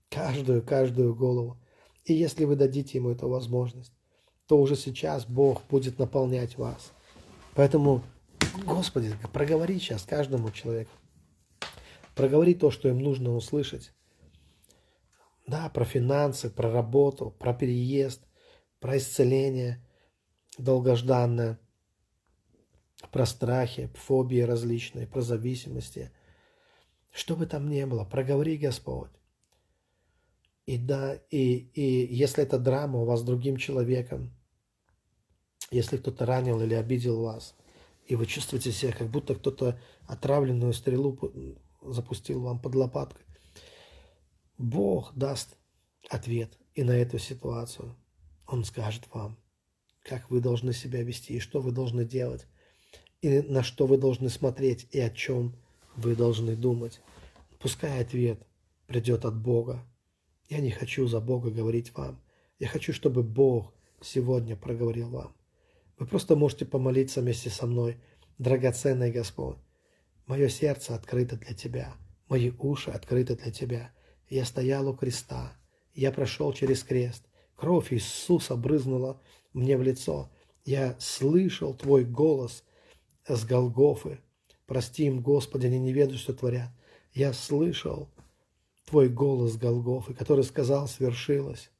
каждую, 0.09 0.63
каждую 0.63 1.15
голову. 1.15 1.59
И 2.05 2.15
если 2.15 2.45
вы 2.45 2.57
дадите 2.57 2.99
ему 2.99 3.11
эту 3.11 3.29
возможность, 3.29 3.93
то 4.47 4.59
уже 4.61 4.77
сейчас 4.77 5.25
Бог 5.25 5.63
будет 5.69 5.99
наполнять 5.99 6.59
вас. 6.59 6.93
Поэтому 7.55 8.03
Господи, 8.67 9.15
проговори 9.33 9.79
сейчас 9.79 10.05
каждому 10.05 10.51
человеку. 10.51 10.91
Проговори 12.15 12.55
то, 12.55 12.71
что 12.71 12.89
им 12.89 12.99
нужно 12.99 13.35
услышать. 13.35 13.93
Да, 15.47 15.69
про 15.71 15.85
финансы, 15.85 16.51
про 16.51 16.71
работу, 16.71 17.35
про 17.39 17.55
переезд, 17.55 18.23
про 18.79 18.99
исцеление 18.99 19.85
долгожданное, 20.59 21.59
про 23.11 23.27
страхи, 23.27 23.91
фобии 23.95 24.41
различные, 24.41 25.07
про 25.07 25.23
зависимости. 25.23 26.13
Что 27.13 27.37
бы 27.37 27.47
там 27.47 27.69
ни 27.69 27.85
было, 27.85 28.05
проговори, 28.05 28.57
Господь. 28.57 29.11
И 30.67 30.77
да, 30.79 31.15
и, 31.31 31.69
и 31.75 32.15
если 32.15 32.43
это 32.43 32.59
драма 32.59 32.99
у 33.01 33.05
вас 33.05 33.21
с 33.21 33.25
другим 33.25 33.57
человеком, 33.57 34.33
если 35.71 35.97
кто-то 35.97 36.27
ранил 36.27 36.61
или 36.61 36.75
обидел 36.75 37.23
вас– 37.23 37.55
и 38.07 38.17
вы 38.17 38.27
чувствуете 38.27 38.73
себя, 38.73 38.93
как 38.93 39.09
будто 39.09 39.35
кто-то 39.35 39.81
отравленную 40.07 40.73
стрелу 40.73 41.19
запустил 41.83 42.43
вам 42.43 42.61
под 42.61 42.75
лопаткой. 42.75 43.25
Бог 44.59 45.13
даст 45.15 45.57
ответ 46.09 46.59
и 46.75 46.83
на 46.83 46.93
эту 46.93 47.19
ситуацию. 47.19 47.97
Он 48.47 48.65
скажет 48.65 49.05
вам, 49.13 49.39
как 50.03 50.31
вы 50.31 50.41
должны 50.41 50.73
себя 50.73 51.03
вести, 51.03 51.35
и 51.35 51.41
что 51.41 51.61
вы 51.61 51.73
должны 51.73 52.05
делать, 52.05 52.47
и 53.21 53.41
на 53.41 53.63
что 53.63 53.87
вы 53.87 53.99
должны 53.99 54.29
смотреть, 54.29 54.89
и 54.91 55.01
о 55.01 55.11
чем 55.11 55.57
вы 55.97 56.17
должны 56.17 56.57
думать. 56.57 57.01
Пускай 57.59 58.01
ответ 58.01 58.41
придет 58.87 59.25
от 59.25 59.37
Бога. 59.37 59.85
Я 60.49 60.61
не 60.61 60.71
хочу 60.71 61.07
за 61.07 61.21
Бога 61.21 61.51
говорить 61.51 61.95
вам. 61.95 62.21
Я 62.59 62.69
хочу, 62.69 62.93
чтобы 62.93 63.23
Бог 63.23 63.73
сегодня 64.01 64.57
проговорил 64.57 65.11
вам. 65.11 65.35
Вы 65.99 66.07
просто 66.07 66.37
можете 66.37 66.65
помолиться 66.65 67.21
вместе 67.21 67.51
со 67.51 67.67
мной. 67.67 67.97
Драгоценный 68.39 69.13
Господь, 69.13 69.59
мое 70.27 70.49
сердце 70.49 70.95
открыто 70.95 71.37
для 71.37 71.55
Тебя, 71.55 71.95
мои 72.29 72.51
уши 72.59 72.91
открыты 72.91 73.37
для 73.37 73.53
Тебя. 73.53 73.93
Я 74.29 74.45
стоял 74.45 74.89
у 74.89 74.97
креста, 74.97 75.57
я 75.95 76.11
прошел 76.11 76.53
через 76.53 76.83
крест. 76.83 77.25
Кровь 77.55 77.93
Иисуса 77.93 78.57
брызнула 78.57 79.21
мне 79.53 79.77
в 79.77 79.83
лицо. 79.83 80.31
Я 80.65 80.97
слышал 80.99 81.75
Твой 81.75 82.05
голос 82.05 82.65
с 83.27 83.45
Голгофы. 83.45 84.19
Прости 84.67 85.07
им, 85.07 85.21
Господи, 85.21 85.67
они 85.67 85.79
не 85.79 85.93
ведают, 85.93 86.21
что 86.21 86.33
творят. 86.35 86.71
Я 87.13 87.33
слышал 87.33 88.09
Твой 88.87 89.09
голос 89.09 89.53
с 89.53 89.57
Голгофы, 89.57 90.15
который 90.15 90.45
сказал 90.45 90.89
«свершилось». 90.89 91.71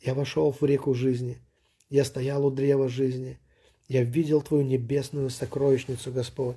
Я 0.00 0.14
вошел 0.14 0.52
в 0.52 0.62
реку 0.62 0.94
жизни– 0.94 1.38
я 1.88 2.04
стоял 2.04 2.44
у 2.44 2.50
древа 2.50 2.88
жизни. 2.88 3.38
Я 3.88 4.02
видел 4.02 4.42
Твою 4.42 4.64
небесную 4.64 5.30
сокровищницу, 5.30 6.12
Господь. 6.12 6.56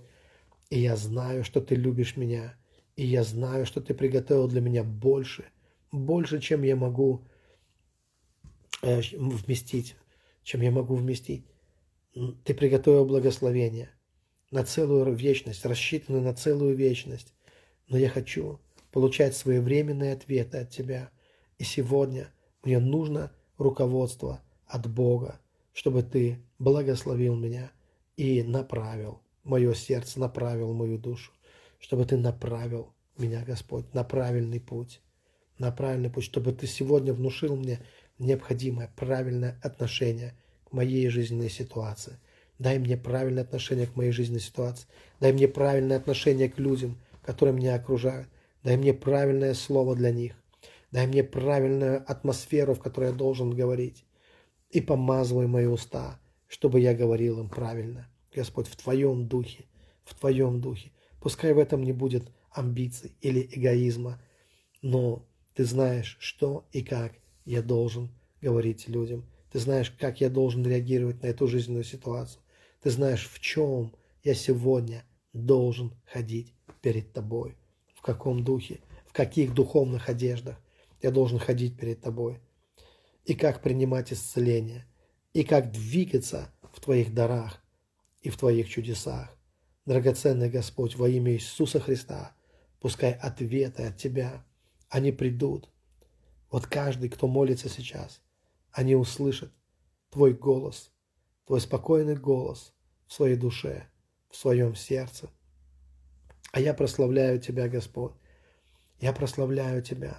И 0.69 0.79
я 0.79 0.95
знаю, 0.95 1.43
что 1.43 1.61
Ты 1.61 1.75
любишь 1.75 2.17
меня. 2.17 2.55
И 2.95 3.05
я 3.05 3.23
знаю, 3.23 3.65
что 3.65 3.81
Ты 3.81 3.93
приготовил 3.93 4.47
для 4.47 4.61
меня 4.61 4.83
больше. 4.83 5.45
Больше, 5.91 6.39
чем 6.39 6.63
я 6.63 6.75
могу 6.75 7.21
э, 8.81 9.01
вместить. 9.11 9.95
Чем 10.43 10.61
я 10.61 10.71
могу 10.71 10.95
вместить. 10.95 11.45
Ты 12.43 12.55
приготовил 12.55 13.05
благословение 13.05 13.91
на 14.51 14.63
целую 14.63 15.13
вечность, 15.13 15.65
рассчитанную 15.65 16.23
на 16.23 16.33
целую 16.33 16.75
вечность. 16.75 17.33
Но 17.87 17.97
я 17.97 18.09
хочу 18.09 18.59
получать 18.91 19.35
своевременные 19.35 20.13
ответы 20.13 20.57
от 20.57 20.69
Тебя. 20.69 21.11
И 21.57 21.63
сегодня 21.63 22.31
мне 22.63 22.79
нужно 22.79 23.31
руководство 23.57 24.41
от 24.65 24.89
Бога, 24.89 25.39
чтобы 25.73 26.03
Ты 26.03 26.39
благословил 26.57 27.35
меня 27.35 27.71
и 28.17 28.43
направил 28.43 29.21
мое 29.43 29.73
сердце, 29.73 30.19
направил 30.19 30.73
мою 30.73 30.97
душу, 30.97 31.31
чтобы 31.79 32.05
Ты 32.05 32.17
направил 32.17 32.93
меня, 33.17 33.43
Господь, 33.43 33.93
на 33.93 34.03
правильный 34.03 34.59
путь, 34.59 35.01
на 35.57 35.71
правильный 35.71 36.09
путь, 36.09 36.23
чтобы 36.23 36.53
Ты 36.53 36.67
сегодня 36.67 37.13
внушил 37.13 37.55
мне 37.55 37.79
необходимое 38.17 38.91
правильное 38.95 39.59
отношение 39.63 40.37
к 40.65 40.73
моей 40.73 41.07
жизненной 41.09 41.49
ситуации. 41.49 42.19
Дай 42.59 42.77
мне 42.77 42.97
правильное 42.97 43.43
отношение 43.43 43.87
к 43.87 43.95
моей 43.95 44.11
жизненной 44.11 44.41
ситуации. 44.41 44.85
Дай 45.21 45.31
мне 45.31 45.47
правильное 45.47 45.97
отношение 45.97 46.49
к 46.49 46.59
людям, 46.59 46.99
которые 47.23 47.55
меня 47.55 47.75
окружают. 47.75 48.27
Дай 48.63 48.75
мне 48.75 48.93
правильное 48.93 49.53
слово 49.53 49.95
для 49.95 50.11
них. 50.11 50.33
Дай 50.91 51.07
мне 51.07 51.23
правильную 51.23 52.03
атмосферу, 52.05 52.73
в 52.73 52.79
которой 52.79 53.11
я 53.11 53.15
должен 53.15 53.51
говорить. 53.51 54.03
И 54.71 54.81
помазывай 54.81 55.47
мои 55.47 55.67
уста, 55.67 56.19
чтобы 56.47 56.81
я 56.81 56.93
говорил 56.93 57.39
им 57.39 57.49
правильно. 57.49 58.09
Господь, 58.35 58.67
в 58.67 58.75
Твоем 58.75 59.27
духе, 59.27 59.65
в 60.03 60.13
Твоем 60.13 60.59
духе. 60.59 60.91
Пускай 61.21 61.53
в 61.53 61.59
этом 61.59 61.81
не 61.83 61.93
будет 61.93 62.29
амбиций 62.51 63.13
или 63.21 63.47
эгоизма, 63.51 64.21
но 64.81 65.25
Ты 65.55 65.63
знаешь, 65.63 66.17
что 66.19 66.67
и 66.73 66.83
как 66.83 67.13
я 67.45 67.61
должен 67.61 68.09
говорить 68.41 68.89
людям. 68.89 69.25
Ты 69.51 69.59
знаешь, 69.59 69.91
как 69.91 70.19
я 70.19 70.29
должен 70.29 70.65
реагировать 70.65 71.23
на 71.23 71.27
эту 71.27 71.47
жизненную 71.47 71.83
ситуацию. 71.83 72.41
Ты 72.81 72.91
знаешь, 72.91 73.27
в 73.27 73.39
чем 73.39 73.93
я 74.23 74.33
сегодня 74.33 75.03
должен 75.33 75.93
ходить 76.05 76.53
перед 76.81 77.11
Тобой. 77.11 77.57
В 77.93 78.01
каком 78.01 78.43
духе, 78.43 78.79
в 79.05 79.13
каких 79.13 79.53
духовных 79.53 80.07
одеждах 80.07 80.57
я 81.01 81.11
должен 81.11 81.39
ходить 81.39 81.77
перед 81.77 82.01
Тобой. 82.01 82.39
И 83.25 83.33
как 83.33 83.61
принимать 83.61 84.13
исцеление. 84.13 84.85
И 85.33 85.43
как 85.43 85.71
двигаться 85.71 86.51
в 86.73 86.79
Твоих 86.79 87.13
дарах 87.13 87.61
и 88.21 88.29
в 88.29 88.37
Твоих 88.37 88.69
чудесах. 88.69 89.35
Драгоценный 89.85 90.49
Господь, 90.49 90.95
во 90.95 91.09
имя 91.09 91.33
Иисуса 91.33 91.79
Христа, 91.79 92.35
пускай 92.79 93.11
ответы 93.11 93.83
от 93.83 93.97
Тебя, 93.97 94.45
они 94.87 95.11
придут. 95.11 95.69
Вот 96.49 96.65
каждый, 96.65 97.09
кто 97.09 97.27
молится 97.27 97.69
сейчас, 97.69 98.21
они 98.71 98.95
услышат 98.95 99.51
Твой 100.09 100.33
голос, 100.33 100.91
Твой 101.49 101.61
спокойный 101.61 102.15
голос 102.15 102.73
в 103.07 103.13
своей 103.13 103.35
душе, 103.35 103.87
в 104.29 104.35
своем 104.35 104.75
сердце. 104.75 105.31
А 106.51 106.59
я 106.59 106.75
прославляю 106.75 107.41
Тебя, 107.41 107.67
Господь. 107.67 108.11
Я 108.99 109.13
прославляю 109.13 109.81
Тебя. 109.81 110.15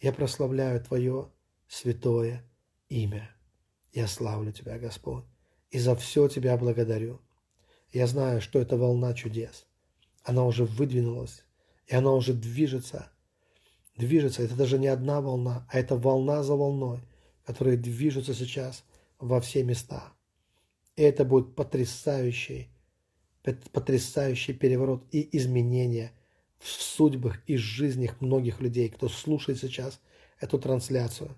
Я 0.00 0.14
прославляю 0.14 0.82
Твое 0.82 1.30
святое 1.68 2.42
имя. 2.88 3.30
Я 3.92 4.06
славлю 4.06 4.50
Тебя, 4.50 4.78
Господь, 4.78 5.24
и 5.68 5.78
за 5.78 5.94
все 5.94 6.26
Тебя 6.26 6.56
благодарю. 6.56 7.20
Я 7.92 8.06
знаю, 8.06 8.40
что 8.40 8.58
это 8.58 8.78
волна 8.78 9.12
чудес. 9.12 9.66
Она 10.22 10.46
уже 10.46 10.64
выдвинулась, 10.64 11.44
и 11.86 11.94
она 11.94 12.14
уже 12.14 12.32
движется. 12.32 13.12
Движется. 13.98 14.42
Это 14.42 14.54
даже 14.54 14.78
не 14.78 14.88
одна 14.88 15.20
волна, 15.20 15.68
а 15.70 15.78
это 15.78 15.96
волна 15.96 16.42
за 16.42 16.54
волной, 16.54 17.00
которые 17.44 17.76
движутся 17.76 18.32
сейчас 18.32 18.84
во 19.18 19.38
все 19.42 19.64
места. 19.64 20.14
И 21.02 21.04
это 21.04 21.24
будет 21.24 21.56
потрясающий, 21.56 22.68
потрясающий 23.72 24.52
переворот 24.52 25.04
и 25.10 25.36
изменение 25.36 26.12
в 26.60 26.68
судьбах 26.68 27.42
и 27.48 27.56
жизнях 27.56 28.20
многих 28.20 28.60
людей, 28.60 28.88
кто 28.88 29.08
слушает 29.08 29.58
сейчас 29.58 30.00
эту 30.38 30.60
трансляцию, 30.60 31.36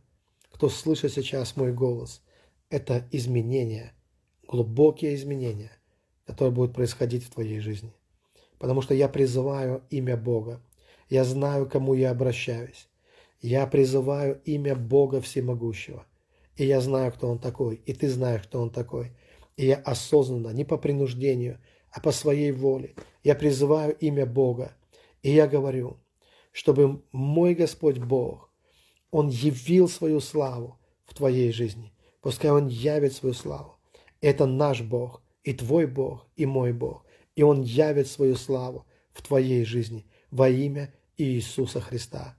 кто 0.50 0.68
слышит 0.68 1.14
сейчас 1.14 1.56
мой 1.56 1.72
голос. 1.72 2.22
Это 2.68 3.08
изменения, 3.10 3.94
глубокие 4.46 5.14
изменения, 5.14 5.72
которые 6.26 6.52
будут 6.52 6.74
происходить 6.74 7.24
в 7.24 7.30
твоей 7.30 7.60
жизни. 7.60 7.94
Потому 8.58 8.82
что 8.82 8.92
я 8.92 9.08
призываю 9.08 9.82
имя 9.88 10.18
Бога. 10.18 10.60
Я 11.08 11.24
знаю, 11.24 11.66
к 11.66 11.72
кому 11.72 11.94
я 11.94 12.10
обращаюсь. 12.10 12.86
Я 13.40 13.66
призываю 13.66 14.42
имя 14.44 14.76
Бога 14.76 15.22
Всемогущего. 15.22 16.04
И 16.56 16.66
я 16.66 16.82
знаю, 16.82 17.12
кто 17.12 17.30
Он 17.30 17.38
такой. 17.38 17.76
И 17.86 17.94
ты 17.94 18.10
знаешь, 18.10 18.42
кто 18.42 18.60
Он 18.60 18.68
такой. 18.68 19.16
И 19.56 19.66
я 19.66 19.76
осознанно, 19.76 20.48
не 20.48 20.64
по 20.64 20.76
принуждению, 20.76 21.60
а 21.90 22.00
по 22.00 22.10
своей 22.10 22.50
воле, 22.50 22.94
я 23.22 23.34
призываю 23.34 23.96
имя 23.96 24.26
Бога. 24.26 24.76
И 25.22 25.30
я 25.30 25.46
говорю, 25.46 25.98
чтобы 26.52 27.02
мой 27.12 27.54
Господь 27.54 27.98
Бог, 27.98 28.50
Он 29.10 29.28
явил 29.28 29.88
свою 29.88 30.20
славу 30.20 30.78
в 31.04 31.14
твоей 31.14 31.52
жизни. 31.52 31.92
Пускай 32.20 32.50
Он 32.50 32.66
явит 32.66 33.12
свою 33.12 33.34
славу. 33.34 33.76
Это 34.20 34.46
наш 34.46 34.82
Бог, 34.82 35.22
и 35.44 35.52
твой 35.52 35.86
Бог, 35.86 36.26
и 36.36 36.46
мой 36.46 36.72
Бог. 36.72 37.04
И 37.36 37.42
Он 37.42 37.62
явит 37.62 38.08
свою 38.08 38.34
славу 38.36 38.86
в 39.12 39.22
твоей 39.22 39.64
жизни 39.64 40.06
во 40.30 40.48
имя 40.48 40.92
Иисуса 41.16 41.80
Христа. 41.80 42.36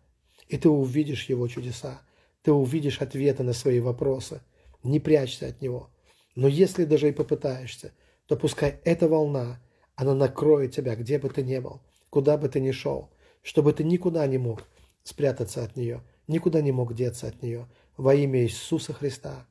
И 0.48 0.58
ты 0.58 0.70
увидишь 0.70 1.30
Его 1.30 1.48
чудеса. 1.48 2.02
Ты 2.42 2.52
увидишь 2.52 3.02
ответы 3.02 3.44
на 3.44 3.54
свои 3.54 3.80
вопросы. 3.80 4.42
Не 4.84 5.00
прячься 5.00 5.48
от 5.48 5.62
Него. 5.62 5.92
Но 6.36 6.48
если 6.48 6.84
даже 6.86 7.10
и 7.10 7.14
попытаешься, 7.14 7.94
то 8.28 8.36
пускай 8.36 8.80
эта 8.84 9.08
волна, 9.08 9.62
она 9.96 10.14
накроет 10.14 10.76
тебя, 10.76 10.96
где 10.96 11.18
бы 11.18 11.30
ты 11.30 11.44
ни 11.44 11.58
был, 11.60 11.82
куда 12.10 12.38
бы 12.38 12.50
ты 12.50 12.60
ни 12.60 12.72
шел, 12.72 13.10
чтобы 13.42 13.72
ты 13.74 13.84
никуда 13.84 14.28
не 14.28 14.38
мог 14.38 14.64
спрятаться 15.04 15.64
от 15.64 15.76
нее, 15.76 16.04
никуда 16.28 16.62
не 16.62 16.72
мог 16.72 16.94
деться 16.94 17.28
от 17.28 17.42
нее. 17.42 17.68
Во 17.96 18.14
имя 18.14 18.44
Иисуса 18.44 18.92
Христа. 18.92 19.48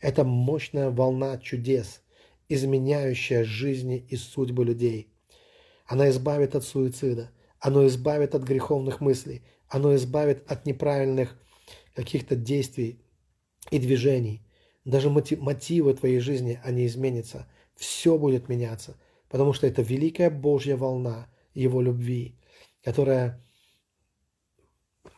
Это 0.00 0.24
мощная 0.24 0.90
волна 0.90 1.36
чудес, 1.38 2.00
изменяющая 2.48 3.44
жизни 3.44 4.06
и 4.08 4.16
судьбы 4.16 4.64
людей. 4.64 5.12
Она 5.86 6.08
избавит 6.08 6.54
от 6.54 6.64
суицида, 6.64 7.30
оно 7.60 7.86
избавит 7.86 8.34
от 8.34 8.42
греховных 8.42 9.00
мыслей, 9.00 9.42
оно 9.68 9.94
избавит 9.96 10.50
от 10.50 10.64
неправильных 10.64 11.36
каких-то 11.94 12.36
действий 12.36 13.00
и 13.70 13.78
движений. 13.78 14.43
Даже 14.84 15.08
мотивы 15.10 15.94
твоей 15.94 16.18
жизни, 16.18 16.60
они 16.62 16.86
изменятся. 16.86 17.46
Все 17.74 18.18
будет 18.18 18.48
меняться, 18.48 18.96
потому 19.28 19.52
что 19.52 19.66
это 19.66 19.82
великая 19.82 20.30
Божья 20.30 20.76
волна 20.76 21.26
Его 21.54 21.80
любви, 21.80 22.36
которая 22.82 23.42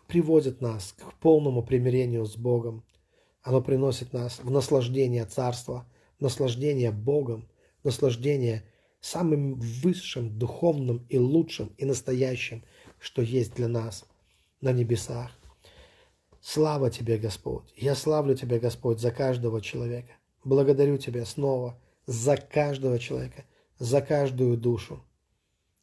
приводит 0.06 0.60
нас 0.60 0.94
к 0.96 1.18
полному 1.18 1.62
примирению 1.62 2.24
с 2.26 2.36
Богом. 2.36 2.84
Оно 3.42 3.60
приносит 3.60 4.12
нас 4.12 4.38
в 4.42 4.50
наслаждение 4.50 5.24
Царства, 5.24 5.86
в 6.18 6.22
наслаждение 6.22 6.92
Богом, 6.92 7.48
в 7.82 7.84
наслаждение 7.84 8.64
самым 9.00 9.54
высшим, 9.54 10.38
духовным 10.38 11.04
и 11.08 11.18
лучшим 11.18 11.72
и 11.76 11.84
настоящим, 11.84 12.64
что 12.98 13.22
есть 13.22 13.54
для 13.54 13.68
нас 13.68 14.04
на 14.60 14.72
небесах. 14.72 15.30
Слава 16.48 16.90
Тебе, 16.90 17.18
Господь! 17.18 17.64
Я 17.74 17.96
славлю 17.96 18.36
Тебя, 18.36 18.60
Господь, 18.60 19.00
за 19.00 19.10
каждого 19.10 19.60
человека. 19.60 20.12
Благодарю 20.44 20.96
Тебя 20.96 21.24
снова 21.24 21.76
за 22.06 22.36
каждого 22.36 23.00
человека, 23.00 23.44
за 23.80 24.00
каждую 24.00 24.56
душу. 24.56 25.04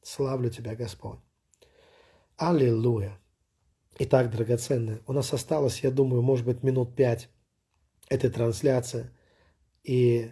Славлю 0.04 0.50
Тебя, 0.50 0.74
Господь. 0.74 1.20
Аллилуйя! 2.38 3.20
Итак, 4.00 4.32
драгоценные, 4.32 5.02
у 5.06 5.12
нас 5.12 5.34
осталось, 5.34 5.82
я 5.84 5.92
думаю, 5.92 6.22
может 6.22 6.46
быть, 6.46 6.64
минут 6.64 6.96
пять 6.96 7.28
этой 8.08 8.30
трансляции. 8.30 9.12
И 9.84 10.32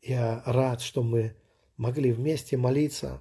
я 0.00 0.42
рад, 0.46 0.80
что 0.80 1.02
мы 1.02 1.36
могли 1.76 2.12
вместе 2.12 2.56
молиться. 2.56 3.20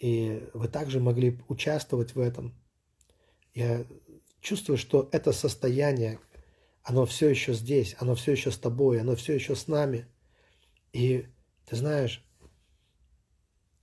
И 0.00 0.50
вы 0.52 0.66
также 0.66 0.98
могли 0.98 1.40
участвовать 1.46 2.16
в 2.16 2.18
этом. 2.18 2.56
Я 3.54 3.86
чувствую, 4.46 4.78
что 4.78 5.08
это 5.10 5.32
состояние, 5.32 6.20
оно 6.84 7.04
все 7.04 7.28
еще 7.28 7.52
здесь, 7.52 7.96
оно 7.98 8.14
все 8.14 8.30
еще 8.30 8.52
с 8.52 8.58
тобой, 8.58 9.00
оно 9.00 9.16
все 9.16 9.34
еще 9.34 9.56
с 9.56 9.66
нами. 9.66 10.06
И 10.92 11.26
ты 11.64 11.74
знаешь, 11.74 12.24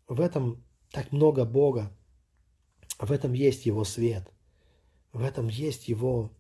в 0.08 0.22
этом 0.22 0.64
так 0.90 1.12
много 1.12 1.44
Бога, 1.44 1.92
в 2.98 3.12
этом 3.12 3.34
есть 3.34 3.66
Его 3.66 3.84
свет, 3.84 4.32
в 5.12 5.22
этом 5.22 5.50
есть 5.50 5.90
Его 5.90 6.32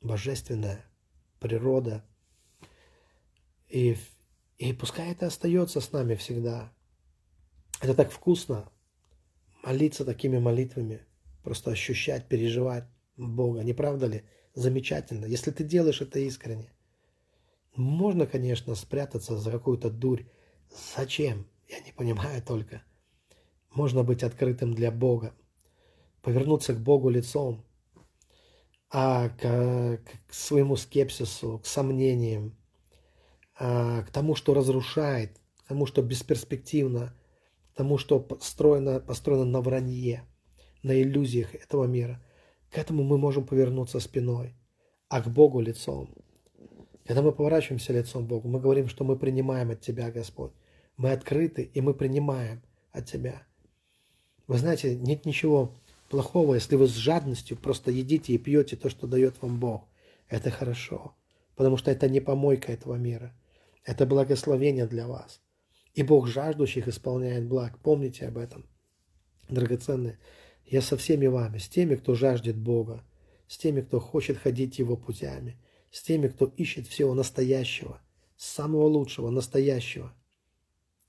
божественная 0.00 0.82
природа. 1.38 2.02
И, 3.68 3.98
и 4.56 4.72
пускай 4.72 5.12
это 5.12 5.26
остается 5.26 5.82
с 5.82 5.92
нами 5.92 6.14
всегда. 6.14 6.72
Это 7.82 7.92
так 7.92 8.10
вкусно 8.10 8.72
молиться 9.62 10.06
такими 10.06 10.38
молитвами, 10.38 11.04
просто 11.42 11.72
ощущать, 11.72 12.26
переживать. 12.26 12.86
Бога, 13.28 13.62
не 13.62 13.72
правда 13.72 14.06
ли? 14.06 14.24
Замечательно, 14.54 15.26
если 15.26 15.50
ты 15.50 15.64
делаешь 15.64 16.00
это 16.00 16.18
искренне. 16.18 16.72
Можно, 17.76 18.26
конечно, 18.26 18.74
спрятаться 18.74 19.38
за 19.38 19.50
какую-то 19.50 19.90
дурь. 19.90 20.24
Зачем? 20.96 21.46
Я 21.68 21.80
не 21.80 21.92
понимаю 21.92 22.42
только. 22.42 22.82
Можно 23.72 24.02
быть 24.02 24.24
открытым 24.24 24.74
для 24.74 24.90
Бога, 24.90 25.32
повернуться 26.22 26.74
к 26.74 26.80
Богу 26.80 27.08
лицом 27.08 27.64
а 28.90 29.28
к, 29.28 30.00
к 30.26 30.34
своему 30.34 30.76
скепсису, 30.76 31.60
к 31.60 31.66
сомнениям, 31.66 32.56
а, 33.58 34.02
к 34.02 34.10
тому, 34.10 34.34
что 34.34 34.52
разрушает, 34.52 35.38
к 35.64 35.68
тому, 35.68 35.86
что 35.86 36.02
бесперспективно, 36.02 37.14
к 37.72 37.76
тому, 37.76 37.98
что 37.98 38.18
построено, 38.18 38.98
построено 38.98 39.44
на 39.44 39.60
вранье, 39.60 40.24
на 40.82 41.00
иллюзиях 41.00 41.54
этого 41.54 41.84
мира. 41.84 42.24
К 42.70 42.78
этому 42.78 43.02
мы 43.02 43.18
можем 43.18 43.44
повернуться 43.44 44.00
спиной, 44.00 44.54
а 45.08 45.20
к 45.22 45.28
Богу 45.28 45.60
лицом. 45.60 46.14
Когда 47.04 47.22
мы 47.22 47.32
поворачиваемся 47.32 47.92
лицом 47.92 48.26
к 48.26 48.28
Богу, 48.28 48.48
мы 48.48 48.60
говорим, 48.60 48.88
что 48.88 49.04
мы 49.04 49.16
принимаем 49.18 49.70
от 49.70 49.80
Тебя, 49.80 50.10
Господь. 50.12 50.52
Мы 50.96 51.10
открыты, 51.10 51.62
и 51.62 51.80
мы 51.80 51.94
принимаем 51.94 52.62
от 52.92 53.06
Тебя. 53.06 53.42
Вы 54.46 54.58
знаете, 54.58 54.96
нет 54.96 55.26
ничего 55.26 55.74
плохого, 56.08 56.54
если 56.54 56.76
вы 56.76 56.86
с 56.86 56.94
жадностью 56.94 57.56
просто 57.56 57.90
едите 57.90 58.32
и 58.32 58.38
пьете 58.38 58.76
то, 58.76 58.88
что 58.88 59.06
дает 59.06 59.40
вам 59.42 59.58
Бог. 59.58 59.88
Это 60.28 60.50
хорошо, 60.50 61.16
потому 61.56 61.76
что 61.76 61.90
это 61.90 62.08
не 62.08 62.20
помойка 62.20 62.72
этого 62.72 62.94
мира. 62.94 63.34
Это 63.84 64.06
благословение 64.06 64.86
для 64.86 65.08
вас. 65.08 65.40
И 65.94 66.02
Бог 66.04 66.28
жаждущих 66.28 66.86
исполняет 66.86 67.48
благ. 67.48 67.78
Помните 67.78 68.28
об 68.28 68.38
этом, 68.38 68.66
драгоценные. 69.48 70.18
Я 70.70 70.82
со 70.82 70.96
всеми 70.96 71.26
вами, 71.26 71.58
с 71.58 71.68
теми, 71.68 71.96
кто 71.96 72.14
жаждет 72.14 72.56
Бога, 72.56 73.02
с 73.48 73.58
теми, 73.58 73.80
кто 73.80 73.98
хочет 73.98 74.38
ходить 74.38 74.78
Его 74.78 74.96
путями, 74.96 75.60
с 75.90 76.00
теми, 76.00 76.28
кто 76.28 76.46
ищет 76.46 76.86
всего 76.86 77.12
настоящего, 77.12 78.00
самого 78.36 78.86
лучшего, 78.86 79.30
настоящего 79.30 80.14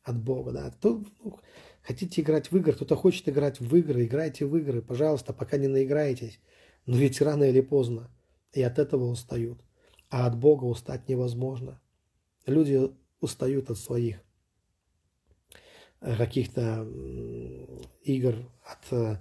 от 0.02 0.18
Бога. 0.18 0.52
Да. 0.52 0.72
Кто, 0.72 1.04
ну, 1.24 1.40
хотите 1.84 2.22
играть 2.22 2.52
в 2.52 2.58
игры, 2.58 2.74
кто-то 2.74 2.96
хочет 2.96 3.30
играть 3.30 3.60
в 3.60 3.76
игры, 3.76 4.04
играйте 4.06 4.48
в 4.48 4.58
игры, 4.58 4.82
пожалуйста, 4.82 5.32
пока 5.32 5.58
не 5.58 5.68
наиграетесь. 5.68 6.40
Но 6.88 6.98
ведь 6.98 7.22
рано 7.22 7.44
или 7.44 7.62
поздно 7.62 8.10
и 8.54 8.64
от 8.64 8.80
этого 8.80 9.06
устают. 9.06 9.62
А 10.10 10.26
от 10.26 10.36
Бога 10.36 10.64
устать 10.64 11.08
невозможно. 11.08 11.80
Люди 12.48 12.90
устают 13.20 13.70
от 13.70 13.78
своих 13.78 14.24
э, 16.00 16.18
каких-то 16.18 16.88
игр, 18.04 18.36
от 18.64 18.92
э, 18.92 19.18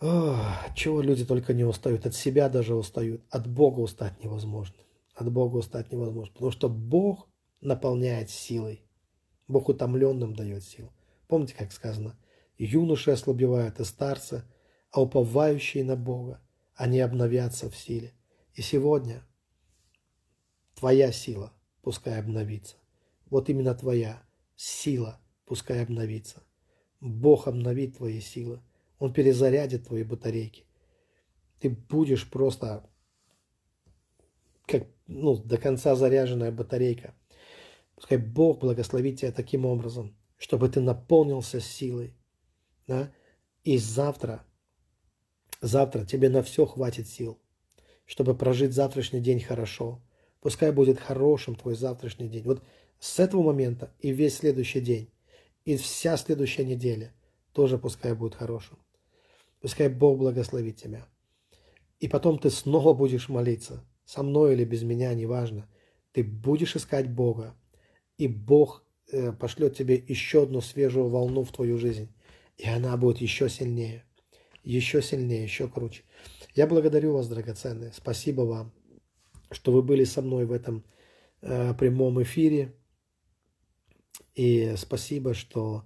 от 0.00 0.76
чего 0.76 1.00
люди 1.00 1.24
только 1.24 1.54
не 1.54 1.64
устают, 1.64 2.06
от 2.06 2.14
себя 2.14 2.48
даже 2.48 2.74
устают, 2.74 3.22
от 3.30 3.48
Бога 3.48 3.80
устать 3.80 4.22
невозможно. 4.22 4.76
От 5.14 5.32
Бога 5.32 5.56
устать 5.56 5.90
невозможно, 5.90 6.32
потому 6.32 6.52
что 6.52 6.68
Бог 6.68 7.28
наполняет 7.60 8.30
силой. 8.30 8.84
Бог 9.48 9.68
утомленным 9.68 10.34
дает 10.34 10.62
силу. 10.62 10.92
Помните, 11.26 11.54
как 11.58 11.72
сказано, 11.72 12.16
юноши 12.56 13.10
ослабевают 13.10 13.80
и 13.80 13.84
старцы, 13.84 14.44
а 14.92 15.02
уповающие 15.02 15.82
на 15.82 15.96
Бога, 15.96 16.40
они 16.74 17.00
обновятся 17.00 17.68
в 17.68 17.76
силе. 17.76 18.12
И 18.54 18.62
сегодня 18.62 19.26
твоя 20.76 21.10
сила 21.10 21.52
пускай 21.82 22.20
обновится. 22.20 22.76
Вот 23.26 23.48
именно 23.48 23.74
твоя 23.74 24.22
сила 24.54 25.20
пускай 25.44 25.82
обновится. 25.82 26.42
Бог 27.00 27.46
обновит 27.46 27.96
твои 27.96 28.20
силы. 28.20 28.60
Он 28.98 29.12
перезарядит 29.12 29.86
твои 29.86 30.02
батарейки. 30.02 30.64
Ты 31.60 31.70
будешь 31.70 32.28
просто 32.28 32.88
как 34.66 34.86
ну, 35.06 35.36
до 35.36 35.56
конца 35.56 35.94
заряженная 35.94 36.52
батарейка. 36.52 37.14
Пускай 37.94 38.18
Бог 38.18 38.60
благословит 38.60 39.20
тебя 39.20 39.32
таким 39.32 39.64
образом, 39.64 40.16
чтобы 40.36 40.68
ты 40.68 40.80
наполнился 40.80 41.60
силой. 41.60 42.14
Да? 42.86 43.12
И 43.64 43.78
завтра, 43.78 44.44
завтра 45.60 46.04
тебе 46.04 46.28
на 46.28 46.42
все 46.42 46.66
хватит 46.66 47.08
сил, 47.08 47.40
чтобы 48.04 48.36
прожить 48.36 48.72
завтрашний 48.72 49.20
день 49.20 49.40
хорошо, 49.40 50.02
Пускай 50.40 50.70
будет 50.70 51.00
хорошим 51.00 51.56
твой 51.56 51.74
завтрашний 51.74 52.28
день. 52.28 52.44
Вот 52.44 52.62
с 53.00 53.18
этого 53.18 53.42
момента 53.42 53.92
и 54.00 54.10
весь 54.10 54.36
следующий 54.36 54.80
день, 54.80 55.10
и 55.68 55.76
вся 55.76 56.16
следующая 56.16 56.64
неделя 56.64 57.12
тоже 57.52 57.78
пускай 57.78 58.14
будет 58.14 58.34
хорошим. 58.34 58.78
Пускай 59.60 59.88
Бог 59.88 60.18
благословит 60.18 60.76
тебя. 60.76 61.06
И 62.00 62.08
потом 62.08 62.38
ты 62.38 62.50
снова 62.50 62.94
будешь 62.94 63.28
молиться, 63.28 63.84
со 64.04 64.22
мной 64.22 64.54
или 64.54 64.64
без 64.64 64.82
меня, 64.82 65.12
неважно. 65.14 65.68
Ты 66.12 66.24
будешь 66.24 66.76
искать 66.76 67.10
Бога, 67.10 67.54
и 68.16 68.28
Бог 68.28 68.84
э, 69.12 69.32
пошлет 69.32 69.76
тебе 69.76 69.96
еще 69.96 70.44
одну 70.44 70.60
свежую 70.60 71.08
волну 71.08 71.44
в 71.44 71.52
твою 71.52 71.76
жизнь. 71.76 72.08
И 72.56 72.66
она 72.66 72.96
будет 72.96 73.18
еще 73.18 73.48
сильнее, 73.48 74.04
еще 74.62 75.02
сильнее, 75.02 75.42
еще 75.42 75.68
круче. 75.68 76.02
Я 76.54 76.66
благодарю 76.66 77.12
вас, 77.12 77.28
драгоценные. 77.28 77.92
Спасибо 77.92 78.42
вам 78.42 78.72
что 79.50 79.72
вы 79.72 79.82
были 79.82 80.04
со 80.04 80.22
мной 80.22 80.44
в 80.44 80.52
этом 80.52 80.84
э, 81.40 81.74
прямом 81.74 82.22
эфире. 82.22 82.74
И 84.38 84.76
спасибо, 84.76 85.34
что 85.34 85.84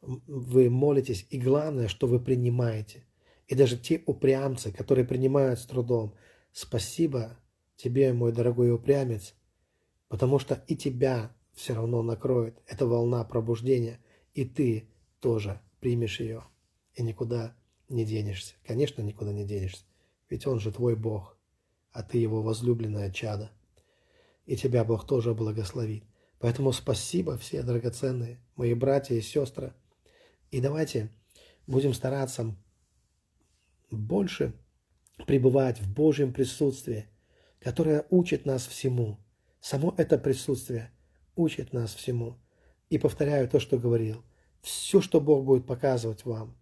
вы 0.00 0.70
молитесь. 0.70 1.26
И 1.28 1.38
главное, 1.38 1.88
что 1.88 2.06
вы 2.06 2.18
принимаете. 2.18 3.04
И 3.46 3.54
даже 3.54 3.76
те 3.76 4.02
упрямцы, 4.06 4.72
которые 4.72 5.04
принимают 5.04 5.60
с 5.60 5.66
трудом, 5.66 6.14
спасибо 6.50 7.36
тебе, 7.76 8.12
мой 8.12 8.32
дорогой 8.32 8.72
упрямец, 8.72 9.34
потому 10.08 10.38
что 10.38 10.64
и 10.66 10.76
тебя 10.76 11.36
все 11.52 11.74
равно 11.74 12.02
накроет 12.02 12.58
эта 12.66 12.86
волна 12.86 13.22
пробуждения, 13.24 14.00
и 14.32 14.44
ты 14.44 14.88
тоже 15.20 15.60
примешь 15.80 16.20
ее, 16.20 16.44
и 16.94 17.02
никуда 17.02 17.54
не 17.90 18.06
денешься. 18.06 18.54
Конечно, 18.64 19.02
никуда 19.02 19.32
не 19.32 19.44
денешься, 19.44 19.84
ведь 20.30 20.46
Он 20.46 20.58
же 20.58 20.72
твой 20.72 20.96
Бог 20.96 21.36
а 21.92 22.02
ты 22.02 22.18
его 22.18 22.42
возлюбленное 22.42 23.10
чадо. 23.10 23.50
И 24.46 24.56
тебя 24.56 24.84
Бог 24.84 25.06
тоже 25.06 25.34
благословит. 25.34 26.04
Поэтому 26.40 26.72
спасибо 26.72 27.38
все 27.38 27.62
драгоценные, 27.62 28.40
мои 28.56 28.74
братья 28.74 29.14
и 29.14 29.20
сестры. 29.20 29.72
И 30.50 30.60
давайте 30.60 31.08
будем 31.68 31.94
стараться 31.94 32.56
больше 33.92 34.52
пребывать 35.26 35.80
в 35.80 35.92
Божьем 35.92 36.32
присутствии, 36.32 37.06
которое 37.60 38.04
учит 38.10 38.44
нас 38.44 38.66
всему. 38.66 39.18
Само 39.60 39.94
это 39.96 40.18
присутствие 40.18 40.90
учит 41.36 41.72
нас 41.72 41.94
всему. 41.94 42.36
И 42.88 42.98
повторяю 42.98 43.48
то, 43.48 43.60
что 43.60 43.78
говорил. 43.78 44.24
Все, 44.60 45.00
что 45.00 45.20
Бог 45.20 45.44
будет 45.44 45.66
показывать 45.66 46.24
вам, 46.24 46.56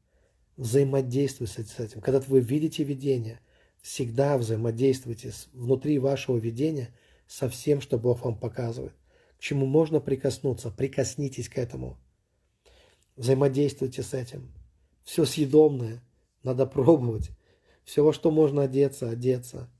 взаимодействуйте 0.56 1.62
с 1.62 1.78
этим. 1.78 2.02
Когда 2.02 2.20
вы 2.20 2.40
видите 2.40 2.84
видение– 2.84 3.40
Всегда 3.80 4.36
взаимодействуйте 4.36 5.32
внутри 5.52 5.98
вашего 5.98 6.36
видения 6.36 6.90
со 7.26 7.48
всем, 7.48 7.80
что 7.80 7.98
Бог 7.98 8.24
вам 8.24 8.36
показывает. 8.36 8.92
Чему 9.38 9.66
можно 9.66 10.00
прикоснуться, 10.00 10.70
прикоснитесь 10.70 11.48
к 11.48 11.58
этому. 11.58 11.98
Взаимодействуйте 13.16 14.02
с 14.02 14.14
этим. 14.14 14.52
Все 15.04 15.24
съедобное 15.24 16.02
надо 16.42 16.66
пробовать. 16.66 17.30
Все, 17.84 18.04
во 18.04 18.12
что 18.12 18.30
можно 18.30 18.62
одеться, 18.62 19.08
одеться. 19.10 19.70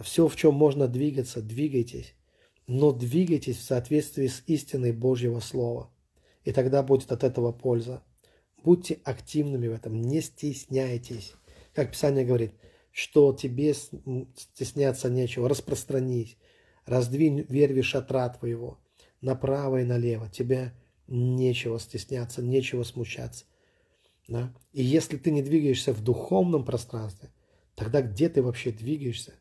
Все, 0.00 0.28
в 0.28 0.36
чем 0.36 0.54
можно 0.54 0.88
двигаться, 0.88 1.42
двигайтесь. 1.42 2.14
Но 2.66 2.92
двигайтесь 2.92 3.56
в 3.58 3.64
соответствии 3.64 4.26
с 4.26 4.42
истиной 4.46 4.92
Божьего 4.92 5.40
Слова. 5.40 5.90
И 6.44 6.52
тогда 6.52 6.82
будет 6.82 7.12
от 7.12 7.24
этого 7.24 7.52
польза. 7.52 8.02
Будьте 8.62 9.00
активными 9.04 9.68
в 9.68 9.72
этом, 9.72 10.00
не 10.00 10.20
стесняйтесь. 10.20 11.34
Как 11.74 11.90
Писание 11.90 12.24
говорит– 12.24 12.52
что 12.92 13.32
тебе 13.32 13.74
стесняться 13.74 15.10
нечего, 15.10 15.48
распространись, 15.48 16.36
раздвинь 16.86 17.46
верви 17.48 17.82
шатра 17.82 18.28
твоего 18.28 18.78
направо 19.20 19.80
и 19.80 19.84
налево, 19.84 20.28
тебе 20.28 20.72
нечего 21.06 21.78
стесняться, 21.78 22.42
нечего 22.42 22.82
смущаться. 22.82 23.44
Да? 24.28 24.52
И 24.72 24.82
если 24.82 25.16
ты 25.16 25.30
не 25.30 25.42
двигаешься 25.42 25.92
в 25.92 26.02
духовном 26.02 26.64
пространстве, 26.64 27.30
тогда 27.74 28.02
где 28.02 28.28
ты 28.28 28.42
вообще 28.42 28.72
двигаешься? 28.72 29.34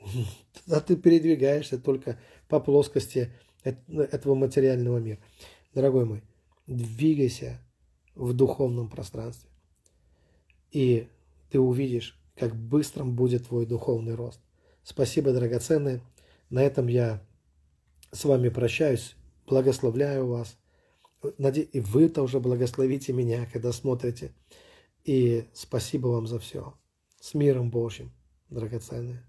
Тогда 0.52 0.80
ты 0.80 0.96
передвигаешься 0.96 1.78
только 1.78 2.18
по 2.48 2.60
плоскости 2.60 3.32
этого 3.64 4.34
материального 4.34 4.98
мира. 4.98 5.18
Дорогой 5.74 6.04
мой, 6.04 6.22
двигайся 6.66 7.60
в 8.14 8.32
духовном 8.32 8.88
пространстве. 8.88 9.50
И 10.70 11.08
ты 11.50 11.58
увидишь, 11.58 12.18
как 12.36 12.54
быстрым 12.54 13.16
будет 13.16 13.48
твой 13.48 13.66
духовный 13.66 14.14
рост. 14.14 14.40
Спасибо, 14.82 15.32
драгоценные. 15.32 16.00
На 16.50 16.62
этом 16.62 16.86
я 16.86 17.22
с 18.12 18.24
вами 18.24 18.48
прощаюсь. 18.48 19.16
Благословляю 19.46 20.26
вас. 20.26 20.58
И 21.38 21.80
вы 21.80 22.08
тоже 22.08 22.40
благословите 22.40 23.12
меня, 23.12 23.46
когда 23.52 23.72
смотрите. 23.72 24.32
И 25.04 25.44
спасибо 25.52 26.08
вам 26.08 26.26
за 26.26 26.38
все. 26.38 26.74
С 27.20 27.34
миром 27.34 27.70
Божьим, 27.70 28.12
драгоценные. 28.50 29.24